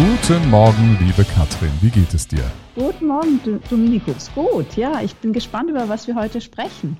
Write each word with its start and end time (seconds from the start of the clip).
Guten 0.00 0.48
Morgen, 0.48 0.96
liebe 0.98 1.24
Katrin. 1.24 1.68
Wie 1.82 1.90
geht 1.90 2.14
es 2.14 2.26
dir? 2.26 2.50
Guten 2.74 3.08
Morgen, 3.08 3.38
Dominikus. 3.68 4.30
Gut, 4.34 4.74
ja, 4.74 5.02
ich 5.02 5.14
bin 5.16 5.34
gespannt, 5.34 5.68
über 5.68 5.90
was 5.90 6.06
wir 6.06 6.14
heute 6.14 6.40
sprechen. 6.40 6.96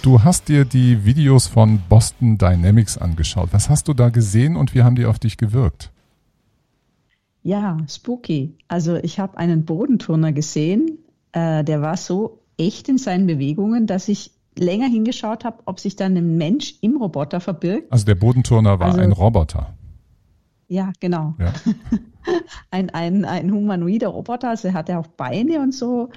Du 0.00 0.22
hast 0.22 0.48
dir 0.48 0.64
die 0.64 1.04
Videos 1.04 1.48
von 1.48 1.80
Boston 1.88 2.38
Dynamics 2.38 2.98
angeschaut. 2.98 3.48
Was 3.50 3.68
hast 3.68 3.88
du 3.88 3.94
da 3.94 4.10
gesehen 4.10 4.54
und 4.54 4.76
wie 4.76 4.84
haben 4.84 4.94
die 4.94 5.06
auf 5.06 5.18
dich 5.18 5.38
gewirkt? 5.38 5.90
Ja, 7.42 7.78
spooky. 7.88 8.54
Also 8.68 8.94
ich 8.94 9.18
habe 9.18 9.38
einen 9.38 9.64
Bodenturner 9.64 10.32
gesehen, 10.32 10.98
äh, 11.32 11.64
der 11.64 11.82
war 11.82 11.96
so 11.96 12.38
echt 12.58 12.88
in 12.88 12.98
seinen 12.98 13.26
Bewegungen, 13.26 13.88
dass 13.88 14.06
ich 14.06 14.30
länger 14.56 14.86
hingeschaut 14.86 15.44
habe, 15.44 15.64
ob 15.64 15.80
sich 15.80 15.96
dann 15.96 16.16
ein 16.16 16.36
Mensch 16.36 16.76
im 16.80 16.96
Roboter 16.96 17.40
verbirgt. 17.40 17.90
Also 17.90 18.04
der 18.04 18.14
Bodenturner 18.14 18.78
war 18.78 18.86
also, 18.86 19.00
ein 19.00 19.10
Roboter. 19.10 19.74
Ja, 20.68 20.92
genau. 21.00 21.34
Ja. 21.40 21.52
ein, 22.70 22.90
ein, 22.90 23.24
ein 23.24 23.52
humanoider 23.52 24.08
Roboter, 24.08 24.50
also 24.50 24.68
er 24.68 24.74
hatte 24.74 24.98
auch 24.98 25.06
Beine 25.06 25.60
und 25.60 25.72
so. 25.72 26.10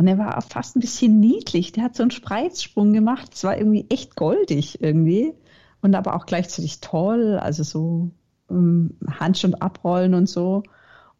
Und 0.00 0.06
er 0.06 0.16
war 0.16 0.40
fast 0.40 0.76
ein 0.76 0.80
bisschen 0.80 1.20
niedlich. 1.20 1.72
Der 1.72 1.84
hat 1.84 1.94
so 1.94 2.02
einen 2.02 2.10
Spreizsprung 2.10 2.94
gemacht. 2.94 3.34
Es 3.34 3.44
war 3.44 3.58
irgendwie 3.58 3.84
echt 3.90 4.16
goldig 4.16 4.80
irgendwie. 4.80 5.34
Und 5.82 5.94
aber 5.94 6.16
auch 6.16 6.24
gleichzeitig 6.24 6.80
toll. 6.80 7.38
Also 7.38 7.62
so 7.64 8.10
ähm, 8.50 8.96
Handstand 9.06 9.60
abrollen 9.60 10.14
und 10.14 10.26
so. 10.26 10.62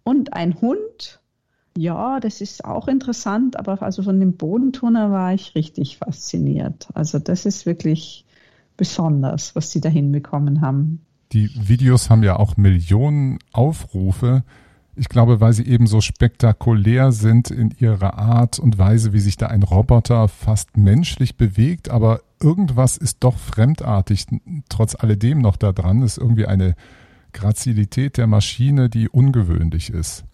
Und 0.03 0.33
ein 0.33 0.63
Hund. 0.63 1.21
Ja, 1.77 2.21
das 2.21 2.41
ist 2.41 2.65
auch 2.65 2.89
interessant. 2.89 3.59
Aber 3.59 3.83
also 3.83 4.03
von 4.03 4.19
dem 4.19 4.39
Bodenturner 4.39 5.11
war 5.11 5.35
ich 5.35 5.55
richtig 5.55 5.99
fasziniert. 5.99 6.89
Also 6.95 7.19
das 7.19 7.45
ist 7.45 7.67
wirklich 7.67 8.25
besonders, 8.79 9.55
was 9.55 9.73
sie 9.73 9.83
da 9.83 9.91
hinbekommen 9.91 10.63
haben. 10.63 11.05
Die 11.33 11.51
Videos 11.55 12.11
haben 12.11 12.23
ja 12.23 12.37
auch 12.37 12.57
Millionen 12.57 13.39
Aufrufe. 13.53 14.43
Ich 14.97 15.09
glaube, 15.09 15.41
weil 15.41 15.53
sie 15.53 15.67
eben 15.67 15.87
so 15.87 16.01
spektakulär 16.01 17.13
sind 17.13 17.51
in 17.51 17.71
ihrer 17.79 18.19
Art 18.19 18.59
und 18.59 18.79
Weise, 18.79 19.13
wie 19.13 19.21
sich 19.21 19.37
da 19.37 19.47
ein 19.47 19.63
Roboter 19.63 20.29
fast 20.29 20.77
menschlich 20.77 21.37
bewegt, 21.37 21.89
aber 21.89 22.21
irgendwas 22.43 22.97
ist 22.97 23.19
doch 23.21 23.39
fremdartig, 23.39 24.27
trotz 24.69 24.95
alledem 24.97 25.39
noch 25.39 25.57
da 25.57 25.73
dran, 25.73 26.03
ist 26.03 26.19
irgendwie 26.19 26.47
eine 26.47 26.75
Grazilität 27.33 28.17
der 28.17 28.27
Maschine, 28.27 28.89
die 28.91 29.09
ungewöhnlich 29.09 29.91
ist. 29.91 30.25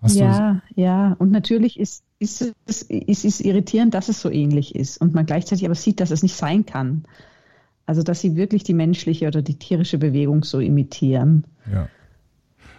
Hast 0.00 0.14
ja, 0.14 0.62
ja, 0.74 1.16
und 1.18 1.32
natürlich 1.32 1.80
ist, 1.80 2.04
ist, 2.18 2.54
es, 2.66 2.82
ist 2.82 3.24
es 3.24 3.40
irritierend, 3.40 3.94
dass 3.94 4.08
es 4.08 4.20
so 4.20 4.30
ähnlich 4.30 4.74
ist 4.74 5.00
und 5.00 5.14
man 5.14 5.26
gleichzeitig 5.26 5.64
aber 5.64 5.74
sieht, 5.74 6.00
dass 6.00 6.10
es 6.10 6.22
nicht 6.22 6.36
sein 6.36 6.64
kann. 6.66 7.04
Also, 7.86 8.02
dass 8.02 8.20
sie 8.20 8.36
wirklich 8.36 8.64
die 8.64 8.74
menschliche 8.74 9.28
oder 9.28 9.42
die 9.42 9.58
tierische 9.58 9.98
Bewegung 9.98 10.42
so 10.42 10.58
imitieren. 10.58 11.46
Ja. 11.72 11.88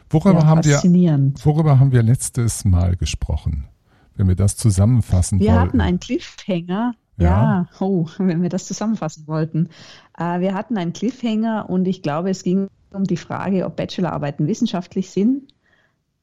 Worüber, 0.09 0.39
ja, 0.39 0.45
haben 0.45 0.64
wir, 0.64 1.31
worüber 1.44 1.80
haben 1.80 1.91
wir 1.91 2.03
letztes 2.03 2.64
Mal 2.66 2.95
gesprochen? 2.95 3.66
Wenn 4.16 4.27
wir 4.27 4.36
das 4.36 4.55
zusammenfassen 4.55 5.39
wir 5.39 5.47
wollten. 5.47 5.55
Wir 5.55 5.61
hatten 5.61 5.81
einen 5.81 5.99
Cliffhanger. 5.99 6.94
Ja. 7.19 7.25
ja, 7.25 7.67
oh, 7.80 8.08
wenn 8.19 8.41
wir 8.44 8.49
das 8.49 8.66
zusammenfassen 8.66 9.27
wollten. 9.27 9.69
Äh, 10.17 10.39
wir 10.39 10.53
hatten 10.53 10.77
einen 10.77 10.94
Cliffhanger 10.94 11.67
und 11.69 11.88
ich 11.88 12.03
glaube, 12.03 12.30
es 12.30 12.44
ging 12.44 12.67
um 12.92 13.05
die 13.05 13.17
Frage, 13.17 13.66
ob 13.66 13.75
Bachelorarbeiten 13.75 14.47
wissenschaftlich 14.47 15.09
sind. 15.09 15.53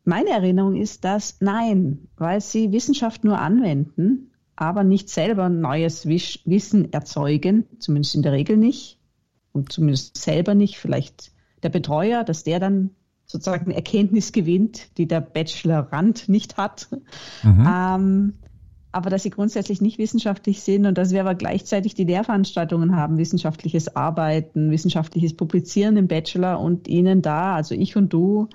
Meine 0.04 0.30
Erinnerung 0.30 0.76
ist, 0.76 1.04
dass 1.04 1.40
nein, 1.40 2.08
weil 2.16 2.40
sie 2.40 2.72
Wissenschaft 2.72 3.24
nur 3.24 3.38
anwenden, 3.38 4.30
aber 4.56 4.84
nicht 4.84 5.08
selber 5.08 5.48
neues 5.48 6.06
Wissen 6.06 6.92
erzeugen, 6.92 7.66
zumindest 7.78 8.14
in 8.14 8.22
der 8.22 8.32
Regel 8.32 8.56
nicht 8.56 8.98
und 9.52 9.72
zumindest 9.72 10.16
selber 10.16 10.54
nicht. 10.54 10.76
Vielleicht 10.76 11.32
der 11.62 11.70
Betreuer, 11.70 12.24
dass 12.24 12.44
der 12.44 12.60
dann 12.60 12.90
sozusagen 13.26 13.70
Erkenntnis 13.70 14.32
gewinnt, 14.32 14.96
die 14.98 15.08
der 15.08 15.20
Bachelorand 15.20 16.28
nicht 16.28 16.56
hat. 16.56 16.88
Mhm. 17.42 17.68
Ähm, 17.68 18.32
aber 18.92 19.10
dass 19.10 19.24
sie 19.24 19.30
grundsätzlich 19.30 19.80
nicht 19.80 19.98
wissenschaftlich 19.98 20.62
sind 20.62 20.86
und 20.86 20.96
dass 20.96 21.10
wir 21.10 21.20
aber 21.20 21.34
gleichzeitig 21.34 21.94
die 21.94 22.04
Lehrveranstaltungen 22.04 22.94
haben, 22.94 23.18
wissenschaftliches 23.18 23.96
Arbeiten, 23.96 24.70
wissenschaftliches 24.70 25.34
Publizieren 25.34 25.96
im 25.96 26.06
Bachelor 26.06 26.60
und 26.60 26.86
ihnen 26.86 27.20
da, 27.20 27.56
also 27.56 27.74
ich 27.74 27.96
und 27.96 28.12
du, 28.12 28.48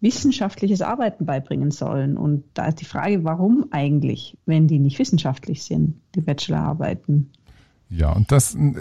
wissenschaftliches 0.00 0.80
Arbeiten 0.80 1.26
beibringen 1.26 1.70
sollen. 1.70 2.16
Und 2.16 2.44
da 2.54 2.66
ist 2.66 2.80
die 2.80 2.86
Frage, 2.86 3.24
warum 3.24 3.66
eigentlich, 3.70 4.38
wenn 4.46 4.66
die 4.66 4.78
nicht 4.78 4.98
wissenschaftlich 4.98 5.62
sind, 5.62 6.00
die 6.14 6.20
Bachelorarbeiten? 6.20 7.30
Ja, 7.92 8.12
und 8.12 8.30
das 8.30 8.54
ist 8.54 8.56
ein 8.56 8.76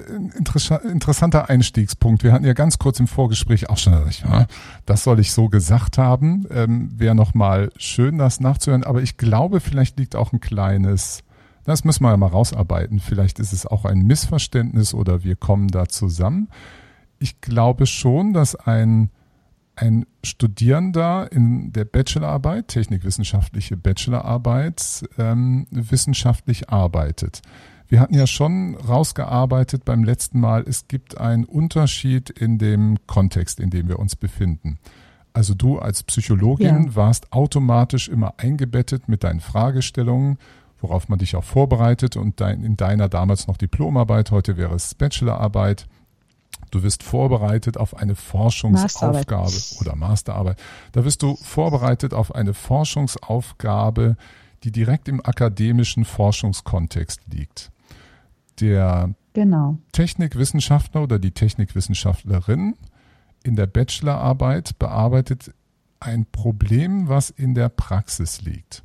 interessanter 0.88 1.50
Einstiegspunkt. 1.50 2.24
Wir 2.24 2.31
hatten 2.31 2.46
ja 2.46 2.53
ganz 2.53 2.78
kurz 2.78 3.00
im 3.00 3.07
Vorgespräch 3.07 3.68
auch 3.68 3.78
schon, 3.78 3.94
das 4.85 5.03
soll 5.03 5.19
ich 5.19 5.31
so 5.31 5.50
gesagt 5.50 5.97
haben. 5.97 6.46
Ähm, 6.52 6.91
Wäre 6.96 7.16
nochmal 7.16 7.72
schön, 7.75 8.19
das 8.19 8.40
nachzuhören. 8.40 8.84
Aber 8.84 9.01
ich 9.01 9.18
glaube, 9.18 9.62
vielleicht 9.62 9.97
liegt 9.97 10.16
auch 10.16 10.31
ein 10.31 10.40
kleines, 10.40 11.24
das 11.66 11.84
müssen 11.84 12.03
wir 12.03 12.12
ja 12.12 12.18
mal 12.18 12.28
rausarbeiten. 12.28 13.00
Vielleicht 13.00 13.40
ist 13.40 13.51
es 13.51 13.66
auch 13.66 13.84
ein 13.84 14.01
Missverständnis 14.01 14.94
oder 14.94 15.24
wir 15.24 15.36
kommen 15.36 15.69
da 15.69 15.88
zusammen. 15.88 16.47
Ich 17.18 17.41
glaube 17.41 17.88
schon, 17.88 18.34
dass 18.34 18.56
ein, 18.56 19.09
ein 19.79 20.06
Studierender 20.23 21.31
in 21.31 21.72
der 21.72 21.85
Bachelorarbeit, 21.85 22.67
technikwissenschaftliche 22.67 23.78
Bachelorarbeit, 23.78 25.06
ähm, 25.17 25.67
wissenschaftlich 25.72 26.69
arbeitet. 26.69 27.41
Wir 27.88 28.00
hatten 28.00 28.13
ja 28.13 28.28
schon 28.28 28.75
rausgearbeitet 28.75 29.85
beim 29.85 30.03
letzten 30.03 30.39
Mal, 30.39 30.63
es 30.68 30.88
gibt 30.88 31.18
einen 31.18 31.45
Unterschied 31.45 32.29
in 32.29 32.59
dem 32.59 32.97
Kontext, 33.07 33.59
in 33.59 33.72
dem 33.72 33.88
wir 33.88 33.97
uns 34.00 34.16
befinden. 34.16 34.78
Also 35.34 35.56
du 35.56 35.79
als 35.79 36.03
Psychologin 36.03 36.85
ja. 36.85 36.95
warst 36.95 37.31
automatisch 37.31 38.09
immer 38.09 38.35
eingebettet 38.38 39.07
mit 39.07 39.23
deinen 39.23 39.39
Fragestellungen, 39.39 40.38
worauf 40.81 41.09
man 41.09 41.19
dich 41.19 41.35
auch 41.35 41.44
vorbereitet 41.44 42.16
und 42.16 42.41
dein, 42.41 42.63
in 42.63 42.78
deiner 42.78 43.09
damals 43.09 43.47
noch 43.47 43.57
Diplomarbeit, 43.57 44.31
heute 44.31 44.57
wäre 44.57 44.75
es 44.75 44.94
Bachelorarbeit. 44.95 45.88
Du 46.72 46.84
wirst 46.84 47.03
vorbereitet 47.03 47.78
auf 47.78 47.96
eine 47.96 48.16
Forschungsaufgabe 48.16 49.13
Masterarbeit. 49.13 49.81
oder 49.81 49.96
Masterarbeit. 49.96 50.59
Da 50.91 51.06
wirst 51.06 51.22
du 51.22 51.35
vorbereitet 51.35 52.13
auf 52.13 52.34
eine 52.34 52.53
Forschungsaufgabe, 52.53 54.18
die 54.63 54.72
direkt 54.72 55.07
im 55.07 55.24
akademischen 55.25 56.06
Forschungskontext 56.06 57.22
liegt 57.31 57.72
der 58.59 59.13
genau. 59.34 59.78
Technikwissenschaftler 59.91 61.03
oder 61.03 61.19
die 61.19 61.31
Technikwissenschaftlerin 61.31 62.75
in 63.44 63.56
der 63.56 63.68
Bachelorarbeit 63.68 64.78
bearbeitet 64.80 65.53
ein 66.00 66.25
Problem, 66.25 67.07
was 67.07 67.30
in 67.30 67.56
der 67.56 67.69
Praxis 67.69 68.41
liegt. 68.41 68.84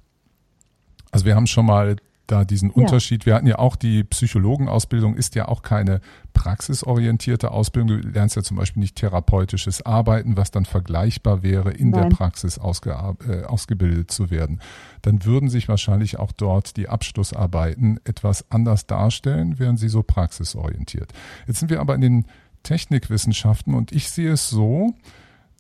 Also 1.10 1.26
wir 1.26 1.36
haben 1.36 1.46
schon 1.46 1.66
mal 1.66 1.96
da 2.26 2.44
diesen 2.44 2.70
ja. 2.70 2.76
Unterschied. 2.76 3.26
Wir 3.26 3.34
hatten 3.34 3.46
ja 3.46 3.58
auch 3.58 3.76
die 3.76 4.04
Psychologenausbildung, 4.04 5.14
ist 5.14 5.34
ja 5.34 5.48
auch 5.48 5.62
keine 5.62 6.00
praxisorientierte 6.32 7.50
Ausbildung. 7.50 8.00
Du 8.00 8.08
lernst 8.08 8.36
ja 8.36 8.42
zum 8.42 8.56
Beispiel 8.56 8.80
nicht 8.80 8.96
therapeutisches 8.96 9.84
Arbeiten, 9.84 10.36
was 10.36 10.50
dann 10.50 10.64
vergleichbar 10.64 11.42
wäre, 11.42 11.70
in 11.70 11.90
Nein. 11.90 12.08
der 12.08 12.16
Praxis 12.16 12.58
äh, 12.58 13.44
ausgebildet 13.44 14.10
zu 14.10 14.30
werden. 14.30 14.60
Dann 15.02 15.24
würden 15.24 15.48
sich 15.48 15.68
wahrscheinlich 15.68 16.18
auch 16.18 16.32
dort 16.32 16.76
die 16.76 16.88
Abschlussarbeiten 16.88 18.00
etwas 18.04 18.50
anders 18.50 18.86
darstellen, 18.86 19.58
wären 19.58 19.76
sie 19.76 19.88
so 19.88 20.02
praxisorientiert. 20.02 21.12
Jetzt 21.46 21.60
sind 21.60 21.70
wir 21.70 21.80
aber 21.80 21.94
in 21.94 22.00
den 22.00 22.26
Technikwissenschaften 22.62 23.74
und 23.74 23.92
ich 23.92 24.10
sehe 24.10 24.32
es 24.32 24.48
so, 24.48 24.94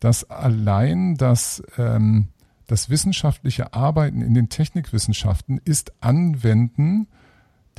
dass 0.00 0.28
allein 0.30 1.16
das 1.16 1.62
ähm, 1.78 2.28
das 2.66 2.90
wissenschaftliche 2.90 3.74
Arbeiten 3.74 4.22
in 4.22 4.34
den 4.34 4.48
Technikwissenschaften 4.48 5.60
ist 5.64 5.92
Anwenden 6.00 7.08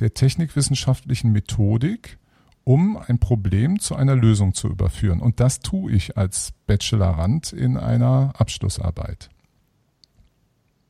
der 0.00 0.14
technikwissenschaftlichen 0.14 1.32
Methodik, 1.32 2.18
um 2.64 2.96
ein 2.96 3.18
Problem 3.18 3.78
zu 3.80 3.96
einer 3.96 4.16
Lösung 4.16 4.54
zu 4.54 4.68
überführen. 4.68 5.20
Und 5.20 5.40
das 5.40 5.60
tue 5.60 5.92
ich 5.92 6.16
als 6.16 6.52
Bachelorand 6.66 7.52
in 7.52 7.76
einer 7.76 8.32
Abschlussarbeit. 8.36 9.30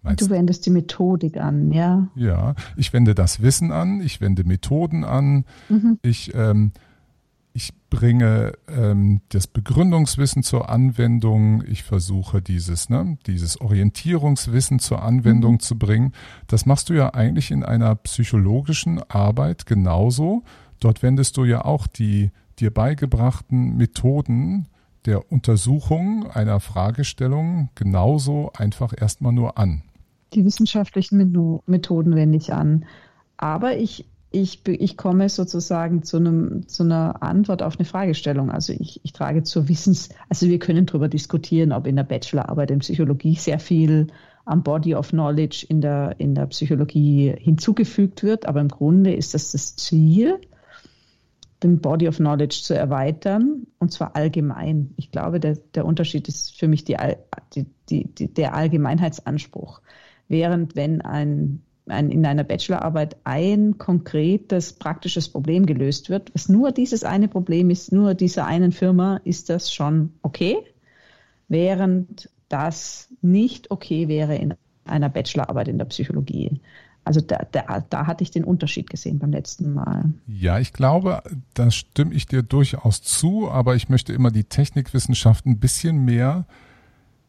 Meinst 0.02 0.22
du 0.22 0.30
wendest 0.30 0.64
die 0.66 0.70
Methodik 0.70 1.36
an, 1.36 1.72
ja? 1.72 2.08
Ja, 2.14 2.54
ich 2.76 2.92
wende 2.92 3.14
das 3.14 3.42
Wissen 3.42 3.72
an, 3.72 4.00
ich 4.00 4.20
wende 4.20 4.44
Methoden 4.44 5.04
an, 5.04 5.44
mhm. 5.68 5.98
ich 6.02 6.32
ähm, 6.34 6.72
ich 7.56 7.72
bringe 7.88 8.52
ähm, 8.68 9.22
das 9.30 9.46
Begründungswissen 9.46 10.42
zur 10.42 10.68
Anwendung, 10.68 11.64
ich 11.66 11.84
versuche 11.84 12.42
dieses, 12.42 12.90
ne, 12.90 13.16
dieses 13.26 13.58
Orientierungswissen 13.62 14.78
zur 14.78 15.02
Anwendung 15.02 15.54
mhm. 15.54 15.60
zu 15.60 15.78
bringen. 15.78 16.12
Das 16.48 16.66
machst 16.66 16.90
du 16.90 16.92
ja 16.92 17.14
eigentlich 17.14 17.50
in 17.50 17.64
einer 17.64 17.94
psychologischen 17.94 19.00
Arbeit 19.08 19.64
genauso. 19.64 20.42
Dort 20.80 21.02
wendest 21.02 21.38
du 21.38 21.44
ja 21.44 21.64
auch 21.64 21.86
die 21.86 22.30
dir 22.58 22.70
beigebrachten 22.70 23.78
Methoden 23.78 24.68
der 25.06 25.32
Untersuchung 25.32 26.30
einer 26.30 26.60
Fragestellung 26.60 27.70
genauso 27.74 28.52
einfach 28.54 28.92
erstmal 28.94 29.32
nur 29.32 29.56
an. 29.56 29.82
Die 30.34 30.44
wissenschaftlichen 30.44 31.62
Methoden 31.64 32.16
wende 32.16 32.36
ich 32.36 32.52
an. 32.52 32.84
Aber 33.38 33.78
ich 33.78 34.04
ich, 34.30 34.66
ich 34.66 34.96
komme 34.96 35.28
sozusagen 35.28 36.02
zu, 36.02 36.18
einem, 36.18 36.68
zu 36.68 36.82
einer 36.82 37.22
Antwort 37.22 37.62
auf 37.62 37.78
eine 37.78 37.86
Fragestellung. 37.86 38.50
Also 38.50 38.72
ich, 38.72 39.00
ich 39.02 39.12
trage 39.12 39.42
zur 39.42 39.68
Wissens, 39.68 40.08
also 40.28 40.48
wir 40.48 40.58
können 40.58 40.86
darüber 40.86 41.08
diskutieren, 41.08 41.72
ob 41.72 41.86
in 41.86 41.96
der 41.96 42.04
Bachelorarbeit 42.04 42.70
in 42.70 42.80
Psychologie 42.80 43.36
sehr 43.36 43.58
viel 43.58 44.08
am 44.44 44.62
Body 44.62 44.94
of 44.94 45.10
Knowledge 45.10 45.66
in 45.68 45.80
der, 45.80 46.14
in 46.18 46.34
der 46.34 46.46
Psychologie 46.46 47.34
hinzugefügt 47.38 48.22
wird. 48.22 48.46
Aber 48.46 48.60
im 48.60 48.68
Grunde 48.68 49.14
ist 49.14 49.34
das 49.34 49.52
das 49.52 49.76
Ziel, 49.76 50.40
den 51.62 51.80
Body 51.80 52.08
of 52.08 52.16
Knowledge 52.16 52.60
zu 52.62 52.74
erweitern 52.74 53.66
und 53.78 53.92
zwar 53.92 54.14
allgemein. 54.14 54.92
Ich 54.96 55.10
glaube, 55.10 55.40
der, 55.40 55.56
der 55.74 55.84
Unterschied 55.84 56.28
ist 56.28 56.56
für 56.58 56.68
mich 56.68 56.84
die, 56.84 56.96
die, 57.54 57.66
die, 58.14 58.32
der 58.32 58.54
Allgemeinheitsanspruch. 58.54 59.80
Während 60.28 60.76
wenn 60.76 61.00
ein 61.00 61.62
ein, 61.88 62.10
in 62.10 62.26
einer 62.26 62.44
Bachelorarbeit 62.44 63.16
ein 63.24 63.78
konkretes 63.78 64.72
praktisches 64.72 65.28
Problem 65.28 65.66
gelöst 65.66 66.10
wird, 66.10 66.34
was 66.34 66.48
nur 66.48 66.72
dieses 66.72 67.04
eine 67.04 67.28
Problem 67.28 67.70
ist, 67.70 67.92
nur 67.92 68.14
dieser 68.14 68.46
einen 68.46 68.72
Firma, 68.72 69.20
ist 69.24 69.50
das 69.50 69.72
schon 69.72 70.12
okay, 70.22 70.56
während 71.48 72.28
das 72.48 73.08
nicht 73.22 73.70
okay 73.70 74.08
wäre 74.08 74.36
in 74.36 74.54
einer 74.84 75.08
Bachelorarbeit 75.08 75.68
in 75.68 75.78
der 75.78 75.86
Psychologie. 75.86 76.60
Also 77.04 77.20
da, 77.20 77.46
da, 77.52 77.84
da 77.88 78.06
hatte 78.06 78.24
ich 78.24 78.32
den 78.32 78.42
Unterschied 78.42 78.90
gesehen 78.90 79.20
beim 79.20 79.30
letzten 79.30 79.74
Mal. 79.74 80.12
Ja, 80.26 80.58
ich 80.58 80.72
glaube, 80.72 81.22
da 81.54 81.70
stimme 81.70 82.12
ich 82.12 82.26
dir 82.26 82.42
durchaus 82.42 83.00
zu, 83.00 83.48
aber 83.48 83.76
ich 83.76 83.88
möchte 83.88 84.12
immer 84.12 84.32
die 84.32 84.42
Technikwissenschaft 84.44 85.46
ein 85.46 85.60
bisschen 85.60 86.04
mehr 86.04 86.46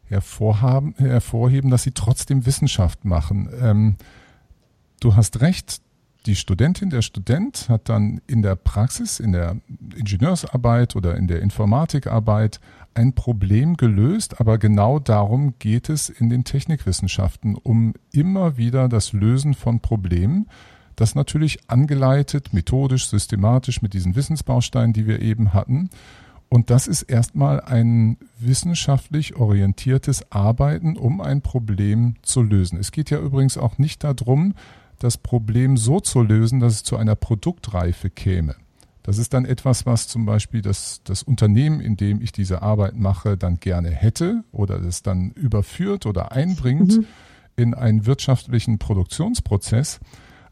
hervorhaben, 0.02 0.94
hervorheben, 0.96 1.70
dass 1.70 1.84
sie 1.84 1.92
trotzdem 1.92 2.44
Wissenschaft 2.44 3.04
machen. 3.04 3.48
Ähm, 3.60 3.96
du 5.00 5.16
hast 5.16 5.40
recht, 5.40 5.80
die 6.26 6.36
Studentin, 6.36 6.90
der 6.90 7.02
Student 7.02 7.68
hat 7.68 7.88
dann 7.88 8.20
in 8.26 8.42
der 8.42 8.56
Praxis, 8.56 9.20
in 9.20 9.32
der 9.32 9.56
Ingenieursarbeit 9.96 10.96
oder 10.96 11.16
in 11.16 11.28
der 11.28 11.40
Informatikarbeit 11.40 12.60
ein 12.94 13.14
Problem 13.14 13.76
gelöst, 13.76 14.40
aber 14.40 14.58
genau 14.58 14.98
darum 14.98 15.54
geht 15.58 15.88
es 15.88 16.08
in 16.08 16.28
den 16.28 16.44
Technikwissenschaften, 16.44 17.54
um 17.54 17.94
immer 18.12 18.56
wieder 18.56 18.88
das 18.88 19.12
Lösen 19.12 19.54
von 19.54 19.80
Problemen, 19.80 20.48
das 20.96 21.14
natürlich 21.14 21.70
angeleitet, 21.70 22.52
methodisch, 22.52 23.06
systematisch 23.06 23.82
mit 23.82 23.94
diesen 23.94 24.16
Wissensbausteinen, 24.16 24.92
die 24.92 25.06
wir 25.06 25.20
eben 25.22 25.54
hatten. 25.54 25.90
Und 26.48 26.70
das 26.70 26.86
ist 26.88 27.02
erstmal 27.02 27.60
ein 27.60 28.16
wissenschaftlich 28.38 29.36
orientiertes 29.36 30.32
Arbeiten, 30.32 30.96
um 30.96 31.20
ein 31.20 31.42
Problem 31.42 32.16
zu 32.22 32.42
lösen. 32.42 32.78
Es 32.78 32.90
geht 32.90 33.10
ja 33.10 33.18
übrigens 33.18 33.58
auch 33.58 33.78
nicht 33.78 34.02
darum, 34.02 34.54
das 34.98 35.16
Problem 35.16 35.76
so 35.76 36.00
zu 36.00 36.22
lösen, 36.22 36.60
dass 36.60 36.74
es 36.74 36.82
zu 36.82 36.96
einer 36.96 37.14
Produktreife 37.14 38.10
käme. 38.10 38.56
Das 39.02 39.16
ist 39.16 39.32
dann 39.32 39.46
etwas, 39.46 39.86
was 39.86 40.06
zum 40.06 40.26
Beispiel 40.26 40.60
das, 40.60 41.00
das 41.04 41.22
Unternehmen, 41.22 41.80
in 41.80 41.96
dem 41.96 42.20
ich 42.20 42.30
diese 42.30 42.60
Arbeit 42.60 42.94
mache, 42.96 43.38
dann 43.38 43.58
gerne 43.58 43.90
hätte 43.90 44.44
oder 44.52 44.78
das 44.78 45.02
dann 45.02 45.30
überführt 45.30 46.04
oder 46.04 46.32
einbringt 46.32 46.98
mhm. 46.98 47.06
in 47.56 47.74
einen 47.74 48.04
wirtschaftlichen 48.04 48.78
Produktionsprozess. 48.78 50.00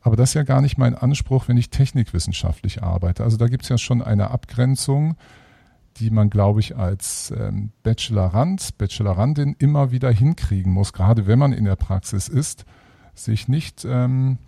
Aber 0.00 0.16
das 0.16 0.30
ist 0.30 0.34
ja 0.34 0.44
gar 0.44 0.62
nicht 0.62 0.78
mein 0.78 0.94
Anspruch, 0.94 1.48
wenn 1.48 1.56
ich 1.56 1.68
technikwissenschaftlich 1.68 2.82
arbeite. 2.82 3.24
Also 3.24 3.36
da 3.36 3.48
gibt 3.48 3.64
es 3.64 3.68
ja 3.68 3.76
schon 3.76 4.00
eine 4.00 4.30
Abgrenzung, 4.30 5.16
die 5.98 6.10
man, 6.10 6.30
glaube 6.30 6.60
ich, 6.60 6.76
als 6.76 7.34
ähm, 7.36 7.72
Bachelorand, 7.82 8.78
Bachelorandin 8.78 9.56
immer 9.58 9.90
wieder 9.90 10.10
hinkriegen 10.10 10.72
muss, 10.72 10.92
gerade 10.92 11.26
wenn 11.26 11.38
man 11.38 11.52
in 11.52 11.64
der 11.64 11.76
Praxis 11.76 12.28
ist 12.28 12.64
sich 13.16 13.48
nicht 13.48 13.84
ähm, 13.84 14.38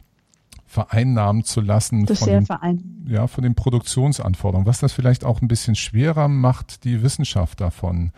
vereinnahmen 0.66 1.44
zu 1.44 1.60
lassen 1.60 2.04
das 2.06 2.20
von, 2.20 2.28
den, 2.28 3.06
ja, 3.06 3.26
von 3.26 3.42
den 3.42 3.54
Produktionsanforderungen, 3.54 4.66
was 4.66 4.80
das 4.80 4.92
vielleicht 4.92 5.24
auch 5.24 5.40
ein 5.40 5.48
bisschen 5.48 5.74
schwerer 5.74 6.28
macht, 6.28 6.84
die 6.84 7.02
Wissenschaft 7.02 7.60
davon 7.60 8.12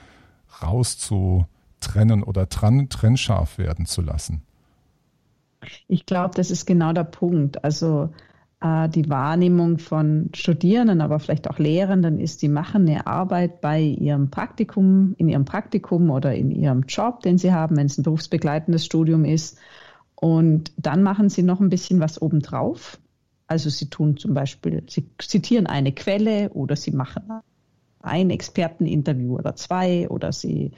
rauszutrennen 0.61 2.25
oder 2.25 2.47
dran, 2.47 2.89
trennscharf 2.89 3.59
werden 3.59 3.87
zu 3.87 4.03
lassen. 4.03 4.43
Ich 5.87 6.07
glaube, 6.07 6.35
das 6.35 6.51
ist 6.51 6.67
genau 6.67 6.93
der 6.93 7.05
Punkt. 7.05 7.63
Also 7.65 8.11
äh, 8.61 8.89
die 8.89 9.09
Wahrnehmung 9.09 9.79
von 9.79 10.31
Studierenden, 10.35 11.01
aber 11.01 11.19
vielleicht 11.19 11.49
auch 11.49 11.59
Lehrenden 11.59 12.19
ist, 12.19 12.43
die 12.43 12.49
machen 12.49 12.89
eine 12.89 13.07
Arbeit 13.07 13.61
bei 13.61 13.81
ihrem 13.81 14.31
Praktikum, 14.31 15.15
in 15.19 15.29
ihrem 15.29 15.45
Praktikum 15.45 16.11
oder 16.11 16.35
in 16.35 16.51
ihrem 16.51 16.83
Job, 16.83 17.21
den 17.21 17.39
sie 17.39 17.53
haben, 17.53 17.77
wenn 17.77 17.87
es 17.87 17.99
ein 17.99 18.03
berufsbegleitendes 18.03 18.85
Studium 18.85 19.25
ist. 19.25 19.59
Und 20.21 20.73
dann 20.77 21.03
machen 21.03 21.31
sie 21.31 21.43
noch 21.43 21.61
ein 21.61 21.71
bisschen 21.71 21.99
was 21.99 22.21
obendrauf. 22.21 23.01
Also 23.47 23.71
sie 23.71 23.89
tun 23.89 24.17
zum 24.17 24.35
Beispiel, 24.35 24.85
sie 24.89 25.09
zitieren 25.19 25.67
eine 25.67 25.93
Quelle 25.93 26.51
oder 26.51 26.77
sie 26.77 26.93
machen 26.93 27.25
ein 28.03 28.31
Experteninterview 28.31 29.37
oder 29.37 29.57
zwei 29.57 30.09
oder 30.09 30.33
sie, 30.33 30.73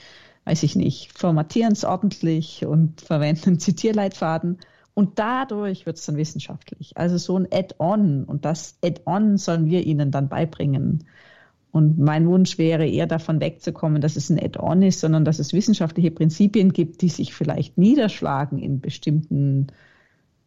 weiß 0.44 0.62
ich 0.62 0.77
nicht, 0.77 1.17
formatieren 1.17 1.73
es 1.73 1.85
ordentlich 1.85 2.65
und 2.65 3.00
verwenden 3.03 3.59
Zitierleitfaden. 3.59 4.59
Und 4.94 5.19
dadurch 5.19 5.87
wird 5.87 5.97
es 5.99 6.06
dann 6.06 6.17
wissenschaftlich. 6.17 6.97
Also 6.97 7.17
so 7.19 7.37
ein 7.39 7.49
Add-on. 7.50 8.25
Und 8.25 8.44
das 8.44 8.79
Add-on 8.85 9.39
sollen 9.39 9.67
wir 9.67 9.85
ihnen 9.87 10.11
dann 10.11 10.29
beibringen. 10.29 11.05
Und 11.72 11.98
mein 11.98 12.28
Wunsch 12.28 12.58
wäre 12.58 12.86
eher 12.86 13.06
davon 13.06 13.40
wegzukommen, 13.40 14.02
dass 14.02 14.16
es 14.16 14.28
ein 14.28 14.38
Add-on 14.38 14.82
ist, 14.82 15.00
sondern 15.00 15.24
dass 15.24 15.38
es 15.38 15.54
wissenschaftliche 15.54 16.10
Prinzipien 16.10 16.74
gibt, 16.74 17.00
die 17.00 17.08
sich 17.08 17.32
vielleicht 17.32 17.78
niederschlagen 17.78 18.58
in 18.58 18.80
bestimmten 18.80 19.69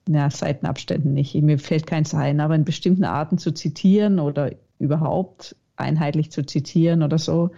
ja, 0.08 0.30
Seitenabständen 0.30 1.14
nicht. 1.14 1.34
Mir 1.34 1.58
fällt 1.58 1.88
keins 1.88 2.14
ein, 2.14 2.40
aber 2.40 2.54
in 2.54 2.64
bestimmten 2.64 3.06
Arten 3.06 3.40
zu 3.40 3.52
zitieren 3.52 4.20
oder 4.20 4.52
überhaupt 4.78 5.56
einheitlich 5.78 6.32
zu 6.32 6.46
zitieren 6.46 7.02
oder 7.02 7.18
so, 7.18 7.50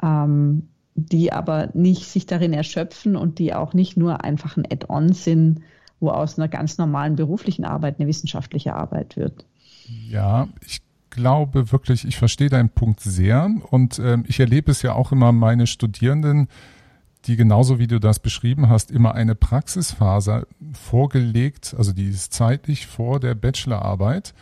ähm, 0.00 0.68
die 0.94 1.32
aber 1.32 1.70
nicht 1.74 2.06
sich 2.06 2.26
darin 2.26 2.52
erschöpfen 2.52 3.16
und 3.16 3.40
die 3.40 3.54
auch 3.54 3.74
nicht 3.74 3.96
nur 3.96 4.22
einfach 4.22 4.56
ein 4.56 4.66
Add-on 4.70 5.12
sind, 5.12 5.62
wo 5.98 6.10
aus 6.10 6.38
einer 6.38 6.48
ganz 6.48 6.78
normalen 6.78 7.16
beruflichen 7.16 7.64
Arbeit 7.64 7.98
eine 7.98 8.08
wissenschaftliche 8.08 8.74
Arbeit 8.74 9.16
wird. 9.16 9.44
Ja, 10.08 10.48
ich 10.64 10.80
glaube 11.10 11.72
wirklich, 11.72 12.06
ich 12.06 12.16
verstehe 12.16 12.48
deinen 12.48 12.70
Punkt 12.70 13.00
sehr 13.00 13.50
und 13.70 13.98
ähm, 13.98 14.24
ich 14.26 14.40
erlebe 14.40 14.70
es 14.70 14.82
ja 14.82 14.94
auch 14.94 15.12
immer 15.12 15.32
meine 15.32 15.66
Studierenden, 15.66 16.48
die 17.26 17.36
genauso 17.36 17.78
wie 17.78 17.86
du 17.86 17.98
das 17.98 18.18
beschrieben 18.18 18.68
hast, 18.68 18.90
immer 18.90 19.14
eine 19.14 19.34
Praxisphase 19.34 20.46
vorgelegt, 20.72 21.74
also 21.76 21.92
die 21.92 22.08
ist 22.08 22.32
zeitlich 22.32 22.86
vor 22.86 23.20
der 23.20 23.34
Bachelorarbeit 23.34 24.32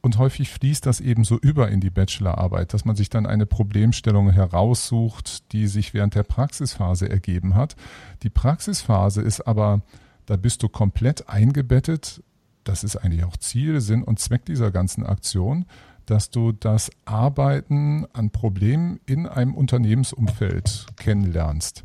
und 0.00 0.18
häufig 0.18 0.50
fließt 0.50 0.86
das 0.86 1.00
eben 1.00 1.24
so 1.24 1.38
über 1.38 1.68
in 1.70 1.80
die 1.80 1.90
Bachelorarbeit, 1.90 2.72
dass 2.72 2.84
man 2.84 2.96
sich 2.96 3.10
dann 3.10 3.26
eine 3.26 3.46
Problemstellung 3.46 4.30
heraussucht, 4.30 5.52
die 5.52 5.66
sich 5.66 5.92
während 5.92 6.14
der 6.14 6.22
Praxisphase 6.22 7.08
ergeben 7.08 7.54
hat. 7.54 7.76
Die 8.22 8.30
Praxisphase 8.30 9.20
ist 9.20 9.46
aber, 9.46 9.82
da 10.26 10.36
bist 10.36 10.62
du 10.62 10.68
komplett 10.68 11.28
eingebettet. 11.28 12.22
Das 12.64 12.84
ist 12.84 12.96
eigentlich 12.96 13.24
auch 13.24 13.36
Ziel, 13.36 13.80
Sinn 13.80 14.02
und 14.02 14.18
Zweck 14.20 14.44
dieser 14.46 14.70
ganzen 14.70 15.04
Aktion 15.04 15.66
dass 16.10 16.30
du 16.30 16.50
das 16.50 16.90
Arbeiten 17.04 18.04
an 18.12 18.30
Problemen 18.30 18.98
in 19.06 19.28
einem 19.28 19.54
Unternehmensumfeld 19.54 20.86
kennenlernst. 20.96 21.84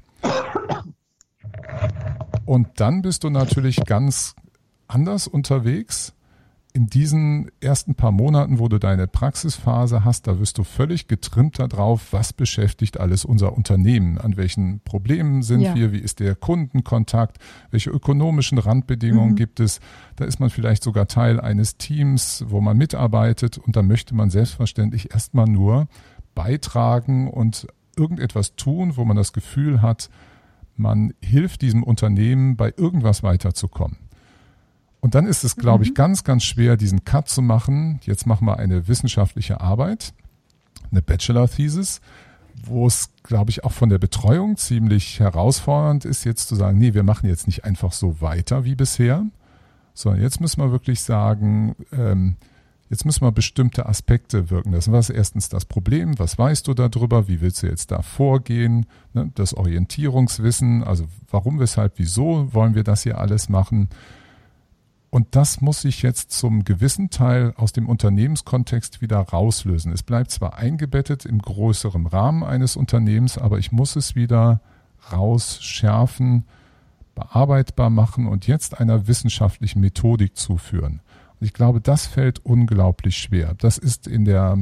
Und 2.46 2.68
dann 2.80 3.04
bist 3.04 3.24
du 3.24 3.30
natürlich 3.30 3.86
ganz 3.86 4.36
anders 4.88 5.28
unterwegs 5.28 6.15
in 6.76 6.88
diesen 6.88 7.50
ersten 7.62 7.96
paar 7.96 8.12
Monaten, 8.12 8.60
wo 8.60 8.68
du 8.68 8.80
deine 8.80 9.08
Praxisphase 9.08 10.04
hast, 10.04 10.28
da 10.28 10.40
wirst 10.42 10.58
du 10.58 10.66
völlig 10.66 11.08
getrimmt 11.08 11.58
darauf, 11.58 12.12
was 12.12 12.34
beschäftigt 12.34 13.00
alles 13.00 13.24
unser 13.24 13.54
Unternehmen, 13.54 14.18
an 14.18 14.36
welchen 14.36 14.82
Problemen 14.82 15.42
sind 15.42 15.62
ja. 15.62 15.74
wir, 15.74 15.94
wie 15.94 16.00
ist 16.00 16.20
der 16.20 16.36
Kundenkontakt, 16.36 17.38
welche 17.72 17.92
ökonomischen 17.92 18.58
Randbedingungen 18.58 19.32
mhm. 19.32 19.36
gibt 19.38 19.62
es. 19.62 19.80
Da 20.18 20.26
ist 20.26 20.42
man 20.42 20.50
vielleicht 20.50 20.84
sogar 20.84 21.08
Teil 21.08 21.40
eines 21.40 21.78
Teams, 21.78 22.44
wo 22.50 22.60
man 22.60 22.76
mitarbeitet 22.76 23.58
und 23.58 23.78
da 23.78 23.82
möchte 23.82 24.14
man 24.14 24.30
selbstverständlich 24.30 25.14
erstmal 25.14 25.48
nur 25.48 25.88
beitragen 26.34 27.30
und 27.30 27.68
irgendetwas 27.96 28.58
tun, 28.58 28.98
wo 28.98 29.06
man 29.06 29.16
das 29.16 29.32
Gefühl 29.32 29.82
hat, 29.82 30.10
man 30.76 31.14
hilft 31.22 31.62
diesem 31.62 31.84
Unternehmen 31.84 32.58
bei 32.58 32.74
irgendwas 32.76 33.24
weiterzukommen. 33.24 33.96
Und 35.06 35.14
dann 35.14 35.28
ist 35.28 35.44
es, 35.44 35.56
glaube 35.56 35.84
ich, 35.84 35.92
mhm. 35.92 35.94
ganz, 35.94 36.24
ganz 36.24 36.44
schwer, 36.44 36.78
diesen 36.78 37.06
Cut 37.06 37.30
zu 37.30 37.44
machen. 37.44 38.00
Jetzt 38.06 38.26
machen 38.26 38.48
wir 38.48 38.58
eine 38.58 38.88
wissenschaftliche 38.88 39.62
Arbeit, 39.62 40.16
eine 40.90 41.04
Bachelor-Thesis, 41.04 42.02
wo 42.64 42.88
es, 42.88 43.12
glaube 43.22 43.52
ich, 43.52 43.64
auch 43.64 43.72
von 43.72 43.90
der 43.90 44.00
Betreuung 44.00 44.58
ziemlich 44.58 45.20
herausfordernd 45.20 46.06
ist, 46.06 46.24
jetzt 46.24 46.48
zu 46.48 46.56
sagen, 46.56 46.80
nee, 46.80 46.96
wir 46.96 47.04
machen 47.04 47.30
jetzt 47.30 47.46
nicht 47.46 47.66
einfach 47.66 47.92
so 47.92 48.20
weiter 48.20 48.66
wie 48.66 48.74
bisher, 48.74 49.24
sondern 49.94 50.24
jetzt 50.24 50.42
müssen 50.42 50.60
wir 50.60 50.72
wirklich 50.72 51.02
sagen, 51.02 51.76
ähm, 51.92 52.38
jetzt 52.90 53.06
müssen 53.06 53.22
wir 53.22 53.32
bestimmte 53.32 53.86
Aspekte 53.86 54.50
wirken 54.50 54.72
lassen. 54.72 54.92
Was 54.92 55.12
ist 55.12 55.16
erstens 55.16 55.50
das 55.50 55.66
Problem? 55.66 56.18
Was 56.18 56.40
weißt 56.40 56.68
du 56.68 56.74
darüber? 56.74 57.28
Wie 57.28 57.42
willst 57.42 57.62
du 57.62 57.68
jetzt 57.68 57.92
da 57.92 58.02
vorgehen? 58.02 58.88
Ne? 59.14 59.32
Das 59.36 59.54
Orientierungswissen, 59.54 60.84
also 60.84 61.06
warum, 61.30 61.60
weshalb, 61.60 62.00
wieso 62.00 62.52
wollen 62.56 62.74
wir 62.74 62.84
das 62.84 63.04
hier 63.04 63.20
alles 63.20 63.50
machen? 63.50 63.90
Und 65.10 65.36
das 65.36 65.62
muss 65.62 65.82
sich 65.82 66.02
jetzt 66.02 66.32
zum 66.32 66.66
gewissen 66.66 67.10
Teil 67.10 67.54
aus 67.56 67.72
dem 67.72 67.88
Unternehmenskontext 67.88 69.02
wieder 69.02 69.20
rauslösen. 69.20 69.94
Es 69.94 70.04
bleibt 70.04 70.32
zwar 70.32 70.58
eingebettet 70.58 71.26
im 71.26 71.40
größeren 71.40 72.06
Rahmen 72.06 72.44
eines 72.44 72.76
Unternehmens, 72.76 73.38
aber 73.38 73.58
ich 73.58 73.72
muss 73.72 73.96
es 73.96 74.16
wieder 74.16 74.60
rausschärfen, 75.12 76.46
bearbeitbar 77.14 77.90
machen 77.90 78.28
und 78.28 78.48
jetzt 78.48 78.80
einer 78.80 79.08
wissenschaftlichen 79.08 79.80
Methodik 79.80 80.36
zuführen. 80.36 81.02
Und 81.40 81.46
ich 81.46 81.54
glaube, 81.54 81.80
das 81.80 82.08
fällt 82.08 82.46
unglaublich 82.46 83.18
schwer. 83.18 83.56
Das 83.58 83.78
ist 83.78 84.08
in 84.08 84.26
der, 84.26 84.58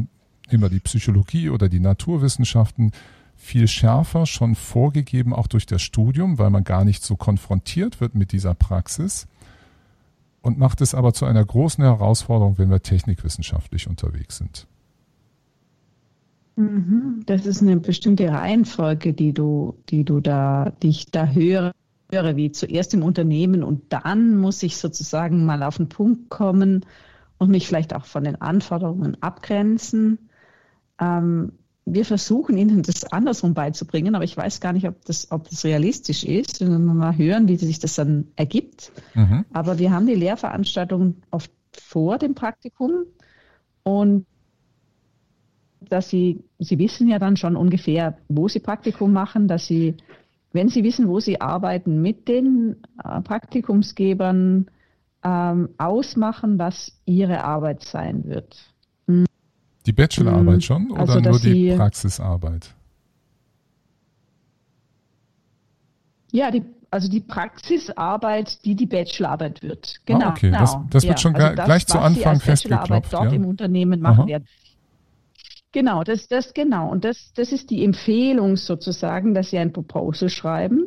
immer 0.49 0.69
die 0.69 0.79
Psychologie 0.79 1.49
oder 1.49 1.67
die 1.67 1.79
Naturwissenschaften 1.79 2.91
viel 3.35 3.67
schärfer 3.67 4.25
schon 4.25 4.55
vorgegeben, 4.55 5.33
auch 5.33 5.47
durch 5.47 5.65
das 5.65 5.81
Studium, 5.81 6.37
weil 6.37 6.49
man 6.49 6.63
gar 6.63 6.85
nicht 6.85 7.03
so 7.03 7.15
konfrontiert 7.15 7.99
wird 7.99 8.15
mit 8.15 8.31
dieser 8.31 8.53
Praxis 8.53 9.27
und 10.43 10.59
macht 10.59 10.81
es 10.81 10.93
aber 10.93 11.13
zu 11.13 11.25
einer 11.25 11.43
großen 11.43 11.83
Herausforderung, 11.83 12.57
wenn 12.59 12.69
wir 12.69 12.81
technikwissenschaftlich 12.81 13.87
unterwegs 13.87 14.37
sind. 14.37 14.67
Mhm. 16.57 17.23
Das 17.25 17.47
ist 17.47 17.63
eine 17.63 17.77
bestimmte 17.77 18.29
Reihenfolge, 18.29 19.13
die 19.13 19.33
du, 19.33 19.75
die 19.89 20.03
du 20.03 20.19
da, 20.19 20.71
die 20.83 20.95
da 21.09 21.27
höre, 21.27 21.73
wie 22.11 22.51
zuerst 22.51 22.93
im 22.93 23.01
Unternehmen 23.01 23.63
und 23.63 23.91
dann 23.91 24.37
muss 24.37 24.61
ich 24.61 24.77
sozusagen 24.77 25.45
mal 25.45 25.63
auf 25.63 25.77
den 25.77 25.89
Punkt 25.89 26.29
kommen 26.29 26.85
und 27.39 27.49
mich 27.49 27.65
vielleicht 27.65 27.95
auch 27.95 28.05
von 28.05 28.25
den 28.25 28.39
Anforderungen 28.39 29.17
abgrenzen. 29.23 30.29
Ähm, 30.99 31.53
wir 31.85 32.05
versuchen 32.05 32.57
ihnen 32.57 32.81
das 32.81 33.03
andersrum 33.03 33.53
beizubringen, 33.53 34.15
aber 34.15 34.23
ich 34.23 34.37
weiß 34.37 34.61
gar 34.61 34.73
nicht, 34.73 34.87
ob 34.87 35.03
das, 35.05 35.31
ob 35.31 35.49
das 35.49 35.65
realistisch 35.65 36.23
ist. 36.23 36.61
Wir 36.61 36.69
mal 36.69 37.17
hören, 37.17 37.47
wie 37.47 37.57
sich 37.57 37.79
das 37.79 37.95
dann 37.95 38.27
ergibt. 38.35 38.91
Mhm. 39.15 39.45
Aber 39.51 39.79
wir 39.79 39.91
haben 39.91 40.07
die 40.07 40.15
Lehrveranstaltungen 40.15 41.23
oft 41.29 41.51
vor 41.73 42.17
dem 42.17 42.35
Praktikum 42.35 43.05
und 43.83 44.25
dass 45.81 46.09
sie, 46.09 46.43
sie 46.59 46.79
wissen 46.79 47.09
ja 47.09 47.19
dann 47.19 47.35
schon 47.35 47.57
ungefähr, 47.57 48.17
wo 48.29 48.47
sie 48.47 48.59
Praktikum 48.61 49.11
machen, 49.11 49.49
dass 49.49 49.65
sie, 49.67 49.95
wenn 50.53 50.69
sie 50.69 50.83
wissen, 50.85 51.09
wo 51.09 51.19
sie 51.19 51.41
arbeiten, 51.41 52.01
mit 52.01 52.29
den 52.29 52.77
äh, 53.03 53.19
Praktikumsgebern 53.21 54.67
ähm, 55.23 55.69
ausmachen, 55.77 56.57
was 56.57 56.97
ihre 57.05 57.43
Arbeit 57.43 57.83
sein 57.83 58.23
wird. 58.23 58.73
Die 59.85 59.91
Bachelorarbeit 59.91 60.55
mhm. 60.55 60.61
schon 60.61 60.91
oder 60.91 61.01
also, 61.01 61.19
nur 61.19 61.39
die 61.39 61.73
Praxisarbeit? 61.75 62.73
Ja, 66.31 66.49
die, 66.51 66.63
also 66.89 67.09
die 67.09 67.19
Praxisarbeit, 67.19 68.63
die 68.65 68.75
die 68.75 68.85
Bachelorarbeit 68.85 69.61
wird. 69.61 69.99
Genau. 70.05 70.27
Ah, 70.27 70.29
okay, 70.29 70.47
genau. 70.47 70.59
das, 70.59 70.77
das 70.89 71.03
wird 71.03 71.13
ja, 71.13 71.17
schon 71.17 71.35
also 71.35 71.55
das, 71.55 71.65
gleich 71.65 71.85
zu 71.85 71.99
Anfang 71.99 72.39
festgeklopft. 72.39 73.13
dort 73.13 73.25
ja. 73.25 73.31
im 73.31 73.45
Unternehmen 73.45 73.99
machen 73.99 74.21
Aha. 74.21 74.27
werden. 74.27 74.47
Genau, 75.73 76.03
das, 76.03 76.27
das 76.27 76.53
genau. 76.53 76.89
Und 76.89 77.03
das, 77.03 77.33
das 77.35 77.51
ist 77.51 77.69
die 77.69 77.83
Empfehlung 77.83 78.55
sozusagen, 78.55 79.33
dass 79.33 79.49
Sie 79.49 79.57
ein 79.57 79.73
Proposal 79.73 80.29
schreiben, 80.29 80.85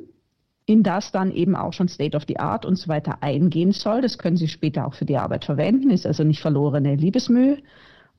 in 0.65 0.83
das 0.83 1.13
dann 1.13 1.33
eben 1.33 1.55
auch 1.55 1.73
schon 1.73 1.89
State 1.89 2.17
of 2.17 2.25
the 2.27 2.39
Art 2.39 2.65
und 2.65 2.77
so 2.77 2.89
weiter 2.89 3.23
eingehen 3.23 3.73
soll. 3.73 4.01
Das 4.01 4.17
können 4.17 4.37
Sie 4.37 4.49
später 4.49 4.87
auch 4.87 4.95
für 4.95 5.05
die 5.05 5.17
Arbeit 5.17 5.45
verwenden, 5.45 5.91
ist 5.91 6.07
also 6.07 6.25
nicht 6.25 6.41
verlorene 6.41 6.95
Liebesmühe 6.95 7.59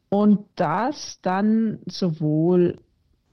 und 0.09 0.39
das 0.55 1.19
dann 1.21 1.79
sowohl 1.85 2.79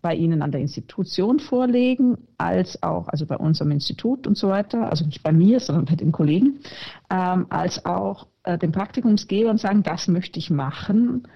bei 0.05 0.15
Ihnen 0.15 0.43
an 0.43 0.53
der 0.53 0.61
Institution 0.61 1.39
vorlegen, 1.39 2.19
als 2.37 2.83
auch, 2.83 3.09
also 3.09 3.25
bei 3.25 3.39
unserem 3.39 3.71
Institut 3.71 4.27
und 4.27 4.37
so 4.37 4.49
weiter, 4.49 4.91
also 4.91 5.07
nicht 5.07 5.23
bei 5.23 5.33
mir, 5.33 5.61
sondern 5.61 5.87
bei 5.87 5.95
den 5.95 6.13
Kollegen, 6.13 6.61
ähm, 7.09 7.47
als 7.49 7.87
auch 7.87 8.27
äh, 8.43 8.59
den 8.59 8.71
Praktikumsgebern 8.71 9.57
sagen, 9.57 9.83
das 9.83 10.07
möchte 10.09 10.39
ich 10.39 10.51
machen. 10.51 11.27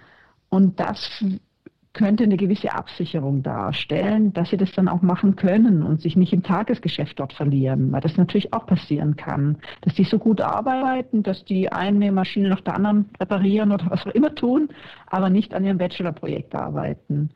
Und 0.51 0.81
das 0.81 1.09
könnte 1.99 2.23
eine 2.23 2.37
gewisse 2.37 2.73
Absicherung 2.73 3.43
darstellen, 3.43 4.33
dass 4.33 4.51
sie 4.51 4.57
das 4.57 4.71
dann 4.71 4.87
auch 4.87 5.03
machen 5.03 5.35
können 5.35 5.83
und 5.83 6.01
sich 6.01 6.15
nicht 6.15 6.33
im 6.33 6.45
Tagesgeschäft 6.45 7.19
dort 7.19 7.33
verlieren, 7.33 7.91
weil 7.91 8.01
das 8.01 8.17
natürlich 8.17 8.55
auch 8.55 8.67
passieren 8.67 9.17
kann, 9.17 9.57
dass 9.81 9.95
die 9.95 10.05
so 10.05 10.17
gut 10.17 10.41
arbeiten, 10.41 11.25
dass 11.25 11.45
die 11.45 11.73
eine 11.73 12.13
Maschine 12.13 12.51
nach 12.51 12.61
der 12.61 12.77
anderen 12.77 13.11
reparieren 13.21 13.73
oder 13.73 13.91
was 13.91 14.07
auch 14.07 14.15
immer 14.15 14.33
tun, 14.33 14.69
aber 15.09 15.29
nicht 15.29 15.53
an 15.55 15.65
ihrem 15.65 15.79
Bachelorprojekt 15.79 16.55
arbeiten 16.55 17.31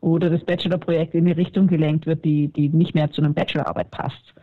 oder 0.00 0.30
das 0.30 0.44
Bachelorprojekt 0.44 1.14
in 1.14 1.26
eine 1.26 1.36
Richtung 1.36 1.68
gelenkt 1.68 2.06
wird, 2.06 2.24
die, 2.24 2.48
die 2.48 2.70
nicht 2.70 2.96
mehr 2.96 3.12
zu 3.12 3.22
einer 3.22 3.32
Bachelorarbeit 3.32 3.92
passt. 3.92 4.34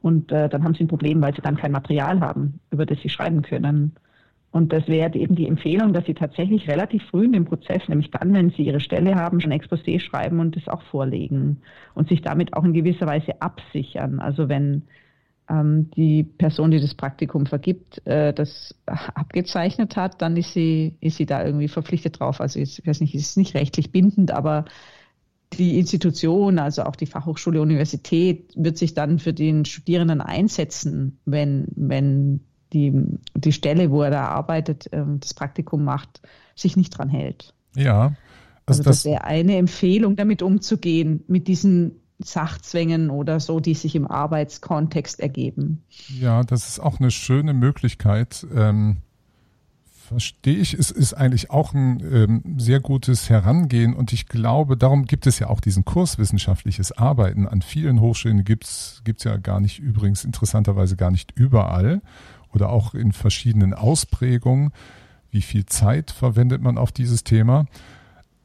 Und 0.00 0.32
äh, 0.32 0.48
dann 0.48 0.64
haben 0.64 0.74
sie 0.74 0.84
ein 0.84 0.88
Problem, 0.88 1.20
weil 1.20 1.34
sie 1.34 1.42
dann 1.42 1.58
kein 1.58 1.72
Material 1.72 2.20
haben, 2.20 2.60
über 2.70 2.86
das 2.86 2.98
sie 3.00 3.10
schreiben 3.10 3.42
können. 3.42 3.92
Und 4.50 4.72
das 4.72 4.88
wäre 4.88 5.14
eben 5.14 5.36
die 5.36 5.46
Empfehlung, 5.46 5.92
dass 5.92 6.06
Sie 6.06 6.14
tatsächlich 6.14 6.68
relativ 6.68 7.02
früh 7.10 7.26
in 7.26 7.32
dem 7.32 7.44
Prozess, 7.44 7.86
nämlich 7.86 8.10
dann, 8.10 8.32
wenn 8.32 8.50
Sie 8.50 8.62
Ihre 8.62 8.80
Stelle 8.80 9.14
haben, 9.14 9.40
schon 9.40 9.52
Exposé 9.52 10.00
schreiben 10.00 10.40
und 10.40 10.56
das 10.56 10.68
auch 10.68 10.82
vorlegen 10.90 11.60
und 11.94 12.08
sich 12.08 12.22
damit 12.22 12.54
auch 12.54 12.64
in 12.64 12.72
gewisser 12.72 13.06
Weise 13.06 13.42
absichern. 13.42 14.20
Also 14.20 14.48
wenn 14.48 14.84
ähm, 15.50 15.90
die 15.96 16.24
Person, 16.24 16.70
die 16.70 16.80
das 16.80 16.94
Praktikum 16.94 17.46
vergibt, 17.46 18.06
äh, 18.06 18.32
das 18.32 18.74
abgezeichnet 18.86 19.96
hat, 19.96 20.22
dann 20.22 20.36
ist 20.36 20.52
sie, 20.54 20.96
ist 21.00 21.16
sie 21.16 21.26
da 21.26 21.44
irgendwie 21.44 21.68
verpflichtet 21.68 22.20
drauf. 22.20 22.40
Also 22.40 22.58
ich 22.58 22.86
weiß 22.86 23.00
nicht, 23.00 23.14
ist 23.14 23.36
nicht 23.36 23.54
rechtlich 23.54 23.92
bindend, 23.92 24.30
aber 24.30 24.64
die 25.54 25.78
Institution, 25.78 26.58
also 26.58 26.82
auch 26.82 26.96
die 26.96 27.06
Fachhochschule, 27.06 27.60
Universität, 27.60 28.52
wird 28.54 28.76
sich 28.76 28.94
dann 28.94 29.18
für 29.18 29.32
den 29.32 29.64
Studierenden 29.64 30.20
einsetzen, 30.20 31.18
wenn, 31.24 31.66
wenn 31.74 32.40
die, 32.72 32.92
die 33.34 33.52
Stelle, 33.52 33.90
wo 33.90 34.02
er 34.02 34.10
da 34.10 34.26
arbeitet, 34.26 34.88
ähm, 34.92 35.20
das 35.20 35.34
Praktikum 35.34 35.84
macht, 35.84 36.20
sich 36.54 36.76
nicht 36.76 36.90
dran 36.90 37.08
hält. 37.08 37.54
Ja. 37.74 38.14
Also, 38.66 38.80
also 38.80 38.82
das, 38.82 38.96
das 38.96 39.04
wäre 39.04 39.24
eine 39.24 39.56
Empfehlung, 39.56 40.16
damit 40.16 40.42
umzugehen, 40.42 41.24
mit 41.26 41.48
diesen 41.48 42.00
Sachzwängen 42.18 43.10
oder 43.10 43.40
so, 43.40 43.60
die 43.60 43.74
sich 43.74 43.94
im 43.94 44.06
Arbeitskontext 44.06 45.20
ergeben. 45.20 45.82
Ja, 46.20 46.42
das 46.42 46.68
ist 46.68 46.80
auch 46.80 46.98
eine 46.98 47.10
schöne 47.10 47.54
Möglichkeit. 47.54 48.46
Ähm, 48.54 48.98
verstehe 50.08 50.56
ich. 50.56 50.74
Es 50.74 50.90
ist 50.90 51.14
eigentlich 51.14 51.50
auch 51.50 51.74
ein 51.74 52.00
ähm, 52.00 52.56
sehr 52.58 52.80
gutes 52.80 53.28
Herangehen 53.28 53.94
und 53.94 54.12
ich 54.12 54.26
glaube, 54.26 54.76
darum 54.76 55.04
gibt 55.04 55.26
es 55.26 55.38
ja 55.38 55.48
auch 55.48 55.60
diesen 55.60 55.84
Kurs 55.84 56.18
wissenschaftliches 56.18 56.92
Arbeiten. 56.92 57.46
An 57.46 57.62
vielen 57.62 58.00
Hochschulen 58.00 58.44
gibt's 58.44 59.02
gibt's 59.04 59.24
ja 59.24 59.36
gar 59.36 59.60
nicht, 59.60 59.78
übrigens 59.78 60.24
interessanterweise 60.24 60.96
gar 60.96 61.10
nicht 61.10 61.32
überall 61.36 62.00
oder 62.52 62.70
auch 62.70 62.94
in 62.94 63.12
verschiedenen 63.12 63.74
Ausprägungen. 63.74 64.72
Wie 65.30 65.42
viel 65.42 65.66
Zeit 65.66 66.10
verwendet 66.10 66.62
man 66.62 66.78
auf 66.78 66.92
dieses 66.92 67.24
Thema? 67.24 67.66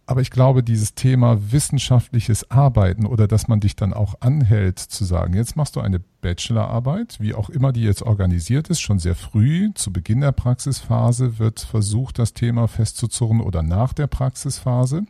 Aber 0.06 0.20
ich 0.20 0.32
glaube, 0.32 0.64
dieses 0.64 0.96
Thema 0.96 1.52
wissenschaftliches 1.54 2.52
Arbeiten 2.52 3.06
oder 3.06 3.26
dass 3.26 3.48
man 3.48 3.62
dich 3.62 3.78
dann 3.78 3.94
auch 3.94 4.16
anhält 4.20 4.80
zu 4.80 5.06
sagen, 5.06 5.34
jetzt 5.34 5.56
machst 5.56 5.78
du 5.78 5.80
eine 5.80 6.02
Bachelorarbeit, 6.22 7.22
wie 7.22 7.34
auch 7.34 7.50
immer 7.50 7.72
die 7.72 7.84
jetzt 7.84 8.02
organisiert 8.02 8.70
ist, 8.70 8.82
schon 8.82 9.00
sehr 9.00 9.16
früh, 9.16 9.72
zu 9.76 9.94
Beginn 9.94 10.20
der 10.20 10.34
Praxisphase 10.34 11.40
wird 11.40 11.62
versucht, 11.62 12.20
das 12.20 12.34
Thema 12.34 12.68
festzuzurren 12.68 13.40
oder 13.40 13.64
nach 13.64 13.94
der 13.94 14.08
Praxisphase. 14.08 15.04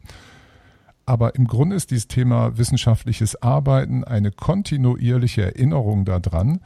Aber 1.08 1.36
im 1.36 1.48
Grunde 1.48 1.76
ist 1.76 1.90
dieses 1.90 2.08
Thema 2.08 2.58
wissenschaftliches 2.58 3.42
Arbeiten 3.42 4.04
eine 4.04 4.32
kontinuierliche 4.32 5.42
Erinnerung 5.42 6.06
daran, 6.06 6.60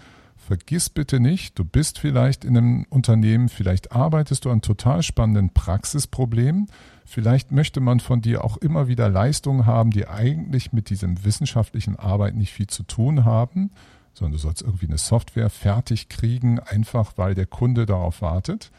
Vergiss 0.47 0.89
bitte 0.89 1.19
nicht, 1.19 1.59
du 1.59 1.65
bist 1.65 1.99
vielleicht 1.99 2.45
in 2.45 2.55
einem 2.55 2.85
Unternehmen, 2.89 3.49
vielleicht 3.49 3.91
arbeitest 3.91 4.45
du 4.45 4.49
an 4.49 4.61
total 4.61 5.03
spannenden 5.03 5.49
Praxisproblemen, 5.49 6.67
vielleicht 7.03 7.51
möchte 7.51 7.81
man 7.81 7.99
von 7.99 8.21
dir 8.21 8.45
auch 8.45 8.55
immer 8.55 8.87
wieder 8.87 9.09
Leistungen 9.09 9.65
haben, 9.65 9.91
die 9.91 10.07
eigentlich 10.07 10.71
mit 10.71 10.89
diesem 10.89 11.25
wissenschaftlichen 11.25 11.97
Arbeit 11.97 12.35
nicht 12.35 12.53
viel 12.53 12.67
zu 12.67 12.83
tun 12.83 13.25
haben, 13.25 13.71
sondern 14.13 14.31
du 14.31 14.37
sollst 14.37 14.61
irgendwie 14.61 14.85
eine 14.85 14.97
Software 14.97 15.49
fertig 15.49 16.07
kriegen, 16.07 16.61
einfach 16.61 17.17
weil 17.17 17.35
der 17.35 17.45
Kunde 17.45 17.85
darauf 17.85 18.21
wartet. 18.21 18.71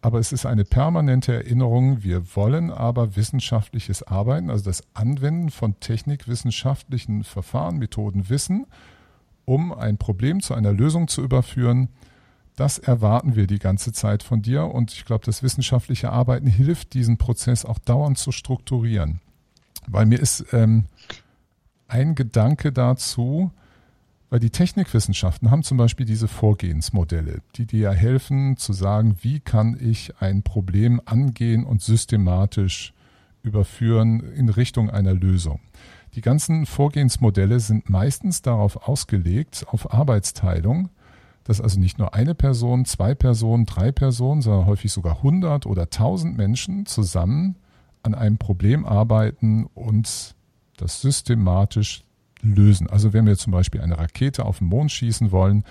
Aber 0.00 0.18
es 0.18 0.32
ist 0.32 0.44
eine 0.44 0.64
permanente 0.64 1.32
Erinnerung, 1.32 2.02
wir 2.02 2.34
wollen 2.34 2.72
aber 2.72 3.14
wissenschaftliches 3.14 4.02
Arbeiten, 4.02 4.50
also 4.50 4.64
das 4.64 4.82
Anwenden 4.94 5.50
von 5.50 5.78
technikwissenschaftlichen 5.78 7.22
Verfahren, 7.22 7.78
Methoden, 7.78 8.28
Wissen, 8.28 8.66
um 9.46 9.72
ein 9.72 9.96
Problem 9.96 10.42
zu 10.42 10.52
einer 10.52 10.72
Lösung 10.72 11.08
zu 11.08 11.22
überführen, 11.22 11.88
das 12.56 12.78
erwarten 12.78 13.36
wir 13.36 13.46
die 13.46 13.58
ganze 13.58 13.92
Zeit 13.92 14.22
von 14.22 14.42
dir. 14.42 14.64
Und 14.64 14.92
ich 14.92 15.04
glaube, 15.04 15.24
das 15.24 15.42
wissenschaftliche 15.42 16.10
Arbeiten 16.10 16.46
hilft, 16.46 16.94
diesen 16.94 17.16
Prozess 17.16 17.64
auch 17.64 17.78
dauernd 17.78 18.18
zu 18.18 18.32
strukturieren. 18.32 19.20
Weil 19.86 20.06
mir 20.06 20.18
ist 20.18 20.46
ähm, 20.52 20.84
ein 21.86 22.14
Gedanke 22.14 22.72
dazu, 22.72 23.52
weil 24.30 24.40
die 24.40 24.50
Technikwissenschaften 24.50 25.50
haben 25.50 25.62
zum 25.62 25.76
Beispiel 25.76 26.06
diese 26.06 26.28
Vorgehensmodelle, 26.28 27.42
die 27.54 27.66
dir 27.66 27.92
helfen 27.92 28.56
zu 28.56 28.72
sagen, 28.72 29.16
wie 29.20 29.38
kann 29.38 29.78
ich 29.80 30.14
ein 30.18 30.42
Problem 30.42 31.00
angehen 31.04 31.64
und 31.64 31.82
systematisch 31.82 32.92
überführen 33.42 34.20
in 34.34 34.48
Richtung 34.48 34.90
einer 34.90 35.14
Lösung. 35.14 35.60
Die 36.16 36.22
ganzen 36.22 36.64
Vorgehensmodelle 36.64 37.60
sind 37.60 37.90
meistens 37.90 38.40
darauf 38.40 38.88
ausgelegt, 38.88 39.66
auf 39.68 39.92
Arbeitsteilung. 39.92 40.88
dass 41.44 41.60
also 41.60 41.78
nicht 41.78 41.98
nur 41.98 42.12
eine 42.12 42.34
Person, 42.34 42.86
zwei 42.86 43.14
Personen, 43.14 43.66
drei 43.66 43.92
Personen, 43.92 44.42
sondern 44.42 44.66
häufig 44.66 44.90
sogar 44.90 45.22
hundert 45.22 45.64
oder 45.64 45.90
tausend 45.90 46.36
Menschen 46.36 46.86
zusammen 46.86 47.54
an 48.02 48.16
einem 48.16 48.36
Problem 48.36 48.84
arbeiten 48.84 49.66
und 49.74 50.34
das 50.76 51.00
systematisch 51.00 52.02
lösen. 52.42 52.90
Also 52.90 53.12
wenn 53.12 53.26
wir 53.26 53.36
zum 53.36 53.52
Beispiel 53.52 53.80
eine 53.80 53.96
Rakete 53.96 54.44
auf 54.44 54.58
den 54.58 54.66
Mond 54.68 54.90
schießen 54.90 55.30
wollen, 55.30 55.62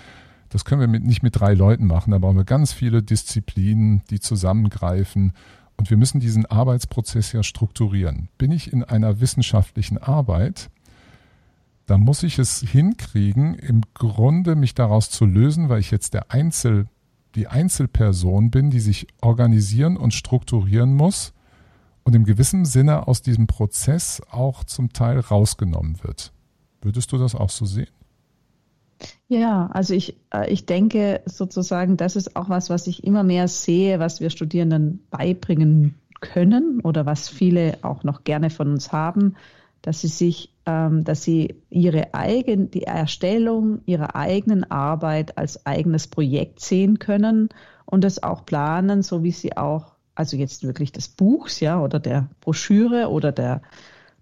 das 0.48 0.64
können 0.64 0.80
wir 0.80 0.88
mit, 0.88 1.04
nicht 1.04 1.22
mit 1.22 1.38
drei 1.38 1.52
Leuten 1.52 1.86
machen. 1.86 2.12
Da 2.12 2.18
brauchen 2.18 2.36
wir 2.36 2.44
ganz 2.44 2.72
viele 2.72 3.02
Disziplinen, 3.02 4.02
die 4.08 4.20
zusammengreifen. 4.20 5.34
Und 5.76 5.90
wir 5.90 5.96
müssen 5.96 6.20
diesen 6.20 6.46
Arbeitsprozess 6.46 7.32
ja 7.32 7.42
strukturieren. 7.42 8.28
Bin 8.38 8.50
ich 8.50 8.72
in 8.72 8.82
einer 8.82 9.20
wissenschaftlichen 9.20 9.98
Arbeit, 9.98 10.70
da 11.86 11.98
muss 11.98 12.24
ich 12.24 12.38
es 12.38 12.60
hinkriegen, 12.60 13.54
im 13.54 13.82
Grunde 13.94 14.56
mich 14.56 14.74
daraus 14.74 15.08
zu 15.08 15.24
lösen, 15.24 15.68
weil 15.68 15.80
ich 15.80 15.92
jetzt 15.92 16.14
der 16.14 16.32
Einzel, 16.32 16.88
die 17.36 17.46
Einzelperson 17.46 18.50
bin, 18.50 18.70
die 18.70 18.80
sich 18.80 19.06
organisieren 19.20 19.96
und 19.96 20.12
strukturieren 20.12 20.94
muss 20.94 21.32
und 22.02 22.16
im 22.16 22.24
gewissen 22.24 22.64
Sinne 22.64 23.06
aus 23.06 23.22
diesem 23.22 23.46
Prozess 23.46 24.20
auch 24.30 24.64
zum 24.64 24.92
Teil 24.92 25.20
rausgenommen 25.20 26.02
wird. 26.02 26.32
Würdest 26.80 27.12
du 27.12 27.18
das 27.18 27.34
auch 27.34 27.50
so 27.50 27.66
sehen? 27.66 27.88
Ja, 29.28 29.68
also 29.72 29.94
ich, 29.94 30.16
äh, 30.32 30.50
ich 30.50 30.66
denke 30.66 31.20
sozusagen, 31.26 31.96
das 31.96 32.16
ist 32.16 32.36
auch 32.36 32.48
was, 32.48 32.70
was 32.70 32.86
ich 32.86 33.04
immer 33.04 33.24
mehr 33.24 33.48
sehe, 33.48 33.98
was 33.98 34.20
wir 34.20 34.30
Studierenden 34.30 35.04
beibringen 35.10 35.94
können 36.20 36.80
oder 36.80 37.06
was 37.06 37.28
viele 37.28 37.78
auch 37.82 38.04
noch 38.04 38.24
gerne 38.24 38.50
von 38.50 38.70
uns 38.70 38.92
haben, 38.92 39.36
dass 39.82 40.00
sie 40.00 40.08
sich, 40.08 40.52
ähm, 40.64 41.04
dass 41.04 41.22
sie 41.22 41.56
ihre 41.70 42.14
eigen, 42.14 42.70
die 42.70 42.84
Erstellung 42.84 43.80
ihrer 43.86 44.16
eigenen 44.16 44.68
Arbeit 44.70 45.36
als 45.38 45.66
eigenes 45.66 46.06
Projekt 46.06 46.60
sehen 46.60 46.98
können 46.98 47.48
und 47.84 48.02
das 48.04 48.22
auch 48.22 48.46
planen, 48.46 49.02
so 49.02 49.22
wie 49.22 49.32
sie 49.32 49.56
auch, 49.56 49.94
also 50.14 50.36
jetzt 50.36 50.64
wirklich 50.64 50.92
des 50.92 51.08
Buchs, 51.08 51.60
ja, 51.60 51.80
oder 51.80 52.00
der 52.00 52.28
Broschüre 52.40 53.10
oder 53.10 53.32
der 53.32 53.62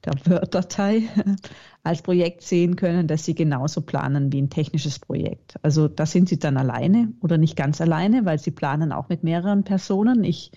der 0.05 0.15
Word-Datei 0.27 1.03
als 1.83 2.03
Projekt 2.03 2.43
sehen 2.43 2.77
können, 2.77 3.07
dass 3.07 3.25
sie 3.25 3.35
genauso 3.35 3.81
planen 3.81 4.33
wie 4.33 4.43
ein 4.43 4.51
technisches 4.51 4.99
Projekt. 4.99 5.57
Also 5.63 5.89
da 5.89 6.07
sind 6.07 6.29
sie 6.29 6.39
dann 6.39 6.57
alleine 6.57 7.13
oder 7.21 7.39
nicht 7.39 7.57
ganz 7.57 7.81
alleine, 7.81 8.25
weil 8.25 8.39
sie 8.39 8.51
planen 8.51 8.93
auch 8.93 9.09
mit 9.09 9.25
mehreren 9.25 9.65
Personen. 9.65 10.25
Ich 10.25 10.53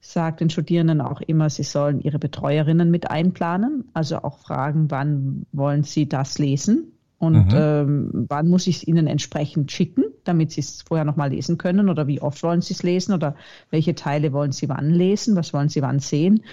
sage 0.00 0.36
den 0.36 0.50
Studierenden 0.50 1.00
auch 1.00 1.20
immer, 1.20 1.50
sie 1.50 1.64
sollen 1.64 2.00
ihre 2.00 2.18
Betreuerinnen 2.18 2.90
mit 2.90 3.10
einplanen, 3.10 3.84
also 3.94 4.18
auch 4.18 4.38
fragen, 4.38 4.90
wann 4.90 5.46
wollen 5.52 5.82
sie 5.82 6.08
das 6.08 6.38
lesen 6.38 6.92
und 7.18 7.52
mhm. 7.52 7.52
ähm, 7.52 8.26
wann 8.28 8.48
muss 8.48 8.68
ich 8.68 8.76
es 8.76 8.86
ihnen 8.86 9.08
entsprechend 9.08 9.72
schicken, 9.72 10.04
damit 10.22 10.52
sie 10.52 10.60
es 10.60 10.82
vorher 10.82 11.04
nochmal 11.04 11.30
lesen 11.30 11.58
können 11.58 11.88
oder 11.88 12.06
wie 12.06 12.20
oft 12.20 12.42
wollen 12.44 12.60
sie 12.60 12.74
es 12.74 12.84
lesen 12.84 13.12
oder 13.12 13.34
welche 13.70 13.96
Teile 13.96 14.32
wollen 14.32 14.52
sie 14.52 14.68
wann 14.68 14.90
lesen, 14.90 15.34
was 15.34 15.52
wollen 15.52 15.68
sie 15.68 15.82
wann 15.82 15.98
sehen. 15.98 16.44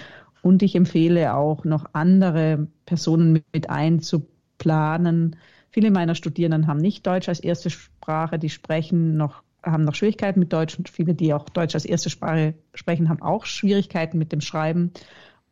Und 0.42 0.62
ich 0.62 0.74
empfehle 0.74 1.34
auch 1.34 1.64
noch 1.64 1.86
andere 1.92 2.68
Personen 2.84 3.42
mit 3.52 3.70
einzuplanen. 3.70 5.36
Viele 5.70 5.90
meiner 5.90 6.14
Studierenden 6.14 6.66
haben 6.66 6.80
nicht 6.80 7.06
Deutsch 7.06 7.28
als 7.28 7.40
erste 7.40 7.70
Sprache, 7.70 8.38
die 8.38 8.50
sprechen 8.50 9.16
noch 9.16 9.42
haben 9.62 9.84
noch 9.84 9.94
Schwierigkeiten 9.94 10.38
mit 10.38 10.52
Deutsch 10.52 10.78
und 10.78 10.88
viele, 10.88 11.14
die 11.14 11.34
auch 11.34 11.48
Deutsch 11.48 11.74
als 11.74 11.84
erste 11.84 12.08
Sprache 12.10 12.54
sprechen, 12.74 13.08
haben 13.08 13.22
auch 13.22 13.46
Schwierigkeiten 13.46 14.18
mit 14.18 14.32
dem 14.32 14.40
Schreiben 14.40 14.92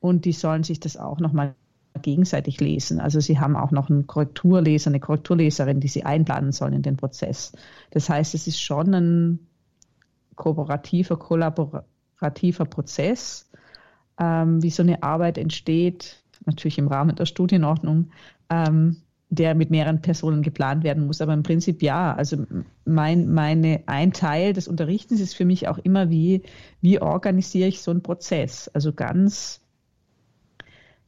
und 0.00 0.24
die 0.24 0.32
sollen 0.32 0.62
sich 0.62 0.80
das 0.80 0.96
auch 0.96 1.18
nochmal 1.18 1.54
gegenseitig 2.02 2.60
lesen. 2.60 3.00
Also 3.00 3.20
sie 3.20 3.38
haben 3.38 3.56
auch 3.56 3.70
noch 3.70 3.88
einen 3.88 4.06
Korrekturleser, 4.06 4.90
eine 4.90 5.00
Korrekturleserin, 5.00 5.80
die 5.80 5.88
sie 5.88 6.04
einplanen 6.04 6.52
sollen 6.52 6.74
in 6.74 6.82
den 6.82 6.96
Prozess. 6.96 7.52
Das 7.90 8.08
heißt, 8.08 8.34
es 8.34 8.46
ist 8.46 8.60
schon 8.60 8.94
ein 8.94 9.38
kooperativer, 10.34 11.16
kollaborativer 11.16 12.64
Prozess 12.64 13.50
ähm, 14.18 14.62
wie 14.62 14.70
so 14.70 14.82
eine 14.82 15.02
Arbeit 15.02 15.38
entsteht, 15.38 16.22
natürlich 16.46 16.78
im 16.78 16.88
Rahmen 16.88 17.16
der 17.16 17.26
Studienordnung, 17.26 18.10
ähm, 18.50 18.96
der 19.30 19.54
mit 19.54 19.70
mehreren 19.70 20.00
Personen 20.00 20.42
geplant 20.42 20.84
werden 20.84 21.06
muss. 21.06 21.20
Aber 21.20 21.34
im 21.34 21.42
Prinzip 21.42 21.82
ja. 21.82 22.14
Also 22.14 22.46
mein, 22.84 23.32
meine, 23.32 23.82
ein 23.86 24.12
Teil 24.12 24.52
des 24.52 24.68
Unterrichtens 24.68 25.20
ist 25.20 25.34
für 25.34 25.44
mich 25.44 25.68
auch 25.68 25.78
immer 25.78 26.10
wie, 26.10 26.42
wie 26.80 27.00
organisiere 27.00 27.68
ich 27.68 27.82
so 27.82 27.90
einen 27.90 28.02
Prozess? 28.02 28.68
Also 28.68 28.92
ganz, 28.92 29.60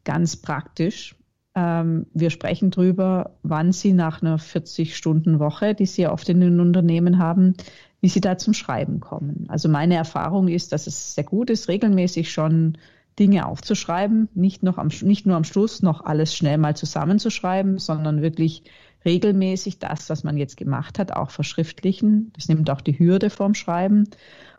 ganz 0.04 0.36
praktisch. 0.36 1.14
Ähm, 1.54 2.06
wir 2.14 2.30
sprechen 2.30 2.70
darüber, 2.70 3.36
wann 3.42 3.72
Sie 3.72 3.92
nach 3.92 4.22
einer 4.22 4.38
40-Stunden-Woche, 4.38 5.74
die 5.74 5.86
Sie 5.86 6.06
oft 6.06 6.28
in 6.28 6.40
den 6.40 6.60
Unternehmen 6.60 7.18
haben, 7.18 7.54
wie 8.00 8.08
Sie 8.08 8.20
da 8.20 8.36
zum 8.38 8.54
Schreiben 8.54 9.00
kommen. 9.00 9.46
Also 9.48 9.68
meine 9.68 9.94
Erfahrung 9.94 10.48
ist, 10.48 10.72
dass 10.72 10.86
es 10.86 11.14
sehr 11.14 11.24
gut 11.24 11.48
ist, 11.48 11.68
regelmäßig 11.68 12.30
schon 12.30 12.76
Dinge 13.18 13.46
aufzuschreiben, 13.46 14.28
nicht, 14.34 14.62
noch 14.62 14.78
am, 14.78 14.88
nicht 15.02 15.26
nur 15.26 15.36
am 15.36 15.44
Schluss 15.44 15.82
noch 15.82 16.04
alles 16.04 16.34
schnell 16.34 16.58
mal 16.58 16.76
zusammenzuschreiben, 16.76 17.78
sondern 17.78 18.22
wirklich 18.22 18.64
regelmäßig 19.04 19.78
das, 19.78 20.10
was 20.10 20.24
man 20.24 20.36
jetzt 20.36 20.56
gemacht 20.56 20.98
hat, 20.98 21.12
auch 21.12 21.30
verschriftlichen. 21.30 22.32
Das 22.34 22.48
nimmt 22.48 22.68
auch 22.70 22.80
die 22.80 22.98
Hürde 22.98 23.30
vorm 23.30 23.54
Schreiben. 23.54 24.04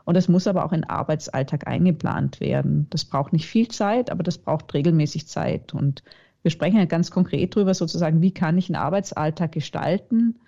Und 0.05 0.15
das 0.15 0.29
muss 0.29 0.47
aber 0.47 0.65
auch 0.65 0.71
in 0.71 0.85
Arbeitsalltag 0.85 1.67
eingeplant 1.67 2.39
werden. 2.39 2.87
Das 2.89 3.05
braucht 3.05 3.33
nicht 3.33 3.45
viel 3.45 3.67
Zeit, 3.67 4.09
aber 4.09 4.23
das 4.23 4.37
braucht 4.37 4.73
regelmäßig 4.73 5.27
Zeit. 5.27 5.73
Und 5.73 6.01
wir 6.41 6.51
sprechen 6.51 6.77
ja 6.77 6.85
ganz 6.85 7.11
konkret 7.11 7.55
darüber, 7.55 7.73
sozusagen, 7.73 8.21
wie 8.21 8.31
kann 8.31 8.57
ich 8.57 8.69
einen 8.69 8.81
Arbeitsalltag 8.81 9.51
gestalten, 9.51 10.39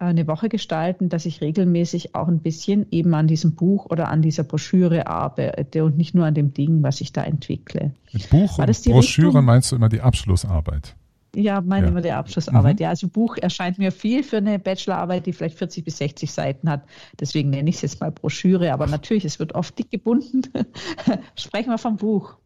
eine 0.00 0.26
Woche 0.26 0.48
gestalten, 0.48 1.08
dass 1.08 1.26
ich 1.26 1.40
regelmäßig 1.40 2.14
auch 2.14 2.28
ein 2.28 2.40
bisschen 2.40 2.86
eben 2.90 3.14
an 3.14 3.26
diesem 3.26 3.54
Buch 3.54 3.86
oder 3.86 4.08
an 4.08 4.22
dieser 4.22 4.44
Broschüre 4.44 5.06
arbeite 5.06 5.84
und 5.84 5.96
nicht 5.96 6.14
nur 6.14 6.26
an 6.26 6.34
dem 6.34 6.54
Ding, 6.54 6.82
was 6.82 7.00
ich 7.00 7.12
da 7.12 7.22
entwickle. 7.22 7.92
Mit 8.12 8.30
Buch 8.30 8.58
und 8.58 8.66
Broschüre 8.66 9.28
Richtung? 9.28 9.44
meinst 9.44 9.72
du 9.72 9.76
immer 9.76 9.88
die 9.88 10.00
Abschlussarbeit? 10.00 10.96
Ja, 11.36 11.60
meine 11.60 11.86
ja. 11.86 11.92
immer 11.92 12.00
die 12.00 12.10
Abschlussarbeit. 12.10 12.80
Mhm. 12.80 12.82
Ja, 12.82 12.88
also 12.88 13.08
Buch 13.08 13.36
erscheint 13.36 13.78
mir 13.78 13.92
viel 13.92 14.24
für 14.24 14.38
eine 14.38 14.58
Bachelorarbeit, 14.58 15.26
die 15.26 15.32
vielleicht 15.32 15.58
40 15.58 15.84
bis 15.84 15.98
60 15.98 16.32
Seiten 16.32 16.68
hat. 16.68 16.82
Deswegen 17.20 17.50
nenne 17.50 17.70
ich 17.70 17.76
es 17.76 17.82
jetzt 17.82 18.00
mal 18.00 18.10
Broschüre. 18.10 18.72
Aber 18.72 18.86
natürlich, 18.86 19.24
es 19.24 19.38
wird 19.38 19.54
oft 19.54 19.78
dick 19.78 19.90
gebunden. 19.90 20.42
Sprechen 21.36 21.70
wir 21.70 21.78
vom 21.78 21.96
Buch. 21.96 22.36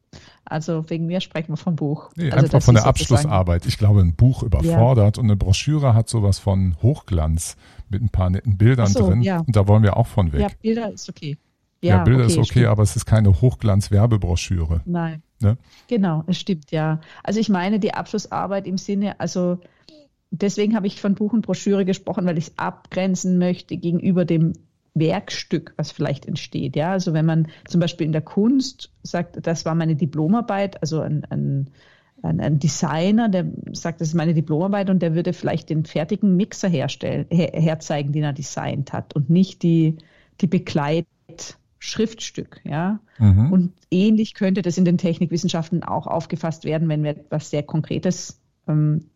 Also 0.44 0.88
wegen 0.90 1.06
mir 1.06 1.20
sprechen 1.20 1.52
wir 1.52 1.56
vom 1.56 1.76
Buch. 1.76 2.10
Nee, 2.16 2.30
also 2.30 2.44
einfach 2.44 2.62
von 2.62 2.74
der 2.74 2.86
Abschlussarbeit. 2.86 3.66
Ich 3.66 3.78
glaube, 3.78 4.00
ein 4.00 4.14
Buch 4.14 4.42
überfordert 4.42 5.16
ja. 5.16 5.20
und 5.20 5.28
eine 5.28 5.36
Broschüre 5.36 5.94
hat 5.94 6.08
sowas 6.08 6.38
von 6.38 6.76
Hochglanz 6.82 7.56
mit 7.88 8.02
ein 8.02 8.08
paar 8.08 8.30
netten 8.30 8.56
Bildern 8.56 8.88
so, 8.88 9.08
drin. 9.08 9.22
Ja. 9.22 9.40
Und 9.40 9.54
da 9.56 9.66
wollen 9.68 9.82
wir 9.82 9.96
auch 9.96 10.06
von 10.06 10.32
weg. 10.32 10.40
Ja, 10.40 10.48
Bilder 10.60 10.92
ist 10.92 11.08
okay. 11.08 11.38
Ja, 11.80 11.96
ja 11.96 12.04
Bilder 12.04 12.24
okay, 12.24 12.32
ist 12.32 12.38
okay, 12.38 12.46
stimmt. 12.46 12.66
aber 12.66 12.82
es 12.82 12.96
ist 12.96 13.06
keine 13.06 13.40
Hochglanz-Werbebroschüre. 13.40 14.80
Nein. 14.84 15.22
Ne? 15.40 15.58
Genau, 15.88 16.24
es 16.26 16.38
stimmt, 16.38 16.70
ja. 16.70 17.00
Also 17.22 17.40
ich 17.40 17.48
meine 17.48 17.78
die 17.78 17.92
Abschlussarbeit 17.92 18.66
im 18.66 18.78
Sinne, 18.78 19.20
also 19.20 19.58
deswegen 20.30 20.74
habe 20.74 20.86
ich 20.86 21.00
von 21.00 21.14
Buch 21.14 21.32
und 21.32 21.42
Broschüre 21.42 21.84
gesprochen, 21.84 22.24
weil 22.26 22.38
ich 22.38 22.48
es 22.48 22.58
abgrenzen 22.58 23.38
möchte 23.38 23.76
gegenüber 23.76 24.24
dem 24.24 24.54
Werkstück, 24.94 25.74
was 25.76 25.92
vielleicht 25.92 26.26
entsteht. 26.26 26.76
Ja, 26.76 26.92
also 26.92 27.12
wenn 27.12 27.26
man 27.26 27.48
zum 27.66 27.80
Beispiel 27.80 28.06
in 28.06 28.12
der 28.12 28.22
Kunst 28.22 28.92
sagt, 29.02 29.44
das 29.44 29.64
war 29.64 29.74
meine 29.74 29.96
Diplomarbeit, 29.96 30.80
also 30.80 31.00
ein, 31.00 31.26
ein, 31.30 31.68
ein, 32.22 32.60
Designer, 32.60 33.28
der 33.28 33.46
sagt, 33.72 34.00
das 34.00 34.06
ist 34.08 34.14
meine 34.14 34.34
Diplomarbeit 34.34 34.90
und 34.90 35.02
der 35.02 35.16
würde 35.16 35.32
vielleicht 35.32 35.70
den 35.70 35.84
fertigen 35.84 36.36
Mixer 36.36 36.68
herstellen, 36.68 37.26
her, 37.28 37.50
herzeigen, 37.52 38.12
den 38.12 38.22
er 38.22 38.32
designt 38.32 38.92
hat 38.92 39.16
und 39.16 39.30
nicht 39.30 39.64
die, 39.64 39.96
die 40.40 40.46
Begleitschriftstück, 40.46 42.60
ja. 42.64 43.00
Mhm. 43.18 43.52
Und 43.52 43.72
ähnlich 43.90 44.34
könnte 44.34 44.62
das 44.62 44.78
in 44.78 44.84
den 44.84 44.98
Technikwissenschaften 44.98 45.82
auch 45.82 46.06
aufgefasst 46.06 46.64
werden, 46.64 46.88
wenn 46.88 47.04
etwas 47.04 47.50
sehr 47.50 47.64
Konkretes 47.64 48.40
ähm, 48.68 49.06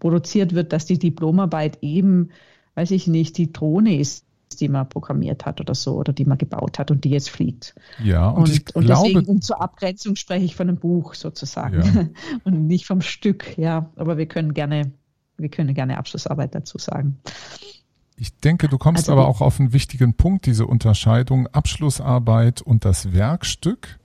produziert 0.00 0.52
wird, 0.54 0.72
dass 0.72 0.84
die 0.84 0.98
Diplomarbeit 0.98 1.78
eben, 1.80 2.30
weiß 2.74 2.90
ich 2.90 3.06
nicht, 3.06 3.38
die 3.38 3.52
Drohne 3.52 3.96
ist, 3.98 4.26
die 4.56 4.68
man 4.68 4.88
programmiert 4.88 5.46
hat 5.46 5.60
oder 5.60 5.74
so 5.74 5.94
oder 5.94 6.12
die 6.12 6.24
man 6.24 6.38
gebaut 6.38 6.78
hat 6.78 6.90
und 6.90 7.04
die 7.04 7.10
jetzt 7.10 7.30
fliegt. 7.30 7.74
Ja, 8.02 8.28
und, 8.28 8.42
und, 8.42 8.50
ich 8.50 8.74
und 8.74 8.84
glaube, 8.84 9.08
deswegen 9.08 9.26
um 9.26 9.40
zur 9.40 9.60
Abgrenzung 9.60 10.16
spreche 10.16 10.44
ich 10.44 10.56
von 10.56 10.68
einem 10.68 10.78
Buch 10.78 11.14
sozusagen 11.14 11.82
ja. 11.82 12.06
und 12.44 12.66
nicht 12.66 12.86
vom 12.86 13.00
Stück. 13.00 13.56
Ja, 13.58 13.90
aber 13.96 14.18
wir 14.18 14.26
können 14.26 14.54
gerne, 14.54 14.92
wir 15.36 15.48
können 15.48 15.74
gerne 15.74 15.98
Abschlussarbeit 15.98 16.54
dazu 16.54 16.78
sagen. 16.78 17.18
Ich 18.16 18.36
denke, 18.38 18.68
du 18.68 18.78
kommst 18.78 19.08
also, 19.08 19.12
aber 19.12 19.26
auch 19.26 19.40
auf 19.40 19.58
einen 19.58 19.72
wichtigen 19.72 20.14
Punkt, 20.14 20.46
diese 20.46 20.66
Unterscheidung 20.66 21.48
Abschlussarbeit 21.48 22.62
und 22.62 22.84
das 22.84 23.12
Werkstück. 23.12 23.98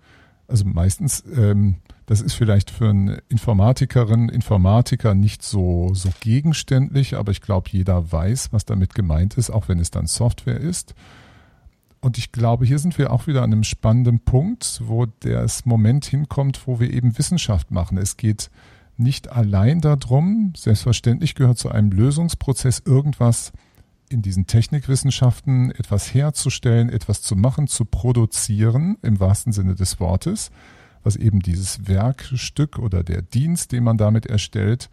Also 0.47 0.65
meistens 0.65 1.23
ähm, 1.35 1.75
das 2.07 2.21
ist 2.21 2.35
vielleicht 2.35 2.71
für 2.71 2.89
eine 2.89 3.21
Informatikerin, 3.27 4.29
Informatiker 4.29 5.13
nicht 5.13 5.43
so, 5.43 5.93
so 5.93 6.09
gegenständlich, 6.21 7.17
aber 7.17 7.31
ich 7.33 7.41
glaube, 7.41 7.69
jeder 7.69 8.11
weiß, 8.11 8.53
was 8.53 8.63
damit 8.63 8.95
gemeint 8.95 9.37
ist, 9.37 9.49
auch 9.49 9.67
wenn 9.67 9.77
es 9.77 9.91
dann 9.91 10.07
Software 10.07 10.59
ist. 10.59 10.95
Und 11.99 12.17
ich 12.17 12.31
glaube, 12.31 12.65
hier 12.65 12.79
sind 12.79 12.97
wir 12.97 13.11
auch 13.11 13.27
wieder 13.27 13.43
an 13.43 13.51
einem 13.51 13.65
spannenden 13.65 14.21
Punkt, 14.21 14.81
wo 14.85 15.05
das 15.19 15.65
Moment 15.65 16.05
hinkommt, 16.05 16.65
wo 16.65 16.79
wir 16.79 16.93
eben 16.93 17.17
Wissenschaft 17.17 17.71
machen. 17.71 17.97
Es 17.97 18.15
geht 18.15 18.49
nicht 18.95 19.29
allein 19.29 19.81
darum, 19.81 20.53
selbstverständlich 20.55 21.35
gehört 21.35 21.57
zu 21.57 21.69
einem 21.69 21.91
Lösungsprozess 21.91 22.83
irgendwas 22.85 23.51
in 24.07 24.21
diesen 24.21 24.47
Technikwissenschaften 24.47 25.71
etwas 25.71 26.13
herzustellen, 26.13 26.87
etwas 26.87 27.21
zu 27.21 27.35
machen, 27.35 27.67
zu 27.67 27.83
produzieren, 27.83 28.97
im 29.01 29.19
wahrsten 29.19 29.51
Sinne 29.51 29.75
des 29.75 29.99
Wortes, 29.99 30.51
was 31.03 31.15
eben 31.15 31.39
dieses 31.39 31.87
Werkstück 31.87 32.79
oder 32.79 33.03
der 33.03 33.21
Dienst, 33.21 33.71
den 33.71 33.83
man 33.83 33.97
damit 33.97 34.25
erstellt, 34.25 34.89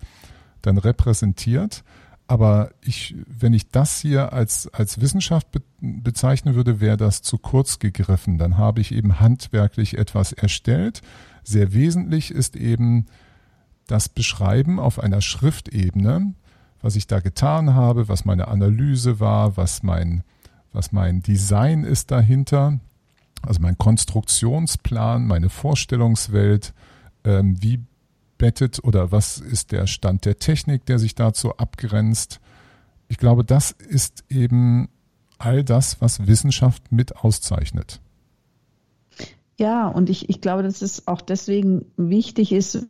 dann 0.62 0.78
repräsentiert. 0.78 1.84
Aber 2.26 2.70
ich, 2.80 3.14
wenn 3.26 3.52
ich 3.52 3.68
das 3.68 4.00
hier 4.00 4.32
als, 4.32 4.72
als 4.72 5.00
Wissenschaft 5.00 5.50
be 5.50 5.62
bezeichnen 5.80 6.54
würde, 6.54 6.80
wäre 6.80 6.96
das 6.96 7.20
zu 7.20 7.36
kurz 7.36 7.78
gegriffen. 7.78 8.38
Dann 8.38 8.56
habe 8.56 8.80
ich 8.80 8.90
eben 8.92 9.20
handwerklich 9.20 9.98
etwas 9.98 10.32
erstellt. 10.32 11.02
Sehr 11.42 11.74
wesentlich 11.74 12.30
ist 12.30 12.56
eben 12.56 13.04
das 13.86 14.08
Beschreiben 14.08 14.80
auf 14.80 14.98
einer 14.98 15.20
Schriftebene, 15.20 16.32
was 16.80 16.96
ich 16.96 17.06
da 17.06 17.20
getan 17.20 17.74
habe, 17.74 18.08
was 18.08 18.24
meine 18.24 18.48
Analyse 18.48 19.20
war, 19.20 19.58
was 19.58 19.82
mein, 19.82 20.22
was 20.72 20.92
mein 20.92 21.22
Design 21.22 21.84
ist 21.84 22.10
dahinter, 22.10 22.80
also 23.46 23.60
mein 23.60 23.78
Konstruktionsplan, 23.78 25.26
meine 25.26 25.48
Vorstellungswelt, 25.48 26.74
ähm, 27.24 27.56
wie 27.60 27.80
bettet 28.38 28.82
oder 28.82 29.12
was 29.12 29.38
ist 29.38 29.72
der 29.72 29.86
Stand 29.86 30.24
der 30.24 30.38
Technik, 30.38 30.86
der 30.86 30.98
sich 30.98 31.14
dazu 31.14 31.56
abgrenzt. 31.56 32.40
Ich 33.08 33.18
glaube, 33.18 33.44
das 33.44 33.70
ist 33.70 34.24
eben 34.28 34.88
all 35.38 35.62
das, 35.64 36.00
was 36.00 36.26
Wissenschaft 36.26 36.90
mit 36.90 37.16
auszeichnet. 37.16 38.00
Ja, 39.56 39.86
und 39.86 40.10
ich, 40.10 40.28
ich 40.28 40.40
glaube, 40.40 40.62
dass 40.62 40.82
es 40.82 41.06
auch 41.06 41.20
deswegen 41.20 41.86
wichtig 41.96 42.50
ist, 42.52 42.86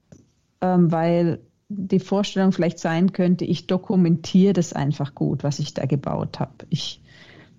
ähm, 0.60 0.90
weil 0.90 1.40
die 1.68 2.00
Vorstellung 2.00 2.52
vielleicht 2.52 2.78
sein 2.78 3.12
könnte, 3.12 3.44
ich 3.44 3.66
dokumentiere 3.66 4.52
das 4.52 4.72
einfach 4.72 5.14
gut, 5.14 5.44
was 5.44 5.58
ich 5.58 5.74
da 5.74 5.86
gebaut 5.86 6.40
habe. 6.40 6.66
Ich, 6.70 7.02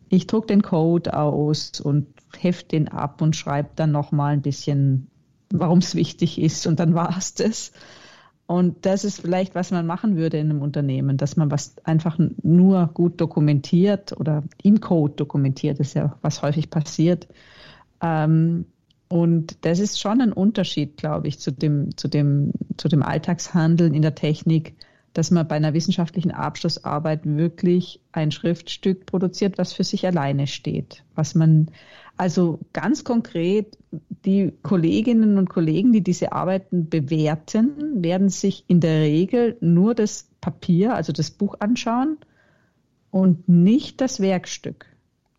ich 0.10 0.28
drucke 0.28 0.48
den 0.48 0.62
Code 0.62 1.16
aus 1.16 1.80
und 1.80 2.08
heft 2.42 2.72
den 2.72 2.88
ab 2.88 3.22
und 3.22 3.36
schreibe 3.36 3.70
dann 3.76 3.92
nochmal 3.92 4.34
ein 4.34 4.42
bisschen, 4.42 5.08
warum 5.52 5.80
es 5.80 5.96
wichtig 5.96 6.42
ist 6.42 6.68
und 6.68 6.80
dann 6.80 6.94
war 6.94 7.18
es 7.18 7.34
das. 7.34 7.72
Und 8.48 8.86
das 8.86 9.04
ist 9.04 9.22
vielleicht, 9.22 9.56
was 9.56 9.72
man 9.72 9.88
machen 9.88 10.18
würde 10.18 10.38
in 10.38 10.52
einem 10.52 10.62
Unternehmen, 10.62 11.18
dass 11.18 11.36
man 11.36 11.50
was 11.50 11.76
einfach 11.84 12.20
nur 12.44 12.92
gut 12.94 13.20
dokumentiert 13.20 14.14
oder 14.20 14.44
in 14.62 14.82
Code 14.82 15.16
dokumentiert, 15.16 15.80
ist 15.80 15.96
ja 15.96 16.16
was 16.22 16.44
häufig 16.44 16.70
passiert. 16.70 17.28
Ähm, 18.02 18.66
und 19.08 19.66
das 19.66 19.80
ist 19.80 20.00
schon 20.00 20.22
ein 20.22 20.32
Unterschied, 20.32 20.98
glaube 20.98 21.28
ich, 21.28 21.40
zu 21.40 21.52
dem, 21.52 21.96
zu 21.98 22.08
dem, 22.08 22.52
zu 22.78 22.88
dem 22.88 23.02
Alltagshandeln 23.02 23.94
in 23.94 24.02
der 24.02 24.16
Technik, 24.16 24.76
dass 25.16 25.32
man 25.32 25.48
bei 25.48 25.56
einer 25.56 25.74
wissenschaftlichen 25.74 26.32
Abschlussarbeit 26.32 27.22
wirklich 27.24 28.02
ein 28.12 28.32
Schriftstück 28.32 29.06
produziert, 29.06 29.58
was 29.58 29.72
für 29.72 29.86
sich 29.86 30.06
alleine 30.06 30.46
steht. 30.46 31.04
Was 31.16 31.36
man, 31.36 31.72
also 32.18 32.60
ganz 32.74 33.06
konkret, 33.06 33.78
die 34.26 34.52
Kolleginnen 34.62 35.38
und 35.38 35.50
Kollegen, 35.50 35.94
die 35.94 36.04
diese 36.04 36.34
Arbeiten 36.34 36.90
bewerten, 36.90 38.04
werden 38.04 38.28
sich 38.28 38.66
in 38.68 38.82
der 38.82 39.04
Regel 39.04 39.56
nur 39.62 39.96
das 39.96 40.28
Papier, 40.42 40.96
also 40.96 41.14
das 41.14 41.32
Buch 41.32 41.56
anschauen 41.62 42.18
und 43.10 43.48
nicht 43.48 44.02
das 44.02 44.20
Werkstück. 44.20 44.86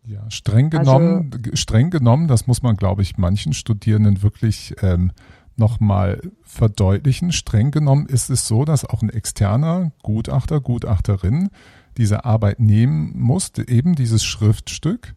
Ja, 0.07 0.25
streng 0.31 0.71
genommen, 0.71 1.29
also, 1.31 1.55
streng 1.55 1.91
genommen, 1.91 2.27
das 2.27 2.47
muss 2.47 2.63
man, 2.63 2.77
glaube 2.77 3.03
ich, 3.03 3.17
manchen 3.17 3.53
Studierenden 3.53 4.23
wirklich 4.23 4.73
ähm, 4.81 5.11
nochmal 5.57 6.21
verdeutlichen. 6.43 7.31
Streng 7.31 7.71
genommen 7.71 8.05
ist 8.05 8.29
es 8.29 8.47
so, 8.47 8.65
dass 8.65 8.85
auch 8.85 9.01
ein 9.01 9.09
externer 9.09 9.91
Gutachter, 10.03 10.61
Gutachterin 10.61 11.49
diese 11.97 12.25
Arbeit 12.25 12.59
nehmen 12.59 13.13
muss, 13.19 13.51
eben 13.57 13.95
dieses 13.95 14.23
Schriftstück 14.23 15.15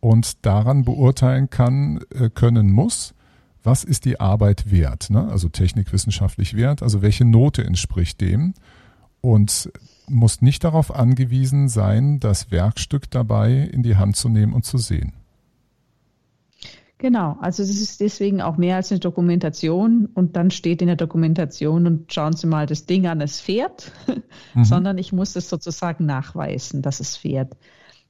und 0.00 0.44
daran 0.44 0.84
beurteilen 0.84 1.50
kann, 1.50 2.00
äh, 2.14 2.30
können 2.30 2.70
muss, 2.70 3.14
was 3.62 3.84
ist 3.84 4.04
die 4.04 4.20
Arbeit 4.20 4.70
wert, 4.70 5.08
ne? 5.10 5.28
also 5.30 5.48
technikwissenschaftlich 5.48 6.54
wert, 6.54 6.82
also 6.82 7.00
welche 7.00 7.24
Note 7.24 7.64
entspricht 7.64 8.20
dem. 8.20 8.54
Und 9.22 9.72
muss 10.06 10.42
nicht 10.42 10.64
darauf 10.64 10.94
angewiesen 10.94 11.68
sein, 11.68 12.20
das 12.20 12.50
Werkstück 12.50 13.10
dabei 13.10 13.54
in 13.54 13.82
die 13.82 13.96
Hand 13.96 14.16
zu 14.16 14.28
nehmen 14.28 14.52
und 14.52 14.66
zu 14.66 14.76
sehen. 14.76 15.14
Genau, 17.04 17.36
also 17.38 17.62
das 17.62 17.68
ist 17.68 18.00
deswegen 18.00 18.40
auch 18.40 18.56
mehr 18.56 18.76
als 18.76 18.90
eine 18.90 18.98
Dokumentation 18.98 20.08
und 20.14 20.36
dann 20.36 20.50
steht 20.50 20.80
in 20.80 20.86
der 20.86 20.96
Dokumentation 20.96 21.86
und 21.86 22.10
schauen 22.10 22.32
Sie 22.32 22.46
mal 22.46 22.64
das 22.64 22.86
Ding 22.86 23.06
an, 23.06 23.20
es 23.20 23.42
fährt, 23.42 23.92
mhm. 24.54 24.64
sondern 24.64 24.96
ich 24.96 25.12
muss 25.12 25.36
es 25.36 25.50
sozusagen 25.50 26.06
nachweisen, 26.06 26.80
dass 26.80 27.00
es 27.00 27.18
fährt. 27.18 27.58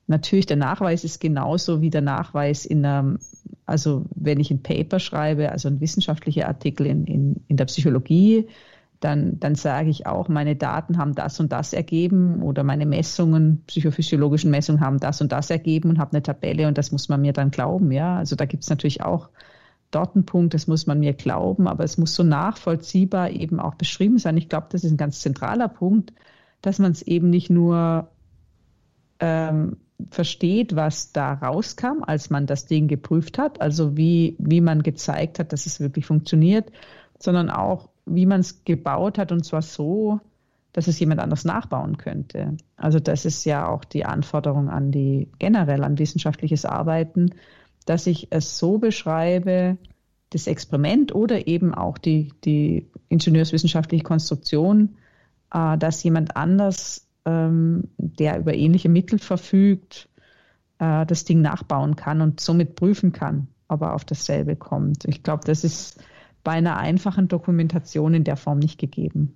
Natürlich, 0.07 0.46
der 0.46 0.59
Nachweis 0.59 1.02
ist 1.02 1.20
genauso 1.20 1.80
wie 1.80 1.90
der 1.90 2.02
Nachweis 2.02 2.64
in 2.64 2.87
einem, 2.87 3.18
also 3.66 4.04
wenn 4.14 4.38
ich 4.38 4.52
ein 4.52 4.62
Paper 4.62 5.00
schreibe, 5.00 5.50
also 5.50 5.66
ein 5.66 5.80
wissenschaftlicher 5.80 6.46
Artikel 6.46 6.87
in, 6.87 7.04
in, 7.07 7.37
in 7.48 7.57
der 7.57 7.64
Psychologie, 7.64 8.46
dann, 9.00 9.38
dann 9.38 9.54
sage 9.54 9.90
ich 9.90 10.07
auch, 10.07 10.28
meine 10.28 10.57
Daten 10.57 10.98
haben 10.98 11.14
das 11.14 11.38
und 11.40 11.52
das 11.52 11.72
ergeben 11.72 12.42
oder 12.42 12.62
meine 12.64 12.87
Messungen, 12.87 13.62
psychophysiologischen 13.66 14.50
Messungen 14.50 14.80
haben 14.80 14.98
das 14.98 15.20
und 15.20 15.33
das 15.33 15.50
ergeben 15.50 15.90
und 15.90 15.98
habe 15.98 16.12
eine 16.12 16.22
Tabelle 16.22 16.68
und 16.68 16.78
das 16.78 16.92
muss 16.92 17.09
man 17.09 17.20
mir 17.20 17.33
dann 17.33 17.50
glauben. 17.50 17.92
Ja, 17.92 18.16
also 18.16 18.37
da 18.37 18.46
gibt 18.46 18.62
es 18.62 18.70
natürlich 18.70 19.02
auch 19.02 19.28
dort 19.90 20.14
einen 20.14 20.26
Punkt, 20.26 20.54
das 20.54 20.66
muss 20.66 20.87
man 20.87 21.00
mir 21.00 21.12
glauben, 21.12 21.68
aber 21.68 21.85
es 21.85 21.98
muss 21.98 22.14
so 22.14 22.22
nachvollziehbar 22.22 23.30
eben 23.30 23.61
auch 23.61 23.74
beschrieben 23.74 24.18
sein. 24.18 24.37
Ich 24.37 24.48
glaube, 24.48 24.68
das 24.70 24.85
ist 24.85 24.92
ein 24.92 24.96
ganz 24.96 25.20
zentraler 25.20 25.68
Punkt, 25.68 26.12
dass 26.62 26.78
man 26.78 26.92
es 26.92 27.02
eben 27.02 27.30
nicht 27.30 27.50
nur 27.50 28.09
ähm, 29.20 29.76
versteht, 30.11 30.74
was 30.74 31.12
da 31.12 31.35
rauskam, 31.35 32.02
als 32.02 32.30
man 32.30 32.46
das 32.46 32.66
Ding 32.66 32.88
geprüft 32.88 33.38
hat, 33.38 33.61
also 33.61 33.96
wie, 33.96 34.37
wie 34.38 34.61
man 34.61 34.83
gezeigt 34.83 35.38
hat, 35.38 35.52
dass 35.52 35.66
es 35.66 35.80
wirklich 35.80 36.07
funktioniert, 36.07 36.70
sondern 37.18 37.50
auch, 37.50 37.88
wie 38.07 38.27
man 38.27 38.40
es 38.40 38.64
gebaut 38.64 39.19
hat 39.19 39.33
und 39.33 39.45
zwar 39.45 39.62
so, 39.62 40.21
dass 40.73 40.88
es 40.88 40.99
jemand 40.99 41.21
anders 41.21 41.45
nachbauen 41.45 41.99
könnte. 41.99 42.57
Also 42.77 42.99
das 42.99 43.25
ist 43.25 43.45
ja 43.45 43.69
auch 43.69 43.85
die 43.85 44.05
Anforderung 44.05 44.69
an 44.69 44.90
die 44.90 45.29
generell 45.38 45.85
an 45.85 45.99
wissenschaftliches 45.99 46.64
Arbeiten, 46.64 47.31
dass 47.87 48.07
ich 48.07 48.29
es 48.31 48.59
so 48.59 48.79
beschreibe, 48.79 49.79
das 50.31 50.49
Experiment 50.49 51.14
oder 51.14 51.47
eben 51.47 51.75
auch 51.75 51.97
die, 51.97 52.33
die 52.45 52.88
ingenieurswissenschaftliche 53.09 54.03
Konstruktion, 54.03 54.97
äh, 55.53 55.79
dass 55.79 56.03
jemand 56.03 56.37
anders, 56.37 57.07
ähm, 57.25 57.88
der 57.97 58.38
über 58.40 58.53
ähnliche 58.53 58.88
Mittel 58.88 59.21
verfügt, 59.21 60.09
äh, 60.81 61.07
das 61.07 61.25
Ding 61.25 61.40
nachbauen 61.40 61.95
kann 61.95 62.21
und 62.21 62.40
somit 62.40 62.75
prüfen 62.75 63.12
kann, 63.12 63.47
ob 63.69 63.83
er 63.83 63.95
auf 63.95 64.05
dasselbe 64.05 64.57
kommt. 64.57 65.05
Ich 65.05 65.23
glaube, 65.23 65.45
das 65.47 65.62
ist 65.62 66.03
bei 66.44 66.52
einer 66.52 66.76
einfachen 66.76 67.28
Dokumentation 67.28 68.14
in 68.14 68.24
der 68.24 68.37
Form 68.37 68.59
nicht 68.59 68.78
gegeben. 68.78 69.35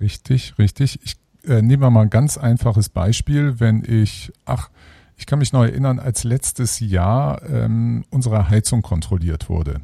Richtig, 0.00 0.58
richtig. 0.58 0.98
Ich 1.04 1.16
äh, 1.48 1.62
nehme 1.62 1.90
mal 1.90 2.02
ein 2.02 2.10
ganz 2.10 2.38
einfaches 2.38 2.88
Beispiel. 2.88 3.60
Wenn 3.60 3.84
ich, 3.86 4.32
ach, 4.46 4.70
ich 5.16 5.26
kann 5.26 5.38
mich 5.38 5.52
noch 5.52 5.62
erinnern, 5.62 5.98
als 5.98 6.24
letztes 6.24 6.80
Jahr 6.80 7.42
ähm, 7.48 8.04
unsere 8.10 8.48
Heizung 8.48 8.82
kontrolliert 8.82 9.48
wurde. 9.48 9.80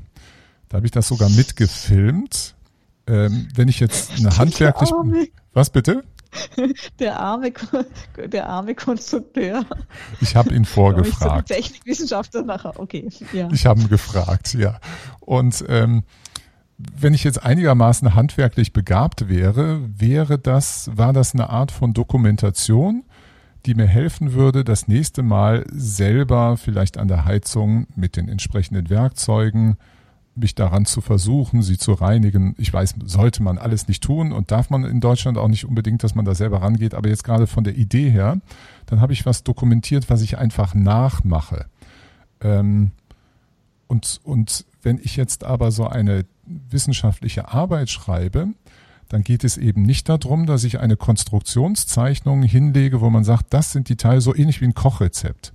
Da 0.69 0.77
habe 0.77 0.87
ich 0.87 0.93
das 0.93 1.09
sogar 1.09 1.29
mitgefilmt. 1.29 2.55
Ähm, 3.07 3.49
wenn 3.55 3.69
ich 3.69 3.81
jetzt 3.81 4.19
eine 4.19 4.37
handwerklich. 4.37 4.91
Was 5.53 5.71
bitte? 5.71 6.05
Der 6.99 7.21
arme, 7.21 7.53
der 8.17 8.49
arme 8.49 8.75
Konstrukteur. 8.75 9.67
Ich 10.23 10.35
habe 10.35 10.55
ihn 10.55 10.65
vorgefragt. 10.65 11.49
So 11.49 11.55
Technikwissenschaftler 11.55 12.43
nachher, 12.43 12.81
okay. 12.81 13.11
Ja. 13.35 13.51
Ich 13.53 13.67
habe 13.67 13.83
ihn 13.83 13.89
gefragt, 13.89 14.55
ja. 14.55 14.81
Und 15.21 15.63
ähm, 15.69 16.05
wenn 16.99 17.15
ich 17.15 17.25
jetzt 17.25 17.45
einigermaßen 17.45 18.15
handwerklich 18.15 18.73
begabt 18.73 19.29
wäre, 19.29 19.81
wäre 19.97 20.39
das, 20.39 20.91
war 20.95 21.13
das 21.13 21.35
eine 21.35 21.51
Art 21.51 21.71
von 21.71 21.93
Dokumentation, 21.93 23.05
die 23.67 23.75
mir 23.75 23.87
helfen 23.87 24.33
würde, 24.33 24.65
das 24.65 24.89
nächste 24.89 25.23
Mal 25.23 25.65
selber 25.71 26.57
vielleicht 26.57 26.99
an 26.99 27.09
der 27.09 27.25
Heizung 27.25 27.87
mit 27.95 28.17
den 28.17 28.29
entsprechenden 28.29 28.91
Werkzeugen 28.91 29.77
mich 30.35 30.55
daran 30.55 30.87
zu 30.87 31.01
versuchen, 31.01 31.63
sie 31.63 31.77
zu 31.77 31.93
reinigen. 31.93 32.55
Ich 32.59 32.73
weiß, 32.73 32.95
sollte 33.05 33.43
man 33.43 33.59
alles 33.59 33.87
nicht 33.87 34.03
tun 34.03 34.33
und 34.33 34.51
darf 34.51 34.71
man 34.71 34.85
in 34.85 35.01
Deutschland 35.01 35.37
auch 35.37 35.49
nicht 35.49 35.67
unbedingt, 35.67 36.03
dass 36.03 36.15
man 36.15 36.25
da 36.25 36.35
selber 36.35 36.63
rangeht, 36.63 36.95
aber 36.95 37.09
jetzt 37.09 37.25
gerade 37.25 37.47
von 37.47 37.65
der 37.65 37.77
Idee 37.77 38.11
her, 38.11 38.41
dann 38.87 39.01
habe 39.01 39.13
ich 39.13 39.27
was 39.27 39.45
dokumentiert, 39.45 40.09
was 40.09 40.23
ich 40.23 40.39
einfach 40.39 40.75
nachmache. 40.75 41.67
Ähm, 42.41 42.93
und, 43.89 44.21
und 44.25 44.65
wenn 44.83 44.99
ich 44.99 45.17
jetzt 45.17 45.45
aber 45.45 45.71
so 45.71 45.87
eine 45.87 46.25
wissenschaftliche 46.45 47.49
Arbeit 47.49 47.91
schreibe, 47.91 48.49
dann 49.09 49.23
geht 49.23 49.45
es 49.45 49.59
eben 49.59 49.83
nicht 49.83 50.09
darum, 50.09 50.47
dass 50.47 50.65
ich 50.65 50.81
eine 50.81 50.97
Konstruktionszeichnung 50.97 52.43
hinlege, 52.43 53.01
wo 53.01 53.11
man 53.11 53.25
sagt, 53.25 53.53
das 53.53 53.73
sind 53.73 53.89
die 53.89 53.97
Teile 53.97 54.21
so 54.21 54.35
ähnlich 54.35 54.61
wie 54.61 54.65
ein 54.65 54.75
Kochrezept. 54.75 55.53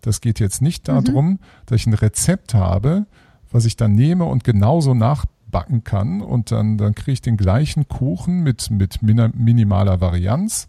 Das 0.00 0.20
geht 0.20 0.40
jetzt 0.40 0.62
nicht 0.62 0.88
mhm. 0.88 1.04
darum, 1.04 1.28
mhm. 1.28 1.38
dass 1.66 1.80
ich 1.80 1.86
ein 1.86 1.94
Rezept 1.94 2.54
habe, 2.54 3.06
was 3.50 3.64
ich 3.64 3.76
dann 3.76 3.94
nehme 3.94 4.24
und 4.24 4.44
genauso 4.44 4.94
nachbacken 4.94 5.84
kann 5.84 6.22
und 6.22 6.50
dann, 6.52 6.78
dann 6.78 6.94
kriege 6.94 7.12
ich 7.12 7.22
den 7.22 7.36
gleichen 7.36 7.86
Kuchen 7.88 8.42
mit, 8.42 8.70
mit 8.70 9.02
minimaler 9.02 10.00
Varianz. 10.00 10.68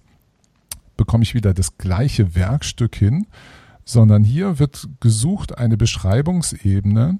bekomme 0.98 1.24
ich 1.24 1.34
wieder 1.34 1.54
das 1.54 1.78
gleiche 1.78 2.36
Werkstück 2.36 2.96
hin, 2.96 3.28
sondern 3.86 4.24
hier 4.24 4.60
wird 4.60 4.90
gesucht 5.00 5.58
eine 5.58 5.78
Beschreibungsebene, 5.78 7.20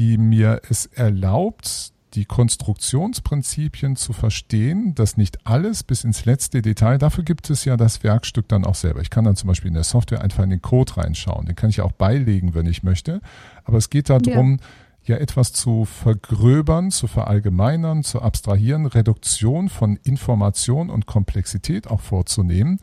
die 0.00 0.16
mir 0.16 0.62
es 0.70 0.86
erlaubt, 0.86 1.92
die 2.14 2.24
Konstruktionsprinzipien 2.24 3.96
zu 3.96 4.14
verstehen, 4.14 4.94
dass 4.94 5.18
nicht 5.18 5.46
alles 5.46 5.82
bis 5.82 6.04
ins 6.04 6.24
letzte 6.24 6.62
Detail, 6.62 6.96
dafür 6.96 7.22
gibt 7.22 7.50
es 7.50 7.66
ja 7.66 7.76
das 7.76 8.02
Werkstück 8.02 8.48
dann 8.48 8.64
auch 8.64 8.74
selber. 8.74 9.02
Ich 9.02 9.10
kann 9.10 9.26
dann 9.26 9.36
zum 9.36 9.48
Beispiel 9.48 9.68
in 9.68 9.74
der 9.74 9.84
Software 9.84 10.22
einfach 10.22 10.42
in 10.42 10.48
den 10.48 10.62
Code 10.62 10.96
reinschauen. 10.96 11.44
Den 11.44 11.54
kann 11.54 11.68
ich 11.68 11.82
auch 11.82 11.92
beilegen, 11.92 12.54
wenn 12.54 12.64
ich 12.64 12.82
möchte. 12.82 13.20
Aber 13.64 13.76
es 13.76 13.90
geht 13.90 14.08
darum, 14.08 14.58
ja, 15.04 15.16
ja 15.16 15.20
etwas 15.20 15.52
zu 15.52 15.84
vergröbern, 15.84 16.90
zu 16.90 17.06
verallgemeinern, 17.06 18.02
zu 18.02 18.22
abstrahieren, 18.22 18.86
Reduktion 18.86 19.68
von 19.68 19.96
Information 20.02 20.88
und 20.88 21.04
Komplexität 21.04 21.88
auch 21.88 22.00
vorzunehmen, 22.00 22.80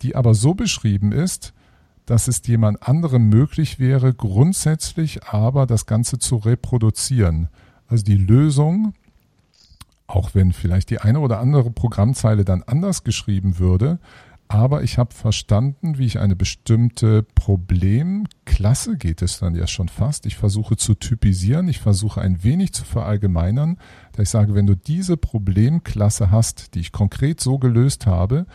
die 0.00 0.16
aber 0.16 0.32
so 0.32 0.54
beschrieben 0.54 1.12
ist, 1.12 1.52
dass 2.06 2.28
es 2.28 2.46
jemand 2.46 2.86
anderem 2.86 3.28
möglich 3.28 3.78
wäre, 3.78 4.14
grundsätzlich 4.14 5.24
aber 5.24 5.66
das 5.66 5.86
Ganze 5.86 6.18
zu 6.18 6.36
reproduzieren. 6.36 7.48
Also 7.88 8.04
die 8.04 8.16
Lösung, 8.16 8.94
auch 10.06 10.34
wenn 10.34 10.52
vielleicht 10.52 10.90
die 10.90 11.00
eine 11.00 11.20
oder 11.20 11.40
andere 11.40 11.70
Programmzeile 11.70 12.44
dann 12.44 12.62
anders 12.62 13.04
geschrieben 13.04 13.58
würde, 13.58 13.98
aber 14.48 14.84
ich 14.84 14.96
habe 14.96 15.12
verstanden, 15.12 15.98
wie 15.98 16.06
ich 16.06 16.20
eine 16.20 16.36
bestimmte 16.36 17.24
Problemklasse, 17.34 18.96
geht 18.96 19.20
es 19.20 19.40
dann 19.40 19.56
ja 19.56 19.66
schon 19.66 19.88
fast, 19.88 20.24
ich 20.24 20.36
versuche 20.36 20.76
zu 20.76 20.94
typisieren, 20.94 21.66
ich 21.66 21.80
versuche 21.80 22.20
ein 22.20 22.44
wenig 22.44 22.72
zu 22.72 22.84
verallgemeinern, 22.84 23.78
da 24.12 24.22
ich 24.22 24.30
sage, 24.30 24.54
wenn 24.54 24.68
du 24.68 24.76
diese 24.76 25.16
Problemklasse 25.16 26.30
hast, 26.30 26.74
die 26.74 26.80
ich 26.80 26.92
konkret 26.92 27.40
so 27.40 27.58
gelöst 27.58 28.06
habe, 28.06 28.46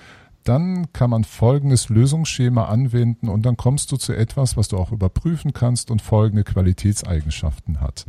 dann 0.43 0.91
kann 0.93 1.10
man 1.10 1.23
folgendes 1.23 1.89
Lösungsschema 1.89 2.65
anwenden 2.65 3.30
und 3.30 3.45
dann 3.45 3.58
kommst 3.58 3.91
du 3.91 3.97
zu 3.97 4.13
etwas, 4.13 4.58
was 4.58 4.67
du 4.67 4.77
auch 4.77 4.91
überprüfen 4.91 5.54
kannst 5.54 5.91
und 5.91 6.01
folgende 6.01 6.43
Qualitätseigenschaften 6.43 7.80
hat. 7.80 8.06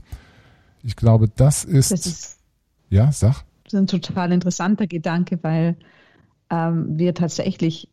Ich 0.83 0.97
glaube, 0.97 1.29
das 1.29 1.65
ist, 1.65 1.93
das 1.93 2.07
ist 2.07 2.39
ja, 2.89 3.13
sag. 3.13 3.45
Das 3.65 3.75
ist 3.75 3.79
ein 3.79 3.87
total 3.87 4.33
interessanter 4.33 4.87
Gedanke, 4.87 5.39
weil 5.43 5.77
ähm, 6.51 6.99
wir 6.99 7.15
tatsächlich, 7.15 7.89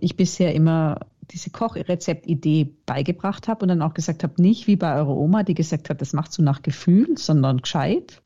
ich 0.00 0.16
bisher 0.16 0.54
immer 0.54 1.00
diese 1.30 1.50
Kochrezeptidee 1.50 2.74
beigebracht 2.86 3.48
habe 3.48 3.62
und 3.62 3.68
dann 3.68 3.82
auch 3.82 3.94
gesagt 3.94 4.22
habe, 4.22 4.40
nicht 4.40 4.66
wie 4.66 4.76
bei 4.76 4.94
eurer 4.96 5.16
Oma, 5.16 5.42
die 5.42 5.54
gesagt 5.54 5.90
hat, 5.90 6.00
das 6.00 6.12
machst 6.12 6.36
du 6.38 6.42
nach 6.42 6.62
Gefühl, 6.62 7.16
sondern 7.16 7.58
gescheit. 7.58 8.22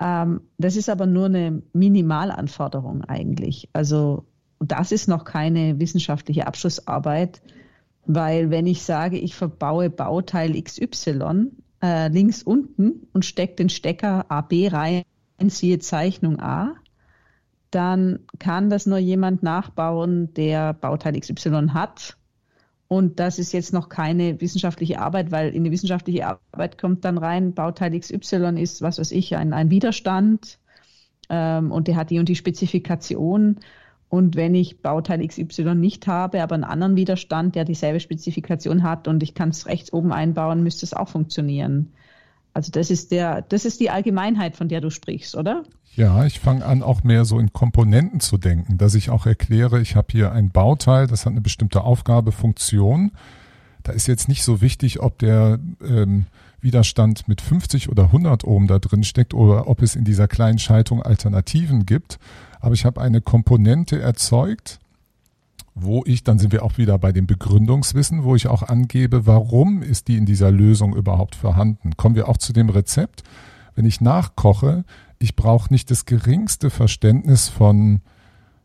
Ähm, 0.00 0.42
das 0.58 0.76
ist 0.76 0.88
aber 0.88 1.06
nur 1.06 1.26
eine 1.26 1.62
Minimalanforderung 1.72 3.04
eigentlich. 3.04 3.68
Also 3.72 4.26
das 4.58 4.92
ist 4.92 5.08
noch 5.08 5.24
keine 5.24 5.78
wissenschaftliche 5.78 6.46
Abschlussarbeit, 6.46 7.42
weil 8.06 8.50
wenn 8.50 8.66
ich 8.66 8.82
sage, 8.82 9.18
ich 9.18 9.34
verbaue 9.34 9.90
Bauteil 9.90 10.60
XY, 10.60 11.50
äh, 11.82 12.08
links 12.08 12.42
unten 12.42 13.06
und 13.12 13.24
steckt 13.24 13.58
den 13.58 13.68
Stecker 13.68 14.30
AB 14.30 14.72
rein, 14.72 15.02
siehe 15.48 15.78
Zeichnung 15.78 16.40
A, 16.40 16.74
dann 17.70 18.20
kann 18.38 18.70
das 18.70 18.86
nur 18.86 18.98
jemand 18.98 19.42
nachbauen, 19.42 20.32
der 20.34 20.72
Bauteil 20.72 21.18
XY 21.18 21.68
hat. 21.74 22.16
Und 22.88 23.18
das 23.18 23.38
ist 23.38 23.52
jetzt 23.52 23.72
noch 23.72 23.88
keine 23.88 24.40
wissenschaftliche 24.40 25.00
Arbeit, 25.00 25.32
weil 25.32 25.54
in 25.54 25.64
die 25.64 25.72
wissenschaftliche 25.72 26.26
Arbeit 26.26 26.78
kommt 26.78 27.04
dann 27.04 27.18
rein, 27.18 27.52
Bauteil 27.52 27.98
XY 27.98 28.60
ist, 28.60 28.80
was 28.80 28.98
weiß 28.98 29.10
ich, 29.10 29.36
ein, 29.36 29.52
ein 29.52 29.70
Widerstand 29.70 30.58
ähm, 31.28 31.72
und 31.72 31.88
der 31.88 31.96
hat 31.96 32.10
die 32.10 32.20
und 32.20 32.28
die 32.28 32.36
Spezifikation. 32.36 33.56
Und 34.08 34.36
wenn 34.36 34.54
ich 34.54 34.82
Bauteil 34.82 35.26
XY 35.26 35.74
nicht 35.74 36.06
habe, 36.06 36.42
aber 36.42 36.54
einen 36.54 36.64
anderen 36.64 36.96
Widerstand, 36.96 37.54
der 37.54 37.64
dieselbe 37.64 38.00
Spezifikation 38.00 38.82
hat 38.82 39.08
und 39.08 39.22
ich 39.22 39.34
kann 39.34 39.48
es 39.48 39.66
rechts 39.66 39.92
oben 39.92 40.12
einbauen, 40.12 40.62
müsste 40.62 40.86
es 40.86 40.94
auch 40.94 41.08
funktionieren. 41.08 41.92
Also 42.54 42.70
das 42.72 42.90
ist 42.90 43.10
der, 43.10 43.42
das 43.42 43.64
ist 43.64 43.80
die 43.80 43.90
Allgemeinheit, 43.90 44.56
von 44.56 44.68
der 44.68 44.80
du 44.80 44.90
sprichst, 44.90 45.36
oder? 45.36 45.64
Ja, 45.94 46.24
ich 46.24 46.40
fange 46.40 46.64
an, 46.64 46.82
auch 46.82 47.02
mehr 47.02 47.24
so 47.24 47.38
in 47.38 47.52
Komponenten 47.52 48.20
zu 48.20 48.38
denken, 48.38 48.78
dass 48.78 48.94
ich 48.94 49.10
auch 49.10 49.26
erkläre, 49.26 49.80
ich 49.80 49.96
habe 49.96 50.08
hier 50.10 50.32
ein 50.32 50.50
Bauteil, 50.50 51.06
das 51.06 51.26
hat 51.26 51.32
eine 51.32 51.40
bestimmte 51.40 51.82
Aufgabe, 51.82 52.32
Funktion. 52.32 53.12
Da 53.82 53.92
ist 53.92 54.06
jetzt 54.06 54.28
nicht 54.28 54.44
so 54.44 54.60
wichtig, 54.60 55.00
ob 55.00 55.18
der 55.18 55.58
ähm, 55.82 56.26
Widerstand 56.66 57.28
mit 57.28 57.40
50 57.40 57.88
oder 57.88 58.04
100 58.04 58.42
Ohm 58.42 58.66
da 58.66 58.80
drin 58.80 59.04
steckt 59.04 59.34
oder 59.34 59.68
ob 59.68 59.82
es 59.82 59.94
in 59.94 60.04
dieser 60.04 60.26
kleinen 60.26 60.58
Schaltung 60.58 61.00
Alternativen 61.00 61.86
gibt, 61.86 62.18
aber 62.60 62.74
ich 62.74 62.84
habe 62.84 63.00
eine 63.00 63.20
Komponente 63.20 64.00
erzeugt, 64.00 64.80
wo 65.76 66.02
ich, 66.06 66.24
dann 66.24 66.40
sind 66.40 66.52
wir 66.52 66.64
auch 66.64 66.76
wieder 66.76 66.98
bei 66.98 67.12
dem 67.12 67.28
Begründungswissen, 67.28 68.24
wo 68.24 68.34
ich 68.34 68.48
auch 68.48 68.64
angebe, 68.64 69.26
warum 69.26 69.82
ist 69.82 70.08
die 70.08 70.16
in 70.16 70.26
dieser 70.26 70.50
Lösung 70.50 70.96
überhaupt 70.96 71.36
vorhanden. 71.36 71.96
Kommen 71.96 72.16
wir 72.16 72.28
auch 72.28 72.38
zu 72.38 72.52
dem 72.52 72.68
Rezept. 72.68 73.22
Wenn 73.76 73.84
ich 73.84 74.00
nachkoche, 74.00 74.84
ich 75.18 75.36
brauche 75.36 75.72
nicht 75.72 75.90
das 75.90 76.04
geringste 76.04 76.70
Verständnis 76.70 77.48
von, 77.48 78.00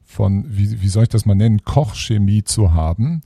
von 0.04 0.46
wie, 0.48 0.82
wie 0.82 0.88
soll 0.88 1.04
ich 1.04 1.10
das 1.10 1.26
mal 1.26 1.36
nennen, 1.36 1.64
Kochchemie 1.64 2.44
zu 2.44 2.74
haben. 2.74 3.22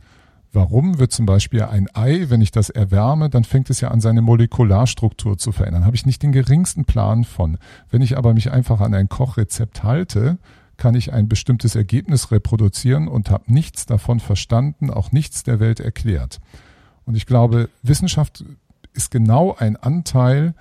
Warum 0.55 0.99
wird 0.99 1.11
zum 1.11 1.25
Beispiel 1.25 1.63
ein 1.63 1.87
Ei, 1.93 2.29
wenn 2.29 2.39
ich 2.39 2.49
das 2.49 2.69
erwärme, 2.69 3.29
dann 3.29 3.43
fängt 3.43 3.69
es 3.69 3.81
ja 3.81 3.89
an, 3.89 3.99
seine 3.99 4.21
Molekularstruktur 4.21 5.37
zu 5.37 5.51
verändern. 5.51 5.83
Habe 5.83 5.97
ich 5.97 6.05
nicht 6.05 6.23
den 6.23 6.31
geringsten 6.31 6.85
Plan 6.85 7.25
von. 7.25 7.57
Wenn 7.89 8.01
ich 8.01 8.17
aber 8.17 8.33
mich 8.33 8.51
einfach 8.51 8.79
an 8.79 8.93
ein 8.93 9.09
Kochrezept 9.09 9.83
halte, 9.83 10.37
kann 10.77 10.95
ich 10.95 11.11
ein 11.11 11.27
bestimmtes 11.27 11.75
Ergebnis 11.75 12.31
reproduzieren 12.31 13.09
und 13.09 13.29
habe 13.29 13.51
nichts 13.51 13.85
davon 13.85 14.21
verstanden, 14.21 14.89
auch 14.89 15.11
nichts 15.11 15.43
der 15.43 15.59
Welt 15.59 15.81
erklärt. 15.81 16.39
Und 17.05 17.15
ich 17.15 17.25
glaube, 17.25 17.69
Wissenschaft 17.83 18.45
ist 18.93 19.11
genau 19.11 19.55
ein 19.59 19.75
Anteil, 19.75 20.55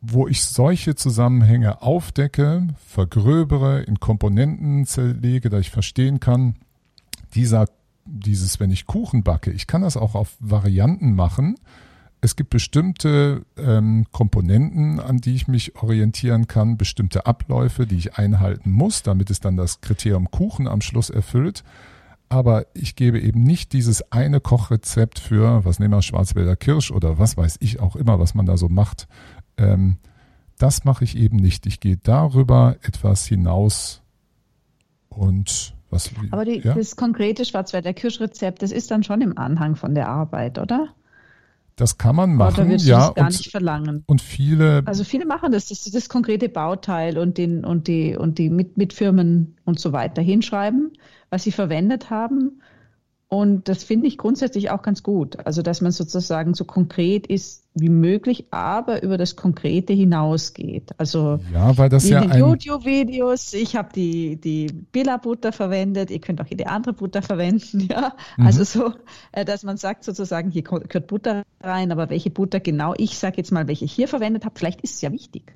wo 0.00 0.26
ich 0.26 0.44
solche 0.44 0.96
Zusammenhänge 0.96 1.80
aufdecke, 1.80 2.66
vergröbere, 2.84 3.82
in 3.82 4.00
Komponenten 4.00 4.84
zerlege, 4.84 5.48
da 5.48 5.60
ich 5.60 5.70
verstehen 5.70 6.18
kann, 6.18 6.56
dieser, 7.34 7.66
dieses, 8.06 8.60
wenn 8.60 8.70
ich 8.70 8.86
Kuchen 8.86 9.22
backe, 9.22 9.50
ich 9.50 9.66
kann 9.66 9.82
das 9.82 9.96
auch 9.96 10.14
auf 10.14 10.36
Varianten 10.40 11.14
machen, 11.14 11.56
es 12.20 12.34
gibt 12.34 12.50
bestimmte 12.50 13.44
ähm, 13.56 14.06
Komponenten, 14.10 14.98
an 15.00 15.18
die 15.18 15.34
ich 15.34 15.48
mich 15.48 15.76
orientieren 15.76 16.46
kann, 16.46 16.76
bestimmte 16.76 17.26
Abläufe, 17.26 17.86
die 17.86 17.96
ich 17.96 18.16
einhalten 18.16 18.70
muss, 18.70 19.02
damit 19.02 19.30
es 19.30 19.40
dann 19.40 19.56
das 19.56 19.80
Kriterium 19.80 20.30
Kuchen 20.30 20.66
am 20.66 20.80
Schluss 20.80 21.10
erfüllt. 21.10 21.62
Aber 22.28 22.66
ich 22.74 22.96
gebe 22.96 23.20
eben 23.20 23.44
nicht 23.44 23.72
dieses 23.72 24.10
eine 24.10 24.40
Kochrezept 24.40 25.20
für, 25.20 25.64
was 25.64 25.78
nehmen 25.78 25.94
wir, 25.94 26.02
Schwarzwälder 26.02 26.56
Kirsch 26.56 26.90
oder 26.90 27.18
was 27.18 27.36
weiß 27.36 27.58
ich 27.60 27.78
auch 27.78 27.94
immer, 27.94 28.18
was 28.18 28.34
man 28.34 28.46
da 28.46 28.56
so 28.56 28.68
macht. 28.68 29.06
Ähm, 29.56 29.98
das 30.58 30.84
mache 30.84 31.04
ich 31.04 31.16
eben 31.16 31.36
nicht. 31.36 31.66
Ich 31.66 31.78
gehe 31.78 31.98
darüber 31.98 32.76
etwas 32.82 33.26
hinaus 33.26 34.02
und 35.08 35.75
was. 35.90 36.10
Aber 36.30 36.44
die, 36.44 36.60
ja? 36.60 36.74
das 36.74 36.96
konkrete 36.96 37.44
Schwarzwälder 37.44 37.94
Kirschrezept, 37.94 38.62
das 38.62 38.72
ist 38.72 38.90
dann 38.90 39.02
schon 39.02 39.20
im 39.20 39.38
Anhang 39.38 39.76
von 39.76 39.94
der 39.94 40.08
Arbeit, 40.08 40.58
oder? 40.58 40.88
Das 41.76 41.98
kann 41.98 42.16
man 42.16 42.34
machen, 42.34 42.68
Oder 42.68 42.76
ja. 42.76 43.10
gar 43.10 43.26
und, 43.26 43.38
nicht 43.38 43.50
verlangen. 43.50 44.02
Und 44.06 44.22
viele. 44.22 44.82
Also 44.86 45.04
viele 45.04 45.26
machen 45.26 45.52
das, 45.52 45.66
dass 45.66 45.84
sie 45.84 45.90
das 45.90 46.08
konkrete 46.08 46.48
Bauteil 46.48 47.18
und 47.18 47.36
den 47.36 47.66
und 47.66 47.86
die 47.86 48.16
und 48.16 48.38
die 48.38 48.48
mit, 48.48 48.78
mit 48.78 48.94
Firmen 48.94 49.56
und 49.66 49.78
so 49.78 49.92
weiter 49.92 50.22
hinschreiben, 50.22 50.92
was 51.28 51.42
sie 51.42 51.52
verwendet 51.52 52.08
haben 52.08 52.62
und 53.28 53.68
das 53.68 53.82
finde 53.82 54.06
ich 54.06 54.18
grundsätzlich 54.18 54.70
auch 54.70 54.82
ganz 54.82 55.02
gut. 55.02 55.44
Also, 55.44 55.60
dass 55.60 55.80
man 55.80 55.90
sozusagen 55.90 56.54
so 56.54 56.64
konkret 56.64 57.26
ist 57.26 57.64
wie 57.74 57.88
möglich, 57.88 58.46
aber 58.52 59.02
über 59.02 59.18
das 59.18 59.34
Konkrete 59.34 59.92
hinausgeht. 59.92 60.92
Also, 60.96 61.40
ja, 61.52 61.76
weil 61.76 61.88
das 61.88 62.04
in 62.04 62.12
ja 62.12 62.36
YouTube-Videos, 62.36 63.52
ich 63.54 63.74
habe 63.74 63.88
die, 63.92 64.40
die 64.40 64.66
Billa-Butter 64.92 65.50
verwendet, 65.50 66.12
ihr 66.12 66.20
könnt 66.20 66.40
auch 66.40 66.46
jede 66.46 66.68
andere 66.68 66.92
Butter 66.92 67.20
verwenden, 67.20 67.80
ja. 67.90 68.14
Mhm. 68.36 68.46
Also 68.46 68.62
so, 68.62 68.92
äh, 69.32 69.44
dass 69.44 69.64
man 69.64 69.76
sagt 69.76 70.04
sozusagen, 70.04 70.52
hier 70.52 70.62
gehört 70.62 71.08
Butter 71.08 71.42
rein, 71.60 71.90
aber 71.90 72.08
welche 72.10 72.30
Butter 72.30 72.60
genau, 72.60 72.94
ich 72.96 73.18
sage 73.18 73.38
jetzt 73.38 73.50
mal, 73.50 73.66
welche 73.66 73.86
ich 73.86 73.92
hier 73.92 74.06
verwendet 74.06 74.44
habe, 74.44 74.56
vielleicht 74.56 74.82
ist 74.82 74.94
es 74.94 75.00
ja 75.00 75.10
wichtig. 75.10 75.52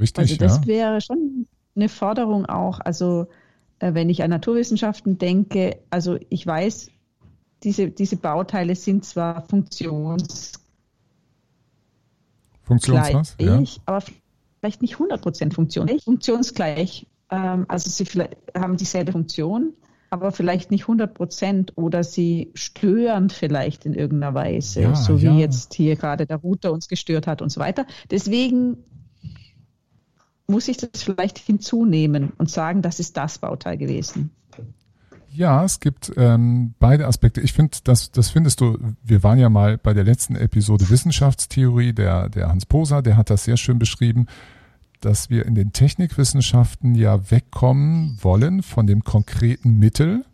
Richtig, 0.00 0.18
Also 0.18 0.36
das 0.36 0.56
ja. 0.62 0.66
wäre 0.66 1.00
schon 1.00 1.46
eine 1.76 1.88
Forderung 1.88 2.46
auch, 2.46 2.80
also 2.80 3.28
wenn 3.80 4.08
ich 4.10 4.22
an 4.22 4.30
Naturwissenschaften 4.30 5.18
denke, 5.18 5.78
also 5.90 6.18
ich 6.28 6.46
weiß, 6.46 6.90
diese, 7.62 7.88
diese 7.90 8.16
Bauteile 8.16 8.74
sind 8.74 9.04
zwar 9.04 9.42
funktions 9.42 10.52
Funktionswas, 12.62 13.34
ja. 13.40 13.60
aber 13.86 14.02
vielleicht 14.60 14.80
nicht 14.80 14.94
100% 14.94 15.52
funktionsgleich. 15.52 16.04
Funktionsgleich, 16.04 17.06
ähm, 17.30 17.64
also 17.66 17.90
sie 17.90 18.04
haben 18.56 18.76
dieselbe 18.76 19.10
Funktion, 19.10 19.72
aber 20.10 20.30
vielleicht 20.30 20.70
nicht 20.70 20.84
100% 20.84 21.72
oder 21.74 22.04
sie 22.04 22.52
stören 22.54 23.28
vielleicht 23.28 23.86
in 23.86 23.94
irgendeiner 23.94 24.34
Weise, 24.34 24.82
Ja, 24.82 24.94
so 24.94 25.20
wie 25.20 25.26
ja. 25.26 25.34
jetzt 25.36 25.74
hier 25.74 25.96
gerade 25.96 26.26
der 26.26 26.36
Router 26.36 26.72
uns 26.72 26.86
gestört 26.86 27.26
hat 27.26 27.42
und 27.42 27.50
so 27.50 27.60
weiter. 27.60 27.86
Deswegen 28.10 28.84
muss 30.50 30.68
ich 30.68 30.76
das 30.76 31.02
vielleicht 31.02 31.38
hinzunehmen 31.38 32.32
und 32.38 32.50
sagen, 32.50 32.82
das 32.82 33.00
ist 33.00 33.16
das 33.16 33.38
Bauteil 33.38 33.78
gewesen. 33.78 34.30
Ja, 35.32 35.64
es 35.64 35.78
gibt 35.78 36.12
ähm, 36.16 36.74
beide 36.80 37.06
Aspekte. 37.06 37.40
Ich 37.40 37.52
finde, 37.52 37.78
das, 37.84 38.10
das 38.10 38.30
findest 38.30 38.60
du, 38.60 38.76
wir 39.04 39.22
waren 39.22 39.38
ja 39.38 39.48
mal 39.48 39.78
bei 39.78 39.94
der 39.94 40.02
letzten 40.02 40.34
Episode 40.34 40.90
Wissenschaftstheorie, 40.90 41.92
der, 41.92 42.28
der 42.28 42.48
Hans 42.48 42.66
Poser, 42.66 43.00
der 43.00 43.16
hat 43.16 43.30
das 43.30 43.44
sehr 43.44 43.56
schön 43.56 43.78
beschrieben, 43.78 44.26
dass 45.00 45.30
wir 45.30 45.46
in 45.46 45.54
den 45.54 45.72
Technikwissenschaften 45.72 46.94
ja 46.94 47.30
wegkommen 47.30 48.18
wollen 48.20 48.62
von 48.62 48.86
dem 48.86 49.04
konkreten 49.04 49.78
Mittel 49.78 50.24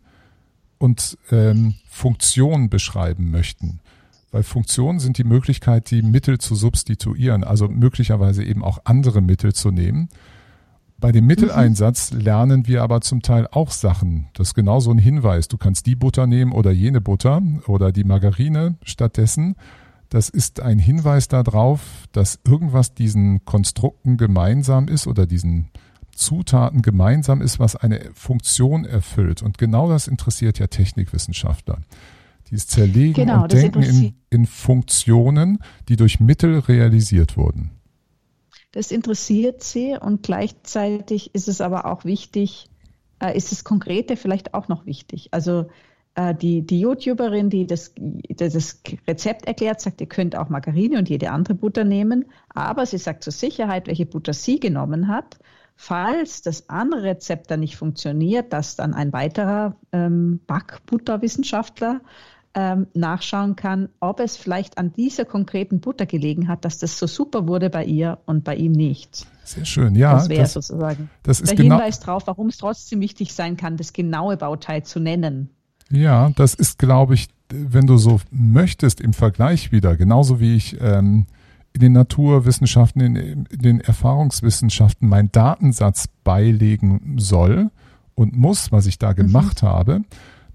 und 0.79 1.17
ähm, 1.31 1.75
Funktionen 1.87 2.69
beschreiben 2.69 3.29
möchten. 3.29 3.79
Weil 4.31 4.43
Funktionen 4.43 4.99
sind 4.99 5.17
die 5.17 5.23
Möglichkeit, 5.23 5.89
die 5.89 6.01
Mittel 6.01 6.37
zu 6.37 6.55
substituieren, 6.55 7.43
also 7.43 7.67
möglicherweise 7.69 8.43
eben 8.43 8.63
auch 8.63 8.79
andere 8.83 9.21
Mittel 9.21 9.53
zu 9.53 9.71
nehmen. 9.71 10.09
Bei 10.99 11.11
dem 11.11 11.27
Mitteleinsatz 11.27 12.11
mhm. 12.11 12.19
lernen 12.21 12.67
wir 12.67 12.81
aber 12.81 13.01
zum 13.01 13.21
Teil 13.21 13.47
auch 13.51 13.71
Sachen. 13.71 14.27
Das 14.33 14.49
ist 14.49 14.53
genauso 14.55 14.91
ein 14.91 14.97
Hinweis. 14.97 15.47
Du 15.47 15.57
kannst 15.57 15.85
die 15.85 15.95
Butter 15.95 16.25
nehmen 16.25 16.51
oder 16.51 16.71
jene 16.71 17.01
Butter 17.01 17.41
oder 17.67 17.91
die 17.91 18.03
Margarine 18.03 18.75
stattdessen. 18.83 19.55
Das 20.09 20.29
ist 20.29 20.59
ein 20.61 20.79
Hinweis 20.79 21.27
darauf, 21.27 21.81
dass 22.13 22.39
irgendwas 22.45 22.93
diesen 22.93 23.45
Konstrukten 23.45 24.17
gemeinsam 24.17 24.87
ist 24.87 25.05
oder 25.05 25.27
diesen 25.27 25.69
Zutaten 26.15 26.81
gemeinsam 26.81 27.41
ist, 27.41 27.59
was 27.59 27.75
eine 27.75 28.09
Funktion 28.13 28.85
erfüllt. 28.85 29.43
Und 29.43 29.57
genau 29.59 29.89
das 29.89 30.07
interessiert 30.07 30.57
ja 30.57 30.65
Technikwissenschaftler. 30.65 31.79
Dieses 32.49 32.67
Zerlegen 32.67 33.13
genau, 33.13 33.43
und 33.43 33.51
Denken 33.51 33.83
in, 33.83 34.15
in 34.29 34.45
Funktionen, 34.45 35.59
die 35.89 35.95
durch 35.95 36.19
Mittel 36.19 36.59
realisiert 36.59 37.37
wurden. 37.37 37.71
Das 38.71 38.91
interessiert 38.91 39.63
sie 39.63 39.97
und 39.99 40.23
gleichzeitig 40.23 41.33
ist 41.33 41.47
es 41.47 41.61
aber 41.61 41.85
auch 41.85 42.05
wichtig, 42.05 42.69
äh, 43.19 43.35
ist 43.35 43.51
das 43.51 43.63
Konkrete 43.63 44.15
vielleicht 44.15 44.53
auch 44.53 44.67
noch 44.67 44.85
wichtig. 44.85 45.29
Also 45.31 45.67
äh, 46.15 46.35
die, 46.35 46.65
die 46.65 46.81
YouTuberin, 46.81 47.49
die 47.49 47.65
das, 47.65 47.93
das 47.95 48.81
Rezept 49.07 49.45
erklärt, 49.45 49.81
sagt, 49.81 50.01
ihr 50.01 50.07
könnt 50.07 50.35
auch 50.35 50.49
Margarine 50.49 50.97
und 50.97 51.09
jede 51.09 51.31
andere 51.31 51.55
Butter 51.55 51.83
nehmen, 51.83 52.25
aber 52.49 52.85
sie 52.85 52.97
sagt 52.97 53.23
zur 53.23 53.33
Sicherheit, 53.33 53.87
welche 53.87 54.05
Butter 54.05 54.33
sie 54.33 54.59
genommen 54.59 55.07
hat. 55.07 55.39
Falls 55.75 56.41
das 56.41 56.69
andere 56.69 57.03
Rezept 57.03 57.51
dann 57.51 57.59
nicht 57.59 57.77
funktioniert, 57.77 58.51
dass 58.51 58.75
dann 58.75 58.95
ein 58.95 59.13
weiterer 59.13 59.75
ähm, 59.91 60.39
Backbutterwissenschaftler 60.47 62.01
ähm, 62.59 62.87
nachschauen 62.95 63.55
kann, 63.55 63.87
ob 63.99 64.19
es 64.19 64.35
vielleicht 64.35 64.79
an 64.79 64.91
dieser 64.91 65.25
konkreten 65.25 65.79
Butter 65.79 66.07
gelegen 66.07 66.47
hat, 66.47 66.65
dass 66.65 66.79
das 66.79 66.97
so 66.97 67.05
super 67.05 67.47
wurde 67.47 67.69
bei 67.69 67.85
ihr 67.85 68.17
und 68.25 68.43
bei 68.43 68.55
ihm 68.55 68.71
nicht. 68.71 69.27
Sehr 69.43 69.63
schön, 69.63 69.93
ja. 69.93 70.13
Das 70.13 70.27
wäre 70.27 70.47
sozusagen 70.47 71.11
das 71.21 71.39
ist 71.39 71.51
der 71.51 71.57
genau, 71.57 71.75
Hinweis 71.75 71.99
darauf, 71.99 72.25
warum 72.25 72.47
es 72.47 72.57
trotzdem 72.57 72.99
wichtig 72.99 73.31
sein 73.31 73.57
kann, 73.57 73.77
das 73.77 73.93
genaue 73.93 74.37
Bauteil 74.37 74.81
zu 74.81 74.99
nennen. 74.99 75.51
Ja, 75.91 76.31
das 76.35 76.55
ist, 76.55 76.79
glaube 76.79 77.13
ich, 77.13 77.27
wenn 77.53 77.85
du 77.85 77.97
so 77.97 78.19
möchtest, 78.31 79.01
im 79.01 79.13
Vergleich 79.13 79.71
wieder, 79.71 79.95
genauso 79.95 80.39
wie 80.39 80.55
ich 80.55 80.81
ähm, 80.81 81.27
in 81.73 81.81
den 81.81 81.91
Naturwissenschaften, 81.91 83.01
in, 83.01 83.15
in 83.15 83.59
den 83.59 83.81
Erfahrungswissenschaften 83.81 85.07
meinen 85.07 85.31
Datensatz 85.31 86.07
beilegen 86.23 87.17
soll 87.19 87.69
und 88.15 88.35
muss, 88.35 88.71
was 88.71 88.87
ich 88.87 88.97
da 88.97 89.11
mhm. 89.11 89.15
gemacht 89.15 89.61
mhm. 89.61 89.67
habe, 89.67 90.01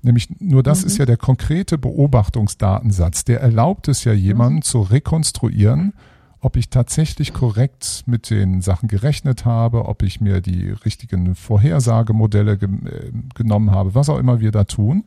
Nämlich 0.03 0.29
nur 0.41 0.63
das 0.63 0.83
mhm. 0.83 0.87
ist 0.89 0.99
ja 0.99 1.07
der 1.07 1.17
konkrete 1.17 1.79
Beobachtungsdatensatz. 1.79 3.25
Der 3.25 3.41
erlaubt 3.41 3.89
es 3.89 4.05
ja 4.05 4.13
jemandem 4.13 4.57
mhm. 4.57 4.63
zu 4.63 4.81
rekonstruieren, 4.83 5.95
ob 6.41 6.57
ich 6.57 6.71
tatsächlich 6.71 7.33
korrekt 7.33 8.03
mit 8.07 8.29
den 8.29 8.63
Sachen 8.63 8.89
gerechnet 8.89 9.45
habe, 9.45 9.85
ob 9.85 10.03
ich 10.03 10.21
mir 10.21 10.41
die 10.41 10.71
richtigen 10.71 11.37
Vorhersagemodelle 11.37 12.59
ge 12.59 12.69
äh, 12.69 13.13
genommen 13.35 13.71
habe, 13.71 13.95
was 13.95 14.09
auch 14.09 14.19
immer 14.19 14.41
wir 14.41 14.51
da 14.51 14.65
tun. 14.65 15.05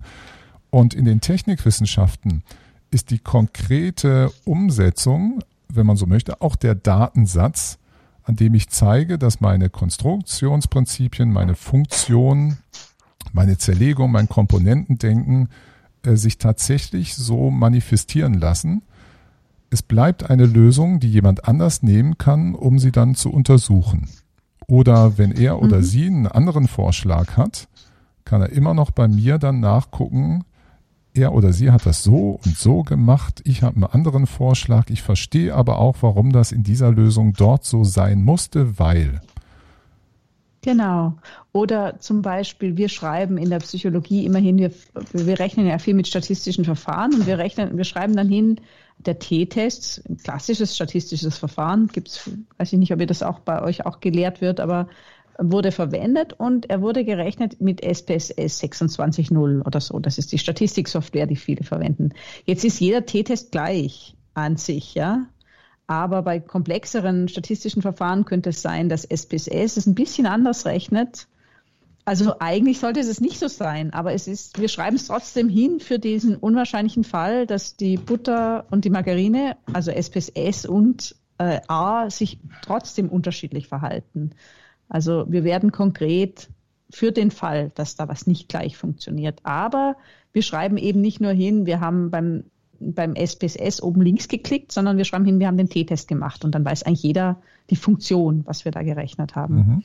Und 0.70 0.94
in 0.94 1.04
den 1.04 1.20
Technikwissenschaften 1.20 2.44
ist 2.90 3.12
die 3.12 3.20
konkrete 3.20 4.32
Umsetzung, 4.46 5.44
wenn 5.68 5.86
man 5.86 5.98
so 5.98 6.06
möchte, 6.06 6.42
auch 6.42 6.56
der 6.56 6.76
Datensatz, 6.76 7.80
an 8.24 8.38
dem 8.38 8.54
ich 8.54 8.70
zeige, 8.70 9.18
dass 9.18 9.42
meine 9.42 9.70
Konstruktionsprinzipien, 9.70 11.32
meine 11.32 11.56
Funktionen 11.56 12.58
meine 13.36 13.58
Zerlegung, 13.58 14.12
mein 14.12 14.30
Komponentendenken 14.30 15.50
äh, 16.04 16.16
sich 16.16 16.38
tatsächlich 16.38 17.16
so 17.16 17.52
manifestieren 17.52 18.34
lassen. 18.34 18.82
Es 19.70 19.82
bleibt 19.82 20.30
eine 20.30 20.46
Lösung, 20.46 21.00
die 21.00 21.12
jemand 21.12 21.48
anders 21.48 21.84
nehmen 21.84 22.18
kann, 22.18 22.56
um 22.56 22.80
sie 22.80 22.92
dann 22.92 23.14
zu 23.14 23.32
untersuchen. 23.32 24.10
Oder 24.68 25.18
wenn 25.18 25.32
er 25.32 25.62
oder 25.62 25.78
mhm. 25.78 25.84
sie 25.84 26.06
einen 26.08 26.28
anderen 26.28 26.68
Vorschlag 26.68 27.38
hat, 27.38 27.68
kann 28.24 28.42
er 28.42 28.50
immer 28.50 28.74
noch 28.74 28.90
bei 28.90 29.08
mir 29.08 29.38
dann 29.38 29.60
nachgucken, 29.60 30.46
er 31.14 31.34
oder 31.34 31.54
sie 31.54 31.72
hat 31.72 31.86
das 31.86 32.04
so 32.04 32.40
und 32.44 32.58
so 32.58 32.84
gemacht, 32.84 33.42
ich 33.46 33.64
habe 33.64 33.76
einen 33.76 33.86
anderen 33.86 34.28
Vorschlag, 34.28 34.90
ich 34.90 35.02
verstehe 35.02 35.54
aber 35.54 35.80
auch, 35.80 35.98
warum 36.02 36.32
das 36.32 36.52
in 36.52 36.64
dieser 36.64 36.92
Lösung 36.92 37.34
dort 37.34 37.64
so 37.64 37.84
sein 37.84 38.24
musste, 38.24 38.80
weil. 38.80 39.22
Genau. 40.66 41.14
Oder 41.52 42.00
zum 42.00 42.24
Beispiel, 42.24 42.76
wir 42.76 42.90
schreiben 42.90 43.38
in 43.38 43.52
der 43.52 43.60
Psychologie 43.60 44.26
immerhin, 44.26 44.58
wir, 44.58 44.72
wir 45.14 45.40
rechnen 45.40 45.68
ja 45.68 45.78
viel 45.78 45.94
mit 45.94 46.08
statistischen 46.08 46.66
Verfahren 46.66 47.14
und 47.14 47.28
wir 47.28 47.38
rechnen, 47.38 47.78
wir 47.78 47.84
schreiben 47.84 48.16
dann 48.16 48.28
hin, 48.28 48.60
der 48.98 49.20
T-Test, 49.20 50.02
ein 50.10 50.18
klassisches 50.18 50.74
statistisches 50.74 51.38
Verfahren, 51.38 51.86
gibt's, 51.94 52.32
weiß 52.58 52.74
ich 52.74 52.80
nicht, 52.80 52.92
ob 52.92 53.00
ihr 53.00 53.06
das 53.06 53.22
auch 53.22 53.42
bei 53.42 53.62
euch 53.62 53.86
auch 53.86 54.00
gelehrt 54.00 54.42
wird, 54.42 54.60
aber 54.60 54.88
wurde 55.38 55.72
verwendet 55.72 56.34
und 56.34 56.68
er 56.68 56.82
wurde 56.82 57.06
gerechnet 57.06 57.62
mit 57.62 57.84
SPSS 57.84 58.64
26.0 58.64 59.64
oder 59.68 59.80
so. 59.80 60.00
Das 60.00 60.18
ist 60.18 60.32
die 60.32 60.40
Statistiksoftware, 60.40 61.28
die 61.28 61.36
viele 61.36 61.64
verwenden. 61.64 62.10
Jetzt 62.46 62.66
ist 62.66 62.80
jeder 62.80 63.06
T-Test 63.06 63.52
gleich 63.52 64.16
an 64.34 64.58
sich, 64.58 64.96
ja. 64.96 65.28
Aber 65.88 66.24
bei 66.24 66.40
komplexeren 66.40 67.28
statistischen 67.28 67.82
Verfahren 67.82 68.26
könnte 68.26 68.50
es 68.50 68.62
sein, 68.62 68.90
dass 68.90 69.06
SPSS 69.06 69.78
es 69.78 69.86
ein 69.86 69.96
bisschen 69.96 70.26
anders 70.26 70.66
rechnet. 70.66 71.28
Also 72.06 72.36
eigentlich 72.40 72.80
sollte 72.80 73.00
es 73.00 73.20
nicht 73.20 73.40
so 73.40 73.48
sein, 73.48 73.92
aber 73.92 74.14
es 74.14 74.28
ist, 74.28 74.60
wir 74.60 74.68
schreiben 74.68 74.96
es 74.96 75.08
trotzdem 75.08 75.50
hin 75.50 75.80
für 75.80 75.98
diesen 75.98 76.36
unwahrscheinlichen 76.36 77.04
Fall, 77.04 77.48
dass 77.48 77.78
die 77.78 77.98
Butter 77.98 78.66
und 78.70 78.86
die 78.86 78.92
Margarine, 78.92 79.58
also 79.74 79.90
SPSS 79.90 80.68
und 80.68 81.16
äh, 81.40 81.62
A, 81.68 82.10
sich 82.12 82.40
trotzdem 82.62 83.10
unterschiedlich 83.10 83.68
verhalten. 83.68 84.32
Also 84.88 85.26
wir 85.28 85.44
werden 85.44 85.72
konkret 85.72 86.50
für 86.92 87.12
den 87.12 87.32
Fall, 87.32 87.72
dass 87.74 87.96
da 87.96 88.08
was 88.08 88.28
nicht 88.28 88.50
gleich 88.50 88.78
funktioniert. 88.78 89.40
Aber 89.44 89.98
wir 90.32 90.44
schreiben 90.44 90.78
eben 90.78 91.02
nicht 91.02 91.22
nur 91.22 91.32
hin, 91.32 91.66
wir 91.66 91.80
haben 91.80 92.12
beim 92.12 92.44
beim 92.80 93.16
SPSS 93.16 93.82
oben 93.82 94.02
links 94.02 94.28
geklickt, 94.28 94.72
sondern 94.72 94.98
wir 94.98 95.06
schreiben 95.06 95.26
hin, 95.26 95.40
wir 95.40 95.48
haben 95.48 95.58
den 95.58 95.70
T-Test 95.70 96.08
gemacht 96.08 96.46
und 96.46 96.54
dann 96.54 96.66
weiß 96.66 96.84
eigentlich 96.84 97.04
jeder 97.04 97.38
die 97.70 97.76
Funktion, 97.76 98.44
was 98.46 98.66
wir 98.66 98.72
da 98.72 98.84
gerechnet 98.84 99.36
haben. 99.36 99.56
Mhm. 99.56 99.84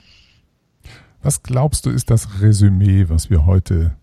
Was 1.22 1.42
glaubst 1.42 1.86
du, 1.86 1.90
ist 1.90 2.10
das 2.10 2.40
Resümee, 2.40 3.08
was 3.08 3.30
wir 3.30 3.46
heute 3.46 3.96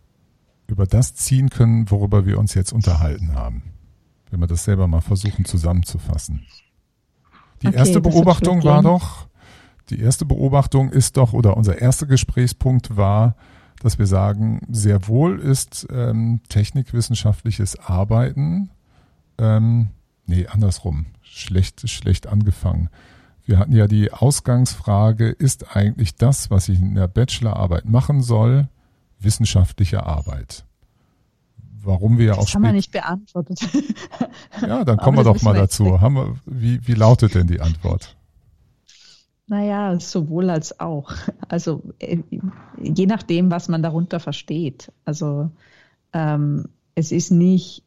über 0.68 0.86
das 0.86 1.16
ziehen 1.16 1.50
können, 1.50 1.90
worüber 1.90 2.26
wir 2.26 2.38
uns 2.40 2.54
jetzt 2.54 2.74
unterhalten 2.74 3.34
haben? 3.34 3.64
Wenn 4.30 4.40
wir 4.40 4.48
das 4.48 4.66
selber 4.66 4.88
mal 4.88 5.02
versuchen 5.02 5.46
zusammenzufassen. 5.46 6.46
Die 7.62 7.68
okay, 7.68 7.78
erste 7.78 8.02
Beobachtung 8.02 8.64
war 8.64 8.84
doch, 8.84 9.28
die 9.90 10.00
erste 10.00 10.26
Beobachtung 10.26 10.92
ist 10.92 11.18
doch, 11.18 11.34
oder 11.34 11.58
unser 11.58 11.82
erster 11.82 12.06
Gesprächspunkt 12.06 12.98
war, 12.98 13.36
dass 13.82 14.00
wir 14.00 14.06
sagen, 14.06 14.62
sehr 14.70 15.08
wohl 15.08 15.40
ist 15.40 15.88
ähm, 15.92 16.42
technikwissenschaftliches 16.50 17.80
Arbeiten 17.80 18.70
ähm, 19.38 19.88
nee, 20.26 20.48
andersrum. 20.48 21.08
Schlecht, 21.22 21.90
schlecht 21.90 22.28
angefangen. 22.28 22.90
Wir 23.46 23.60
hatten 23.60 23.76
ja 23.76 23.88
die 23.88 24.12
Ausgangsfrage, 24.12 25.30
ist 25.30 25.76
eigentlich 25.76 26.16
das, 26.16 26.52
was 26.52 26.68
ich 26.68 26.80
in 26.80 26.96
der 26.96 27.08
Bachelorarbeit 27.08 27.86
machen 27.86 28.22
soll, 28.22 28.68
wissenschaftliche 29.20 30.06
Arbeit? 30.06 30.66
Warum 31.82 32.18
wir 32.18 32.26
ja 32.26 32.34
auch 32.34 32.44
Das 32.44 32.56
haben 32.56 32.64
wir 32.64 32.74
nicht 32.74 32.92
beantwortet. 32.92 33.60
Ja, 34.62 34.84
dann 34.84 34.98
kommen 34.98 35.18
wir 35.18 35.24
doch 35.24 35.42
mal 35.42 35.54
dazu. 35.54 36.02
Haben 36.02 36.16
wir, 36.16 36.36
wie, 36.46 36.86
wie 36.86 36.94
lautet 36.94 37.36
denn 37.36 37.48
die 37.48 37.62
Antwort? 37.62 38.18
Naja, 39.48 39.98
sowohl 40.00 40.50
als 40.50 40.80
auch. 40.80 41.14
Also 41.48 41.82
äh, 42.00 42.18
je 42.82 43.06
nachdem, 43.06 43.50
was 43.50 43.70
man 43.70 43.82
darunter 43.82 44.20
versteht. 44.20 44.92
Also 45.06 45.50
ähm, 46.12 46.66
es 46.96 47.14
ist 47.14 47.32
nicht 47.32 47.84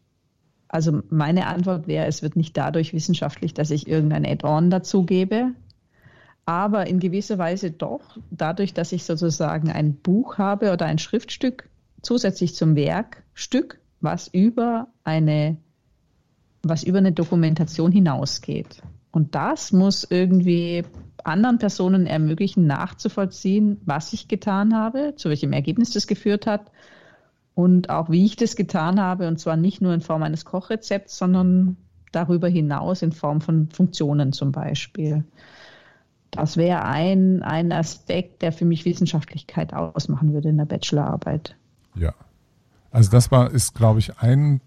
also 0.73 1.03
meine 1.11 1.47
Antwort 1.47 1.89
wäre, 1.89 2.07
es 2.07 2.23
wird 2.23 2.37
nicht 2.37 2.57
dadurch 2.57 2.95
wissenschaftlich, 2.95 3.55
dass 3.55 3.73
ich 3.73 3.89
irgendein 3.89 4.25
Add-on 4.25 4.71
dazugebe, 4.71 5.51
aber 6.47 6.87
in 6.87 7.01
gewisser 7.01 7.39
Weise 7.39 7.73
doch 7.73 8.19
dadurch, 8.31 8.73
dass 8.73 8.93
ich 8.93 9.03
sozusagen 9.03 9.71
ein 9.71 9.95
Buch 9.97 10.39
habe 10.39 10.73
oder 10.73 10.87
ein 10.87 10.99
Schriftstück 10.99 11.69
zusätzlich 12.03 12.55
zum 12.55 12.77
Werkstück, 12.77 13.81
was 14.01 14.29
über 14.29 14.87
eine, 15.03 15.57
was 16.63 16.85
über 16.85 16.99
eine 16.99 17.13
Dokumentation 17.13 17.91
hinausgeht. 17.91 18.81
Und 19.11 19.35
das 19.35 19.73
muss 19.73 20.07
irgendwie 20.09 20.85
anderen 21.25 21.59
Personen 21.59 22.07
ermöglichen, 22.07 22.69
nachzuvollziehen, 22.69 23.81
was 23.85 24.13
ich 24.13 24.29
getan 24.29 24.77
habe, 24.77 25.15
zu 25.17 25.31
welchem 25.31 25.53
Ergebnis 25.53 25.91
das 25.91 26.07
geführt 26.07 26.47
hat 26.47 26.71
und 27.55 27.91
auch 27.91 28.11
wie 28.11 28.25
ich 28.25 28.37
das 28.37 28.57
getan 28.57 29.01
habe, 29.01 29.29
und 29.29 29.39
zwar 29.39 29.57
nicht 29.57 29.81
nur 29.81 29.93
in 29.93 30.01
Form 30.01 30.23
eines 30.23 30.45
Kochrezepts, 30.45 31.17
sondern 31.17 31.77
darüber 32.13 32.49
hinaus 32.49 33.03
in 33.03 33.13
Form 33.13 33.41
von 33.41 33.69
Funktionen 33.71 34.33
zum 34.33 34.53
Beispiel. 34.53 35.25
Das 36.31 36.57
wäre 36.57 36.85
ein, 36.85 37.43
ein 37.43 37.73
Aspekt, 37.73 38.43
der 38.43 38.53
für 38.53 38.65
mich 38.65 38.85
Wissenschaftlichkeit 38.85 39.75
ausmachen 39.75 40.33
würde 40.33 40.49
in 40.49 40.59
der 40.59 40.65
Bachelorarbeit. 40.65 41.57
Ja. 41.95 42.15
Also 42.93 43.11
das 43.11 43.31
war, 43.31 43.51
ist, 43.51 43.75
glaube 43.75 43.99
ich, 43.99 44.19
ein, 44.19 44.61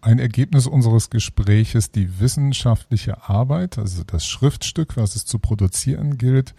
ein 0.00 0.18
Ergebnis 0.18 0.66
unseres 0.66 1.10
Gespräches, 1.10 1.90
die 1.90 2.20
wissenschaftliche 2.20 3.28
Arbeit, 3.28 3.78
also 3.78 4.02
das 4.04 4.26
Schriftstück, 4.26 4.96
was 4.96 5.16
es 5.16 5.24
zu 5.24 5.38
produzieren 5.38 6.18
gilt, 6.18 6.54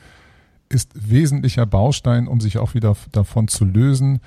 ist 0.69 0.91
wesentlicher 1.09 1.65
Baustein, 1.65 2.27
um 2.27 2.41
sich 2.41 2.57
auch 2.57 2.73
wieder 2.73 2.95
davon 3.11 3.47
zu 3.47 3.65
lösen, 3.65 4.19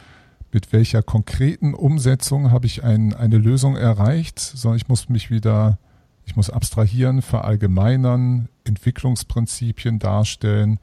mit 0.53 0.73
welcher 0.73 1.03
konkreten 1.03 1.75
Umsetzung 1.75 2.51
habe 2.51 2.67
ich 2.67 2.83
ein, 2.83 3.13
eine 3.15 3.39
Lösung 3.39 3.77
erreicht, 3.77 4.39
sondern 4.39 4.79
ich 4.79 4.89
muss 4.89 5.09
mich 5.09 5.31
wieder, 5.31 5.79
ich 6.25 6.37
muss 6.37 6.51
abstrahieren, 6.51 7.23
verallgemeinern, 7.23 8.49
Entwicklungsprinzipien 8.65 9.99
darstellen. 9.99 10.79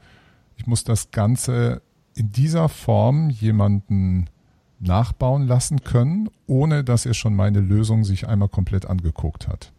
Ich 0.56 0.66
muss 0.66 0.84
das 0.84 1.10
Ganze 1.10 1.82
in 2.14 2.30
dieser 2.32 2.68
Form 2.68 3.30
jemanden 3.30 4.30
nachbauen 4.78 5.46
lassen 5.46 5.82
können, 5.82 6.28
ohne 6.46 6.84
dass 6.84 7.06
er 7.06 7.14
schon 7.14 7.34
meine 7.34 7.60
Lösung 7.60 8.04
sich 8.04 8.28
einmal 8.28 8.48
komplett 8.48 8.86
angeguckt 8.86 9.48
hat. 9.48 9.72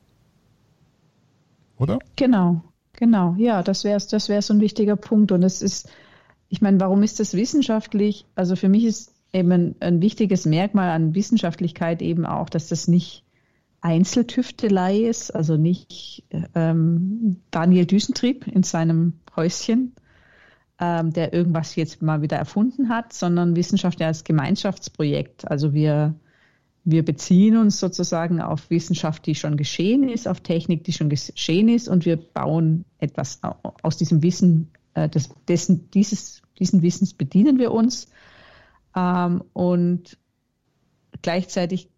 Oder? 1.78 2.00
Genau, 2.16 2.62
genau. 2.94 3.36
Ja, 3.38 3.64
das 3.64 3.84
wäre 3.84 4.02
das 4.10 4.30
wäre 4.30 4.42
so 4.42 4.54
ein 4.54 4.60
wichtiger 4.60 4.96
Punkt. 4.96 5.32
Und 5.32 5.44
es 5.44 5.62
ist, 5.62 5.90
ich 6.50 6.62
meine, 6.62 6.80
warum 6.80 7.04
ist 7.04 7.20
das 7.20 7.34
wissenschaftlich? 7.34 8.26
Also 8.36 8.56
für 8.56 8.70
mich 8.70 8.86
ist 8.86 9.14
eben 9.34 9.76
ein, 9.80 10.02
wichtiges 10.02 10.46
Merkmal 10.46 10.90
an 10.90 11.16
Wissenschaftlichkeit 11.16 12.02
eben 12.02 12.26
auch, 12.26 12.50
dass 12.50 12.70
das 12.70 12.88
nicht 12.88 13.24
Einzeltüftelei 13.82 14.98
ist, 14.98 15.36
also 15.36 15.56
nicht 15.56 16.24
ähm, 16.56 17.38
Daniel 17.52 17.86
Düsentrieb 17.86 18.48
in 18.48 18.64
seinem 18.64 19.14
Häuschen, 19.36 19.94
ähm, 20.80 21.14
der 21.14 21.34
irgendwas 21.34 21.76
jetzt 21.76 22.02
mal 22.02 22.22
wieder 22.22 22.38
erfunden 22.38 22.90
hat, 22.90 23.14
sondern 23.14 23.56
Wissenschaft 23.56 24.02
als 24.02 24.24
Gemeinschaftsprojekt. 24.24 25.50
Also 25.50 25.74
wir, 25.74 26.16
wir 26.84 27.06
beziehen 27.06 27.58
uns 27.58 27.80
sozusagen 27.80 28.42
auf 28.42 28.70
Wissenschaft, 28.70 29.26
die 29.26 29.36
schon 29.36 29.58
geschehen 29.58 30.10
ist, 30.10 30.28
auf 30.28 30.42
Technik, 30.42 30.84
die 30.84 30.94
schon 30.94 31.10
geschehen 31.10 31.70
ist 31.70 31.88
und 31.88 32.06
wir 32.06 32.18
bauen 32.18 32.86
etwas 33.00 33.42
aus 33.84 33.98
diesem 33.98 34.24
Wissen, 34.24 34.70
äh, 34.96 35.08
des, 35.08 35.30
dessen, 35.48 35.90
dieses, 35.92 36.42
diesen 36.58 36.82
Wissens 36.82 37.14
bedienen 37.14 37.60
wir 37.60 37.72
uns 37.72 38.08
ähm, 38.98 39.44
und 39.54 40.18
gleichzeitig 41.22 41.90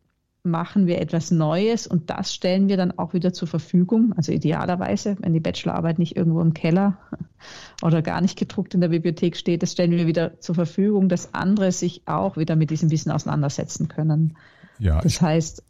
machen 0.44 0.88
wir 0.88 1.02
etwas 1.02 1.32
Neues 1.32 1.86
und 1.86 2.10
das 2.10 2.34
stellen 2.34 2.70
wir 2.70 2.78
dann 2.78 2.98
auch 2.98 3.14
wieder 3.14 3.34
zur 3.34 3.48
Verfügung. 3.48 4.14
Also 4.16 4.32
idealerweise, 4.32 5.18
wenn 5.20 5.34
die 5.34 5.40
Bachelorarbeit 5.40 6.00
nicht 6.00 6.16
irgendwo 6.16 6.42
im 6.42 6.54
Keller 6.54 6.98
oder 7.82 8.02
gar 8.02 8.22
nicht 8.22 8.38
gedruckt 8.38 8.74
in 8.74 8.82
der 8.82 8.90
Bibliothek 8.90 9.36
steht, 9.36 9.64
das 9.64 9.74
stellen 9.74 9.92
wir 9.92 10.08
wieder 10.08 10.40
zur 10.40 10.56
Verfügung, 10.56 11.10
dass 11.10 11.34
andere 11.34 11.72
sich 11.72 12.04
auch 12.06 12.38
wieder 12.38 12.56
mit 12.56 12.70
diesem 12.70 12.92
Wissen 12.92 13.12
auseinandersetzen 13.12 13.88
können. 13.88 14.38
Ja, 14.80 15.02
das 15.02 15.22
heißt, 15.22 15.64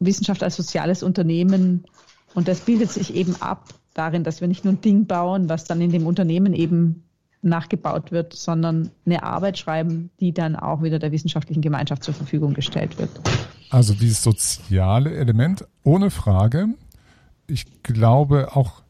Wissenschaft 0.00 0.42
als 0.42 0.56
soziales 0.56 1.02
Unternehmen 1.02 1.84
und 2.34 2.48
das 2.48 2.60
bildet 2.60 2.90
sich 2.90 3.14
eben 3.14 3.36
ab 3.40 3.68
darin, 3.94 4.24
dass 4.24 4.40
wir 4.40 4.48
nicht 4.48 4.64
nur 4.64 4.74
ein 4.74 4.80
Ding 4.80 5.06
bauen, 5.06 5.48
was 5.48 5.64
dann 5.64 5.80
in 5.80 5.90
dem 5.90 6.06
Unternehmen 6.06 6.52
eben 6.52 7.04
nachgebaut 7.44 8.12
wird, 8.12 8.32
sondern 8.32 8.90
eine 9.06 9.22
Arbeit 9.22 9.58
schreiben, 9.58 10.10
die 10.20 10.32
dann 10.32 10.56
auch 10.56 10.82
wieder 10.82 10.98
der 10.98 11.12
wissenschaftlichen 11.12 11.62
Gemeinschaft 11.62 12.02
zur 12.02 12.14
Verfügung 12.14 12.54
gestellt 12.54 12.98
wird. 12.98 13.10
Also 13.70 13.94
dieses 13.94 14.22
soziale 14.22 15.14
Element, 15.14 15.66
ohne 15.82 16.10
Frage. 16.10 16.68
Ich 17.46 17.82
glaube 17.82 18.54
auch, 18.54 18.82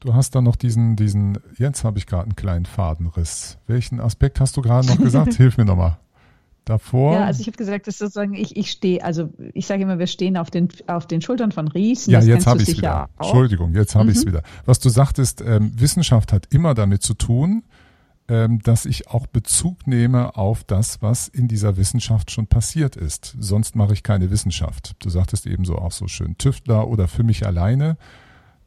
du 0.00 0.14
hast 0.14 0.34
da 0.34 0.40
noch 0.40 0.56
diesen, 0.56 0.96
diesen, 0.96 1.38
jetzt 1.58 1.84
habe 1.84 1.98
ich 1.98 2.06
gerade 2.06 2.24
einen 2.24 2.36
kleinen 2.36 2.66
Fadenriss. 2.66 3.58
Welchen 3.66 4.00
Aspekt 4.00 4.40
hast 4.40 4.56
du 4.56 4.62
gerade 4.62 4.86
noch 4.86 4.98
gesagt? 4.98 5.34
Hilf 5.36 5.58
mir 5.58 5.64
nochmal. 5.64 5.98
Davor? 6.64 7.14
Ja, 7.14 7.24
also 7.24 7.40
ich 7.40 7.48
habe 7.48 7.56
gesagt, 7.56 7.88
dass 7.88 7.98
sozusagen 7.98 8.34
ich, 8.34 8.56
ich 8.56 8.70
stehe, 8.70 9.02
also 9.02 9.30
ich 9.52 9.66
sage 9.66 9.82
immer, 9.82 9.98
wir 9.98 10.06
stehen 10.06 10.36
auf 10.36 10.50
den, 10.50 10.68
auf 10.86 11.06
den 11.06 11.20
Schultern 11.20 11.50
von 11.50 11.66
Riesen. 11.66 12.12
Ja, 12.12 12.20
das 12.20 12.28
jetzt 12.28 12.46
habe 12.46 12.62
ich 12.62 12.68
es 12.68 12.76
wieder. 12.76 13.08
Auch. 13.16 13.26
Entschuldigung, 13.26 13.74
jetzt 13.74 13.94
habe 13.94 14.04
mhm. 14.04 14.10
ich 14.10 14.18
es 14.18 14.26
wieder. 14.26 14.42
Was 14.64 14.78
du 14.78 14.88
sagtest, 14.88 15.40
ähm, 15.40 15.72
Wissenschaft 15.74 16.32
hat 16.32 16.46
immer 16.54 16.74
damit 16.74 17.02
zu 17.02 17.14
tun, 17.14 17.64
ähm, 18.28 18.60
dass 18.60 18.86
ich 18.86 19.08
auch 19.08 19.26
Bezug 19.26 19.86
nehme 19.88 20.36
auf 20.36 20.62
das, 20.62 21.02
was 21.02 21.26
in 21.26 21.48
dieser 21.48 21.76
Wissenschaft 21.76 22.30
schon 22.30 22.46
passiert 22.46 22.94
ist. 22.94 23.36
Sonst 23.40 23.74
mache 23.74 23.92
ich 23.92 24.04
keine 24.04 24.30
Wissenschaft. 24.30 24.94
Du 25.00 25.10
sagtest 25.10 25.46
ebenso 25.46 25.76
auch 25.76 25.92
so 25.92 26.06
schön 26.06 26.38
Tüftler 26.38 26.86
oder 26.86 27.08
für 27.08 27.24
mich 27.24 27.44
alleine. 27.44 27.96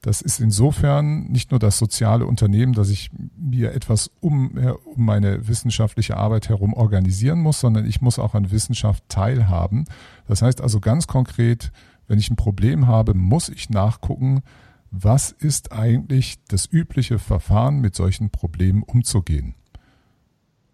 Das 0.05 0.21
ist 0.21 0.39
insofern 0.39 1.31
nicht 1.31 1.49
nur 1.49 1.59
das 1.59 1.79
soziale 1.79 2.27
Unternehmen, 2.27 2.73
dass 2.73 2.91
ich 2.91 3.09
mir 3.35 3.73
etwas 3.73 4.11
um, 4.19 4.55
um 4.83 5.03
meine 5.03 5.47
wissenschaftliche 5.47 6.15
Arbeit 6.15 6.47
herum 6.47 6.75
organisieren 6.75 7.39
muss, 7.39 7.59
sondern 7.59 7.87
ich 7.87 8.01
muss 8.01 8.19
auch 8.19 8.35
an 8.35 8.51
Wissenschaft 8.51 9.03
teilhaben. 9.09 9.85
Das 10.27 10.43
heißt 10.43 10.61
also 10.61 10.79
ganz 10.79 11.07
konkret, 11.07 11.71
wenn 12.05 12.19
ich 12.19 12.29
ein 12.29 12.35
Problem 12.35 12.85
habe, 12.85 13.15
muss 13.15 13.49
ich 13.49 13.71
nachgucken, 13.71 14.43
was 14.91 15.31
ist 15.31 15.71
eigentlich 15.71 16.35
das 16.49 16.71
übliche 16.71 17.17
Verfahren, 17.17 17.79
mit 17.79 17.95
solchen 17.95 18.29
Problemen 18.29 18.83
umzugehen? 18.83 19.55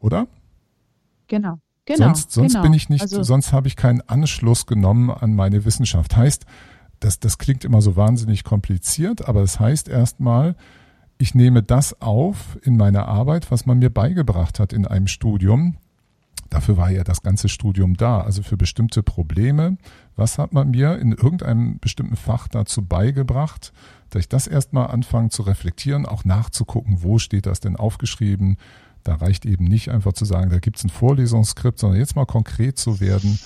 Oder? 0.01 0.27
Genau. 1.27 1.57
Genau, 1.85 2.07
sonst 2.07 2.31
sonst 2.33 2.51
genau. 2.51 2.63
bin 2.63 2.73
ich 2.73 2.89
nicht, 2.89 3.01
also, 3.01 3.23
sonst 3.23 3.53
habe 3.53 3.69
ich 3.69 3.77
keinen 3.77 4.01
Anschluss 4.01 4.65
genommen 4.65 5.09
an 5.09 5.33
meine 5.33 5.63
Wissenschaft. 5.63 6.17
Heißt, 6.17 6.45
das, 7.01 7.19
das 7.19 7.37
klingt 7.37 7.65
immer 7.65 7.81
so 7.81 7.95
wahnsinnig 7.95 8.43
kompliziert, 8.43 9.27
aber 9.27 9.41
es 9.41 9.53
das 9.53 9.59
heißt 9.59 9.89
erstmal, 9.89 10.55
ich 11.17 11.35
nehme 11.35 11.61
das 11.61 12.01
auf 12.01 12.57
in 12.63 12.77
meiner 12.77 13.07
Arbeit, 13.07 13.51
was 13.51 13.65
man 13.65 13.79
mir 13.79 13.89
beigebracht 13.89 14.59
hat 14.59 14.73
in 14.73 14.87
einem 14.87 15.07
Studium. 15.07 15.75
Dafür 16.49 16.77
war 16.77 16.89
ja 16.89 17.03
das 17.03 17.21
ganze 17.21 17.47
Studium 17.47 17.95
da. 17.95 18.21
Also 18.21 18.41
für 18.41 18.57
bestimmte 18.57 19.03
Probleme. 19.03 19.77
Was 20.15 20.37
hat 20.37 20.51
man 20.51 20.71
mir 20.71 20.97
in 20.97 21.11
irgendeinem 21.11 21.77
bestimmten 21.79 22.15
Fach 22.15 22.47
dazu 22.47 22.81
beigebracht? 22.81 23.71
dass 24.11 24.21
ich 24.21 24.29
das 24.29 24.45
erstmal 24.45 24.87
anfange 24.87 25.29
zu 25.29 25.41
reflektieren, 25.41 26.05
auch 26.05 26.25
nachzugucken, 26.25 27.01
wo 27.01 27.17
steht 27.17 27.45
das 27.45 27.61
denn 27.61 27.77
aufgeschrieben. 27.77 28.57
Da 29.03 29.15
reicht 29.15 29.45
eben 29.45 29.65
nicht 29.65 29.89
einfach 29.89 30.13
zu 30.13 30.25
sagen, 30.25 30.51
da 30.51 30.59
gibt 30.59 30.77
es 30.77 30.83
ein 30.83 30.89
Vorlesungsskript, 30.89 31.79
sondern 31.79 31.99
jetzt 31.99 32.15
mal 32.15 32.25
konkret 32.25 32.77
zu 32.77 32.99
werden, 32.99 33.39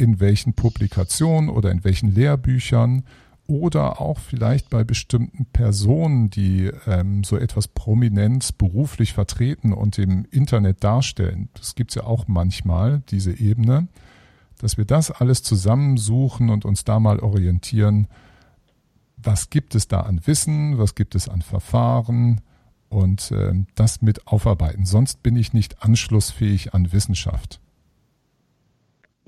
in 0.00 0.18
welchen 0.18 0.54
Publikationen 0.54 1.50
oder 1.50 1.70
in 1.70 1.84
welchen 1.84 2.14
Lehrbüchern 2.14 3.04
oder 3.46 4.00
auch 4.00 4.18
vielleicht 4.18 4.70
bei 4.70 4.82
bestimmten 4.82 5.44
Personen, 5.46 6.30
die 6.30 6.70
ähm, 6.86 7.22
so 7.22 7.36
etwas 7.36 7.68
prominent 7.68 8.56
beruflich 8.56 9.12
vertreten 9.12 9.72
und 9.72 9.98
im 9.98 10.24
Internet 10.30 10.82
darstellen. 10.82 11.48
Das 11.54 11.74
gibt 11.74 11.90
es 11.90 11.96
ja 11.96 12.04
auch 12.04 12.28
manchmal, 12.28 13.02
diese 13.10 13.38
Ebene, 13.38 13.88
dass 14.58 14.78
wir 14.78 14.84
das 14.84 15.10
alles 15.10 15.42
zusammensuchen 15.42 16.48
und 16.48 16.64
uns 16.64 16.84
da 16.84 16.98
mal 16.98 17.18
orientieren, 17.18 18.06
was 19.16 19.50
gibt 19.50 19.74
es 19.74 19.86
da 19.86 20.00
an 20.00 20.26
Wissen, 20.26 20.78
was 20.78 20.94
gibt 20.94 21.14
es 21.14 21.28
an 21.28 21.42
Verfahren 21.42 22.40
und 22.88 23.32
äh, 23.32 23.52
das 23.74 24.00
mit 24.00 24.26
aufarbeiten. 24.28 24.86
Sonst 24.86 25.22
bin 25.22 25.36
ich 25.36 25.52
nicht 25.52 25.82
anschlussfähig 25.82 26.72
an 26.72 26.92
Wissenschaft. 26.92 27.60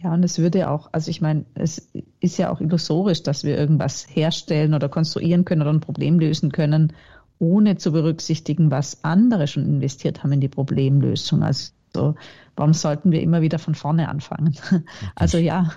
Ja, 0.02 0.12
und 0.14 0.24
es 0.24 0.38
würde 0.38 0.68
auch, 0.68 0.88
also 0.92 1.10
ich 1.10 1.20
meine, 1.20 1.44
es 1.54 1.90
ist 2.20 2.36
ja 2.36 2.50
auch 2.50 2.60
illusorisch, 2.60 3.22
dass 3.22 3.44
wir 3.44 3.56
irgendwas 3.56 4.06
herstellen 4.08 4.74
oder 4.74 4.88
konstruieren 4.88 5.44
können 5.44 5.62
oder 5.62 5.72
ein 5.72 5.80
Problem 5.80 6.18
lösen 6.18 6.50
können, 6.50 6.92
ohne 7.38 7.76
zu 7.76 7.92
berücksichtigen, 7.92 8.70
was 8.70 9.04
andere 9.04 9.46
schon 9.46 9.64
investiert 9.64 10.22
haben 10.22 10.32
in 10.32 10.40
die 10.40 10.48
Problemlösung. 10.48 11.42
Also 11.42 12.16
warum 12.56 12.74
sollten 12.74 13.12
wir 13.12 13.22
immer 13.22 13.42
wieder 13.42 13.58
von 13.58 13.74
vorne 13.74 14.08
anfangen? 14.08 14.56
Also 15.14 15.38
ja, 15.38 15.72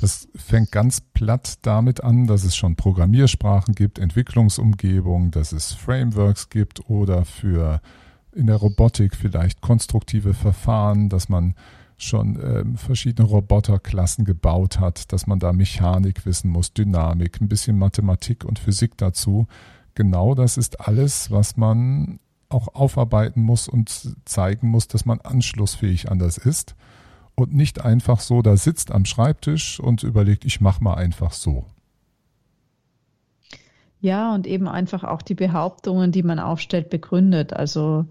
das 0.00 0.28
fängt 0.36 0.70
ganz 0.70 1.00
platt 1.00 1.58
damit 1.62 2.04
an, 2.04 2.26
dass 2.26 2.44
es 2.44 2.54
schon 2.54 2.76
Programmiersprachen 2.76 3.74
gibt, 3.74 3.98
Entwicklungsumgebungen, 3.98 5.30
dass 5.32 5.52
es 5.52 5.72
Frameworks 5.72 6.50
gibt 6.50 6.88
oder 6.88 7.24
für 7.24 7.80
in 8.32 8.46
der 8.46 8.56
Robotik 8.56 9.16
vielleicht 9.16 9.60
konstruktive 9.60 10.34
Verfahren, 10.34 11.08
dass 11.08 11.28
man 11.28 11.54
schon 11.98 12.38
ähm, 12.42 12.76
verschiedene 12.76 13.28
Roboterklassen 13.28 14.24
gebaut 14.24 14.78
hat, 14.78 15.12
dass 15.12 15.26
man 15.26 15.40
da 15.40 15.52
Mechanik 15.52 16.24
wissen 16.24 16.50
muss, 16.50 16.72
Dynamik, 16.72 17.40
ein 17.40 17.48
bisschen 17.48 17.76
Mathematik 17.76 18.44
und 18.44 18.58
Physik 18.58 18.96
dazu. 18.96 19.48
Genau 19.94 20.34
das 20.34 20.56
ist 20.56 20.80
alles, 20.80 21.30
was 21.30 21.56
man 21.56 22.20
auch 22.48 22.74
aufarbeiten 22.74 23.42
muss 23.42 23.68
und 23.68 24.16
zeigen 24.24 24.68
muss, 24.68 24.88
dass 24.88 25.04
man 25.04 25.20
anschlussfähig 25.20 26.10
an 26.10 26.18
das 26.18 26.38
ist 26.38 26.76
und 27.34 27.52
nicht 27.52 27.84
einfach 27.84 28.20
so 28.20 28.42
da 28.42 28.56
sitzt 28.56 28.92
am 28.92 29.04
Schreibtisch 29.04 29.80
und 29.80 30.02
überlegt, 30.02 30.44
ich 30.44 30.60
mache 30.60 30.82
mal 30.82 30.94
einfach 30.94 31.32
so. 31.32 31.66
Ja, 34.00 34.32
und 34.32 34.46
eben 34.46 34.68
einfach 34.68 35.02
auch 35.02 35.22
die 35.22 35.34
Behauptungen, 35.34 36.12
die 36.12 36.22
man 36.22 36.38
aufstellt, 36.38 36.88
begründet. 36.88 37.52
Also 37.52 38.06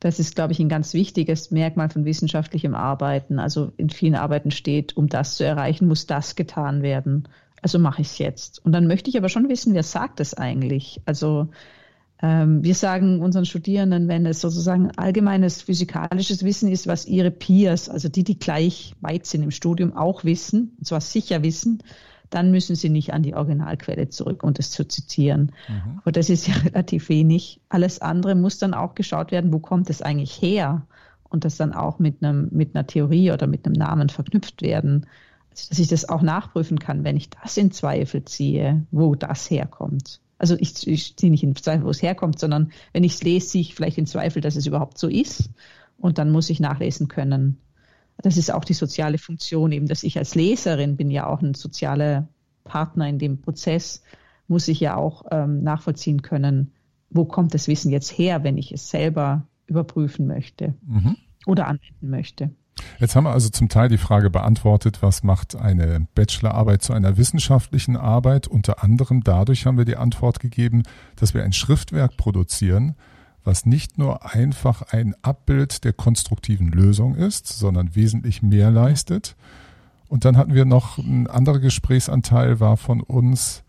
Das 0.00 0.18
ist, 0.18 0.34
glaube 0.34 0.52
ich, 0.52 0.60
ein 0.60 0.70
ganz 0.70 0.94
wichtiges 0.94 1.50
Merkmal 1.50 1.90
von 1.90 2.06
wissenschaftlichem 2.06 2.74
Arbeiten. 2.74 3.38
Also 3.38 3.72
in 3.76 3.90
vielen 3.90 4.14
Arbeiten 4.14 4.50
steht, 4.50 4.96
um 4.96 5.08
das 5.08 5.36
zu 5.36 5.44
erreichen, 5.44 5.86
muss 5.86 6.06
das 6.06 6.36
getan 6.36 6.82
werden. 6.82 7.28
Also 7.62 7.78
mache 7.78 8.00
ich 8.00 8.08
es 8.08 8.18
jetzt. 8.18 8.64
Und 8.64 8.72
dann 8.72 8.86
möchte 8.86 9.10
ich 9.10 9.18
aber 9.18 9.28
schon 9.28 9.50
wissen, 9.50 9.74
wer 9.74 9.82
sagt 9.82 10.20
es 10.20 10.32
eigentlich? 10.32 11.02
Also 11.04 11.48
ähm, 12.22 12.62
wir 12.64 12.74
sagen 12.74 13.20
unseren 13.20 13.44
Studierenden, 13.44 14.08
wenn 14.08 14.26
es 14.26 14.40
sozusagen 14.40 14.90
allgemeines 14.96 15.62
physikalisches 15.62 16.44
Wissen 16.44 16.70
ist, 16.70 16.86
was 16.86 17.06
ihre 17.06 17.30
Peers, 17.30 17.88
also 17.88 18.08
die, 18.08 18.24
die 18.24 18.38
gleich 18.38 18.94
weit 19.00 19.26
sind 19.26 19.42
im 19.42 19.50
Studium, 19.50 19.94
auch 19.94 20.24
wissen, 20.24 20.74
und 20.78 20.86
zwar 20.86 21.00
sicher 21.00 21.42
wissen, 21.42 21.82
dann 22.30 22.50
müssen 22.50 22.76
sie 22.76 22.88
nicht 22.88 23.12
an 23.12 23.22
die 23.22 23.34
Originalquelle 23.34 24.08
zurück, 24.08 24.42
um 24.42 24.54
das 24.54 24.70
zu 24.70 24.86
zitieren. 24.86 25.52
Mhm. 25.68 25.98
Aber 26.00 26.12
das 26.12 26.30
ist 26.30 26.46
ja 26.46 26.54
relativ 26.64 27.08
wenig. 27.08 27.60
Alles 27.68 28.00
andere 28.00 28.34
muss 28.34 28.58
dann 28.58 28.74
auch 28.74 28.94
geschaut 28.94 29.32
werden, 29.32 29.52
wo 29.52 29.58
kommt 29.58 29.90
es 29.90 30.00
eigentlich 30.00 30.40
her? 30.40 30.86
Und 31.28 31.44
das 31.44 31.56
dann 31.56 31.72
auch 31.72 31.98
mit 31.98 32.22
einem, 32.22 32.48
mit 32.50 32.74
einer 32.74 32.86
Theorie 32.86 33.30
oder 33.30 33.46
mit 33.46 33.66
einem 33.66 33.74
Namen 33.74 34.08
verknüpft 34.08 34.62
werden. 34.62 35.06
Also, 35.50 35.68
dass 35.68 35.78
ich 35.78 35.88
das 35.88 36.08
auch 36.08 36.22
nachprüfen 36.22 36.78
kann, 36.78 37.04
wenn 37.04 37.16
ich 37.16 37.30
das 37.30 37.56
in 37.56 37.70
Zweifel 37.70 38.24
ziehe, 38.24 38.86
wo 38.90 39.14
das 39.14 39.50
herkommt. 39.50 40.20
Also 40.38 40.56
ich, 40.58 40.86
ich 40.86 41.16
ziehe 41.16 41.30
nicht 41.30 41.42
in 41.42 41.54
Zweifel, 41.54 41.84
wo 41.84 41.90
es 41.90 42.02
herkommt, 42.02 42.38
sondern 42.38 42.72
wenn 42.92 43.04
ich 43.04 43.14
es 43.14 43.22
lese, 43.22 43.46
ziehe 43.46 43.62
ich 43.62 43.74
vielleicht 43.74 43.98
in 43.98 44.06
Zweifel, 44.06 44.40
dass 44.40 44.56
es 44.56 44.66
überhaupt 44.66 44.96
so 44.96 45.06
ist. 45.06 45.50
Und 45.98 46.16
dann 46.16 46.32
muss 46.32 46.48
ich 46.48 46.60
nachlesen 46.60 47.08
können, 47.08 47.58
das 48.22 48.36
ist 48.36 48.52
auch 48.52 48.64
die 48.64 48.74
soziale 48.74 49.18
Funktion, 49.18 49.72
eben, 49.72 49.86
dass 49.86 50.02
ich 50.02 50.18
als 50.18 50.34
Leserin 50.34 50.96
bin 50.96 51.10
ja 51.10 51.26
auch 51.26 51.42
ein 51.42 51.54
sozialer 51.54 52.28
Partner 52.64 53.08
in 53.08 53.18
dem 53.18 53.40
Prozess, 53.40 54.02
muss 54.48 54.68
ich 54.68 54.80
ja 54.80 54.96
auch 54.96 55.24
ähm, 55.30 55.62
nachvollziehen 55.62 56.22
können, 56.22 56.72
wo 57.10 57.24
kommt 57.24 57.54
das 57.54 57.68
Wissen 57.68 57.90
jetzt 57.90 58.10
her, 58.10 58.44
wenn 58.44 58.58
ich 58.58 58.72
es 58.72 58.90
selber 58.90 59.46
überprüfen 59.66 60.26
möchte 60.26 60.74
mhm. 60.86 61.16
oder 61.46 61.66
anwenden 61.66 62.10
möchte. 62.10 62.50
Jetzt 62.98 63.16
haben 63.16 63.24
wir 63.24 63.32
also 63.32 63.48
zum 63.48 63.68
Teil 63.68 63.88
die 63.88 63.98
Frage 63.98 64.30
beantwortet, 64.30 65.02
was 65.02 65.22
macht 65.22 65.56
eine 65.56 66.06
Bachelorarbeit 66.14 66.82
zu 66.82 66.92
einer 66.92 67.16
wissenschaftlichen 67.16 67.96
Arbeit? 67.96 68.48
Unter 68.48 68.82
anderem 68.82 69.22
dadurch 69.22 69.66
haben 69.66 69.78
wir 69.78 69.84
die 69.84 69.96
Antwort 69.96 70.40
gegeben, 70.40 70.82
dass 71.16 71.34
wir 71.34 71.42
ein 71.42 71.52
Schriftwerk 71.52 72.16
produzieren, 72.16 72.94
was 73.44 73.66
nicht 73.66 73.98
nur 73.98 74.34
einfach 74.34 74.82
ein 74.92 75.14
Abbild 75.22 75.84
der 75.84 75.92
konstruktiven 75.92 76.68
Lösung 76.68 77.14
ist, 77.14 77.46
sondern 77.46 77.94
wesentlich 77.94 78.42
mehr 78.42 78.70
leistet. 78.70 79.36
Und 80.08 80.24
dann 80.24 80.36
hatten 80.36 80.54
wir 80.54 80.64
noch 80.64 80.98
ein 80.98 81.26
anderer 81.26 81.60
Gesprächsanteil 81.60 82.60
war 82.60 82.76
von 82.76 83.00
uns 83.00 83.62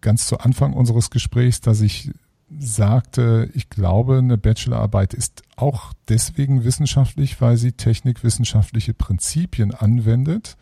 ganz 0.00 0.26
zu 0.26 0.38
Anfang 0.38 0.72
unseres 0.72 1.10
Gesprächs, 1.10 1.60
dass 1.60 1.80
ich 1.80 2.10
sagte, 2.58 3.48
ich 3.54 3.70
glaube, 3.70 4.18
eine 4.18 4.38
Bachelorarbeit 4.38 5.14
ist 5.14 5.42
auch 5.56 5.92
deswegen 6.08 6.64
wissenschaftlich, 6.64 7.40
weil 7.40 7.56
sie 7.56 7.72
technikwissenschaftliche 7.72 8.94
Prinzipien 8.94 9.72
anwendet, 9.72 10.56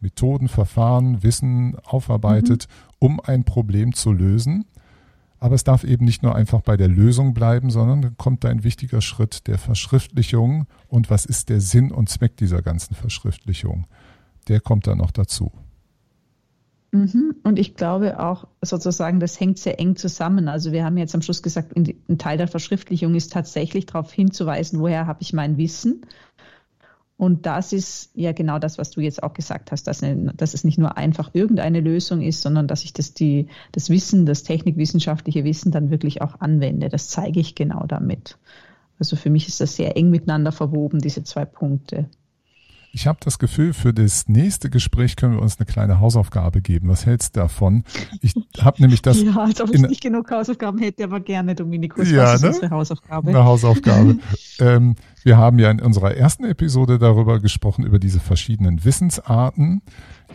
Methoden, 0.00 0.48
Verfahren, 0.48 1.22
Wissen 1.22 1.76
aufarbeitet, 1.84 2.68
mhm. 2.68 2.96
um 2.98 3.20
ein 3.20 3.44
Problem 3.44 3.94
zu 3.94 4.12
lösen. 4.12 4.66
Aber 5.42 5.56
es 5.56 5.64
darf 5.64 5.82
eben 5.82 6.04
nicht 6.04 6.22
nur 6.22 6.36
einfach 6.36 6.60
bei 6.60 6.76
der 6.76 6.86
Lösung 6.86 7.34
bleiben, 7.34 7.70
sondern 7.72 8.16
kommt 8.16 8.44
da 8.44 8.48
ein 8.48 8.62
wichtiger 8.62 9.00
Schritt 9.00 9.48
der 9.48 9.58
Verschriftlichung. 9.58 10.68
Und 10.86 11.10
was 11.10 11.24
ist 11.24 11.48
der 11.48 11.60
Sinn 11.60 11.90
und 11.90 12.08
Zweck 12.08 12.36
dieser 12.36 12.62
ganzen 12.62 12.94
Verschriftlichung? 12.94 13.88
Der 14.46 14.60
kommt 14.60 14.86
dann 14.86 14.98
noch 14.98 15.10
dazu. 15.10 15.50
Mhm. 16.92 17.34
Und 17.42 17.58
ich 17.58 17.74
glaube 17.74 18.20
auch 18.20 18.46
sozusagen, 18.60 19.18
das 19.18 19.40
hängt 19.40 19.58
sehr 19.58 19.80
eng 19.80 19.96
zusammen. 19.96 20.46
Also 20.46 20.70
wir 20.70 20.84
haben 20.84 20.96
jetzt 20.96 21.16
am 21.16 21.22
Schluss 21.22 21.42
gesagt, 21.42 21.76
ein 21.76 22.18
Teil 22.18 22.38
der 22.38 22.46
Verschriftlichung 22.46 23.16
ist 23.16 23.32
tatsächlich 23.32 23.86
darauf 23.86 24.12
hinzuweisen, 24.12 24.78
woher 24.78 25.08
habe 25.08 25.22
ich 25.22 25.32
mein 25.32 25.56
Wissen 25.56 26.02
und 27.22 27.46
das 27.46 27.72
ist 27.72 28.10
ja 28.14 28.32
genau 28.32 28.58
das, 28.58 28.78
was 28.78 28.90
du 28.90 29.00
jetzt 29.00 29.22
auch 29.22 29.32
gesagt 29.32 29.70
hast, 29.70 29.86
dass, 29.86 30.02
dass, 30.34 30.54
es 30.54 30.64
nicht 30.64 30.76
nur 30.76 30.96
einfach 30.96 31.30
irgendeine 31.34 31.78
Lösung 31.78 32.20
ist, 32.20 32.42
sondern 32.42 32.66
dass 32.66 32.82
ich 32.82 32.94
das, 32.94 33.14
die, 33.14 33.46
das 33.70 33.90
Wissen, 33.90 34.26
das 34.26 34.42
technikwissenschaftliche 34.42 35.44
Wissen 35.44 35.70
dann 35.70 35.92
wirklich 35.92 36.20
auch 36.20 36.40
anwende. 36.40 36.88
Das 36.88 37.06
zeige 37.06 37.38
ich 37.38 37.54
genau 37.54 37.86
damit. 37.86 38.38
Also 38.98 39.14
für 39.14 39.30
mich 39.30 39.46
ist 39.46 39.60
das 39.60 39.76
sehr 39.76 39.96
eng 39.96 40.10
miteinander 40.10 40.50
verwoben, 40.50 40.98
diese 40.98 41.22
zwei 41.22 41.44
Punkte. 41.44 42.08
Ich 42.94 43.06
habe 43.06 43.18
das 43.24 43.38
Gefühl, 43.38 43.72
für 43.72 43.94
das 43.94 44.28
nächste 44.28 44.68
Gespräch 44.68 45.16
können 45.16 45.36
wir 45.36 45.40
uns 45.40 45.58
eine 45.58 45.64
kleine 45.64 45.98
Hausaufgabe 45.98 46.60
geben. 46.60 46.90
Was 46.90 47.06
hältst 47.06 47.34
du 47.34 47.40
davon? 47.40 47.84
Ich 48.20 48.34
habe 48.60 48.82
nämlich 48.82 49.00
das. 49.00 49.18
Ja, 49.22 49.34
als 49.34 49.62
ob 49.62 49.72
ich 49.72 49.80
nicht 49.80 50.02
genug 50.02 50.30
Hausaufgaben 50.30 50.78
hätte, 50.78 51.04
aber 51.04 51.20
gerne, 51.20 51.54
Dominikus. 51.54 52.10
Ja, 52.10 52.36
ne? 52.36 52.48
unsere 52.48 52.68
Hausaufgabe? 52.68 53.30
Eine 53.30 53.44
Hausaufgabe. 53.44 54.18
ähm, 54.58 54.96
wir 55.24 55.38
haben 55.38 55.58
ja 55.58 55.70
in 55.70 55.80
unserer 55.80 56.14
ersten 56.14 56.44
Episode 56.44 56.98
darüber 56.98 57.40
gesprochen, 57.40 57.86
über 57.86 57.98
diese 57.98 58.20
verschiedenen 58.20 58.84
Wissensarten. 58.84 59.80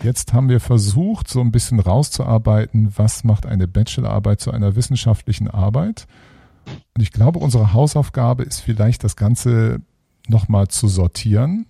Jetzt 0.01 0.33
haben 0.33 0.49
wir 0.49 0.59
versucht, 0.59 1.27
so 1.27 1.41
ein 1.41 1.51
bisschen 1.51 1.79
rauszuarbeiten, 1.79 2.91
was 2.95 3.23
macht 3.23 3.45
eine 3.45 3.67
Bachelorarbeit 3.67 4.41
zu 4.41 4.49
einer 4.49 4.75
wissenschaftlichen 4.75 5.47
Arbeit. 5.47 6.07
Und 6.95 7.03
ich 7.03 7.11
glaube, 7.11 7.37
unsere 7.37 7.73
Hausaufgabe 7.73 8.41
ist 8.41 8.61
vielleicht 8.61 9.03
das 9.03 9.15
Ganze 9.15 9.79
nochmal 10.27 10.69
zu 10.69 10.87
sortieren 10.87 11.67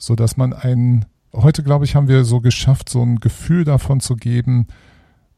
so 0.00 0.16
dass 0.16 0.36
man 0.36 0.52
ein, 0.52 1.04
heute 1.32 1.62
glaube 1.62 1.84
ich, 1.84 1.94
haben 1.94 2.08
wir 2.08 2.24
so 2.24 2.40
geschafft, 2.40 2.88
so 2.88 3.02
ein 3.02 3.20
Gefühl 3.20 3.64
davon 3.64 4.00
zu 4.00 4.16
geben, 4.16 4.66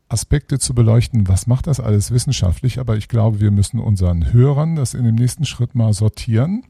Aspekte 0.08 0.58
zu 0.58 0.74
beleuchten, 0.74 1.26
was 1.26 1.46
macht 1.46 1.66
das 1.66 1.80
alles 1.80 2.10
wissenschaftlich, 2.10 2.78
aber 2.78 2.96
ich 2.96 3.08
glaube, 3.08 3.40
wir 3.40 3.50
müssen 3.50 3.80
unseren 3.80 4.32
Hörern 4.32 4.76
das 4.76 4.94
in 4.94 5.04
dem 5.04 5.16
nächsten 5.16 5.44
Schritt 5.44 5.74
mal 5.74 5.92
sortieren 5.92 6.64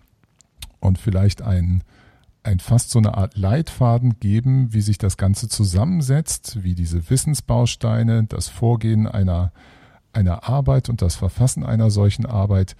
und 0.80 0.98
vielleicht 0.98 1.42
ein, 1.42 1.82
ein 2.44 2.60
fast 2.60 2.90
so 2.90 2.98
eine 2.98 3.14
Art 3.16 3.36
Leitfaden 3.36 4.18
geben, 4.20 4.72
wie 4.72 4.80
sich 4.80 4.96
das 4.96 5.16
Ganze 5.16 5.48
zusammensetzt, 5.48 6.62
wie 6.62 6.74
diese 6.74 7.10
Wissensbausteine, 7.10 8.24
das 8.24 8.48
Vorgehen 8.48 9.06
einer, 9.06 9.52
einer 10.12 10.48
Arbeit 10.48 10.88
und 10.88 11.02
das 11.02 11.16
Verfassen 11.16 11.64
einer 11.64 11.90
solchen 11.90 12.26
Arbeit, 12.26 12.76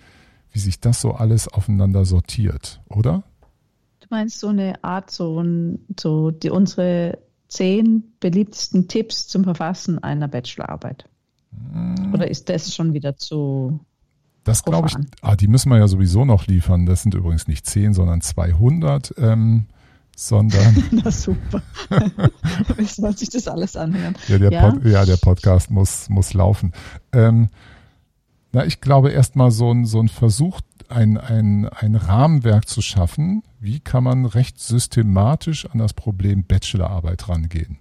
wie 0.52 0.60
sich 0.60 0.80
das 0.80 1.00
so 1.00 1.12
alles 1.12 1.48
aufeinander 1.48 2.04
sortiert, 2.04 2.80
oder? 2.88 3.24
Meinst, 4.12 4.38
so 4.38 4.48
eine 4.48 4.84
Art, 4.84 5.10
so, 5.10 5.44
so 5.98 6.30
die, 6.30 6.50
unsere 6.50 7.18
zehn 7.48 8.04
beliebtesten 8.20 8.86
Tipps 8.86 9.26
zum 9.26 9.44
Verfassen 9.44 10.02
einer 10.02 10.28
Bachelorarbeit? 10.28 11.08
Hm. 11.72 12.14
Oder 12.14 12.30
ist 12.30 12.48
das 12.48 12.74
schon 12.74 12.94
wieder 12.94 13.16
zu. 13.16 13.80
Das 14.44 14.64
glaube 14.64 14.88
ich, 14.88 14.96
ah, 15.20 15.36
die 15.36 15.46
müssen 15.46 15.70
wir 15.70 15.78
ja 15.78 15.86
sowieso 15.86 16.24
noch 16.24 16.46
liefern. 16.46 16.86
Das 16.86 17.02
sind 17.02 17.14
übrigens 17.14 17.46
nicht 17.46 17.66
zehn, 17.66 17.94
sondern 17.94 18.20
200. 18.20 19.14
Ähm, 19.18 19.66
sondern. 20.16 20.76
Na 20.90 21.10
super. 21.10 21.62
Wie 22.76 22.84
soll 22.84 23.16
sich 23.16 23.30
das 23.30 23.48
alles 23.48 23.76
anhören? 23.76 24.14
Ja, 24.28 24.38
der, 24.38 24.50
ja? 24.50 24.70
Pod, 24.70 24.84
ja, 24.84 25.04
der 25.04 25.16
Podcast 25.16 25.70
muss, 25.70 26.08
muss 26.08 26.34
laufen. 26.34 26.72
Ähm, 27.12 27.48
na, 28.52 28.66
ich 28.66 28.80
glaube 28.80 29.10
erstmal 29.10 29.50
so 29.50 29.72
ein, 29.72 29.86
so 29.86 30.00
ein 30.00 30.08
Versuch, 30.08 30.60
ein, 30.92 31.18
ein, 31.18 31.68
ein 31.68 31.94
Rahmenwerk 31.94 32.68
zu 32.68 32.82
schaffen, 32.82 33.42
wie 33.60 33.80
kann 33.80 34.04
man 34.04 34.26
recht 34.26 34.60
systematisch 34.60 35.66
an 35.66 35.78
das 35.78 35.92
Problem 35.92 36.44
Bachelorarbeit 36.44 37.28
rangehen. 37.28 37.78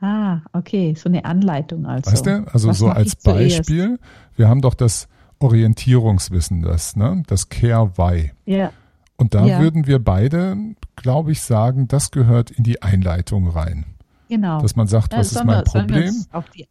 Ah, 0.00 0.40
okay, 0.52 0.94
so 0.94 1.08
eine 1.08 1.24
Anleitung 1.24 1.86
also. 1.86 2.10
Weißt 2.10 2.26
du, 2.26 2.46
also 2.52 2.68
Was 2.68 2.78
so 2.78 2.88
als 2.88 3.16
Beispiel, 3.16 3.98
wir 4.36 4.48
haben 4.48 4.60
doch 4.60 4.74
das 4.74 5.08
Orientierungswissen, 5.38 6.62
das, 6.62 6.96
ne, 6.96 7.22
das 7.26 7.48
Care 7.48 7.96
Why. 7.96 8.32
Ja. 8.44 8.72
Und 9.16 9.34
da 9.34 9.46
ja. 9.46 9.60
würden 9.60 9.86
wir 9.86 9.98
beide, 9.98 10.56
glaube 10.96 11.32
ich, 11.32 11.40
sagen, 11.40 11.88
das 11.88 12.10
gehört 12.10 12.50
in 12.50 12.64
die 12.64 12.82
Einleitung 12.82 13.48
rein. 13.48 13.86
Genau. 14.28 14.60
Dass 14.60 14.76
man 14.76 14.86
sagt, 14.86 15.12
was 15.12 15.32
ist 15.32 15.44
mein 15.44 15.64
Problem? 15.64 16.12
Auf 16.32 16.50
die 16.50 16.68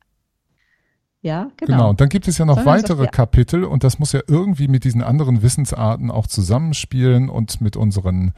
ja, 1.26 1.50
genau. 1.58 1.78
Genau. 1.78 1.90
Und 1.90 2.02
dann 2.02 2.10
gibt 2.10 2.28
es 2.28 2.38
ja 2.38 2.46
noch 2.46 2.54
Sollen 2.54 2.68
weitere 2.68 3.08
Kapitel 3.08 3.64
und 3.64 3.84
das 3.84 3.98
muss 3.98 4.12
ja 4.12 4.20
irgendwie 4.28 4.68
mit 4.68 4.84
diesen 4.84 5.02
anderen 5.02 5.42
Wissensarten 5.42 6.12
auch 6.12 6.28
zusammenspielen 6.28 7.30
und 7.30 7.62
mit 7.62 7.76
unseren 7.76 8.34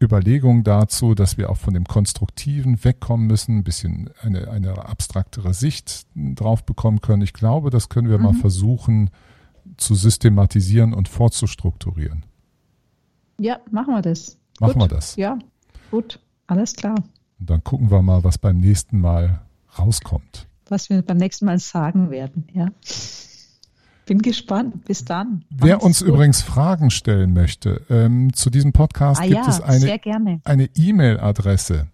Überlegungen 0.00 0.64
dazu, 0.64 1.14
dass 1.14 1.36
wir 1.36 1.50
auch 1.50 1.58
von 1.58 1.74
dem 1.74 1.84
Konstruktiven 1.84 2.82
wegkommen 2.82 3.26
müssen, 3.26 3.58
ein 3.58 3.64
bisschen 3.64 4.08
eine, 4.22 4.50
eine 4.50 4.82
abstraktere 4.86 5.52
Sicht 5.52 6.06
drauf 6.14 6.64
bekommen 6.64 7.02
können. 7.02 7.20
Ich 7.20 7.34
glaube, 7.34 7.68
das 7.68 7.90
können 7.90 8.08
wir 8.08 8.16
mhm. 8.16 8.24
mal 8.24 8.34
versuchen 8.34 9.10
zu 9.76 9.94
systematisieren 9.94 10.94
und 10.94 11.08
vorzustrukturieren. 11.08 12.24
Ja, 13.38 13.60
machen 13.70 13.92
wir 13.92 14.00
das. 14.00 14.38
Machen 14.58 14.80
gut. 14.80 14.82
wir 14.84 14.88
das. 14.88 15.16
Ja, 15.16 15.38
gut, 15.90 16.18
alles 16.46 16.76
klar. 16.76 16.94
Und 17.38 17.50
dann 17.50 17.62
gucken 17.62 17.90
wir 17.90 18.00
mal, 18.00 18.24
was 18.24 18.38
beim 18.38 18.56
nächsten 18.56 18.98
Mal 19.00 19.42
rauskommt 19.78 20.46
was 20.68 20.90
wir 20.90 21.02
beim 21.02 21.16
nächsten 21.16 21.46
Mal 21.46 21.58
sagen 21.58 22.10
werden. 22.10 22.46
Ja. 22.52 22.68
Bin 24.06 24.20
gespannt. 24.20 24.84
Bis 24.84 25.04
dann. 25.04 25.44
Wer 25.50 25.82
uns 25.82 26.00
gut. 26.00 26.08
übrigens 26.08 26.42
Fragen 26.42 26.90
stellen 26.90 27.32
möchte, 27.32 27.82
ähm, 27.88 28.32
zu 28.32 28.50
diesem 28.50 28.72
Podcast 28.72 29.20
ah, 29.20 29.24
gibt 29.24 29.36
ja, 29.36 29.48
es 29.48 29.60
eine 30.44 30.68
E-Mail-Adresse 30.74 31.86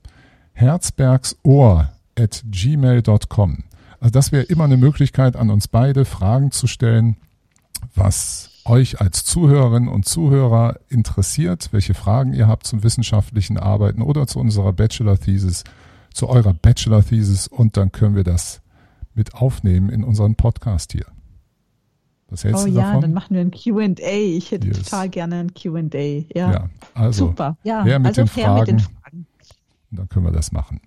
herzbergsohr 0.52 1.92
at 2.18 2.42
gmail.com. 2.50 3.64
Also 4.00 4.12
das 4.12 4.32
wäre 4.32 4.44
immer 4.44 4.64
eine 4.64 4.76
Möglichkeit, 4.76 5.36
an 5.36 5.50
uns 5.50 5.68
beide 5.68 6.04
Fragen 6.04 6.50
zu 6.50 6.66
stellen, 6.66 7.16
was 7.94 8.50
euch 8.64 9.00
als 9.00 9.24
Zuhörerinnen 9.24 9.88
und 9.88 10.06
Zuhörer 10.06 10.76
interessiert, 10.88 11.68
welche 11.72 11.94
Fragen 11.94 12.34
ihr 12.34 12.46
habt 12.46 12.66
zum 12.66 12.82
wissenschaftlichen 12.82 13.58
Arbeiten 13.58 14.02
oder 14.02 14.26
zu 14.26 14.38
unserer 14.38 14.72
Bachelor-Thesis, 14.72 15.64
zu 16.18 16.28
eurer 16.28 16.52
Bachelor-Thesis 16.52 17.46
und 17.46 17.76
dann 17.76 17.92
können 17.92 18.16
wir 18.16 18.24
das 18.24 18.60
mit 19.14 19.34
aufnehmen 19.34 19.88
in 19.88 20.02
unseren 20.02 20.34
Podcast 20.34 20.92
hier. 20.92 21.06
Was 22.28 22.42
hältst 22.42 22.64
oh 22.64 22.66
du 22.66 22.72
ja, 22.72 22.82
davon? 22.82 23.00
dann 23.02 23.12
machen 23.12 23.34
wir 23.34 23.40
ein 23.40 23.52
Q&A. 23.52 24.36
Ich 24.36 24.50
hätte 24.50 24.66
yes. 24.66 24.82
total 24.82 25.08
gerne 25.08 25.36
ein 25.36 25.54
Q&A. 25.54 25.78
Ja. 26.36 26.52
ja, 26.52 26.70
also 26.92 27.28
Super. 27.28 27.56
Ja, 27.62 27.84
wer 27.84 28.00
mit, 28.00 28.08
also 28.08 28.22
den 28.22 28.28
Fragen, 28.28 28.58
mit 28.58 28.68
den 28.68 28.80
Fragen. 28.80 29.26
Dann 29.92 30.08
können 30.08 30.26
wir 30.26 30.32
das 30.32 30.50
machen. 30.50 30.80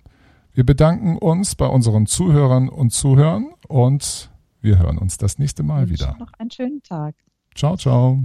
Wir 0.54 0.66
bedanken 0.66 1.18
uns 1.18 1.56
bei 1.56 1.66
unseren 1.66 2.08
Zuhörern 2.08 2.68
und 2.68 2.92
Zuhörern 2.92 3.54
und 3.70 4.30
wir 4.60 4.80
hören 4.80 4.98
uns 4.98 5.18
das 5.18 5.40
nächste 5.40 5.64
Mal 5.64 5.90
wieder. 5.90 6.18
Noch 6.20 6.34
einen 6.38 6.52
schönen 6.52 6.84
Tag. 6.84 7.16
Ciao, 7.56 7.78
ciao. 7.78 8.20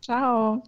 Ciao. 0.00 0.62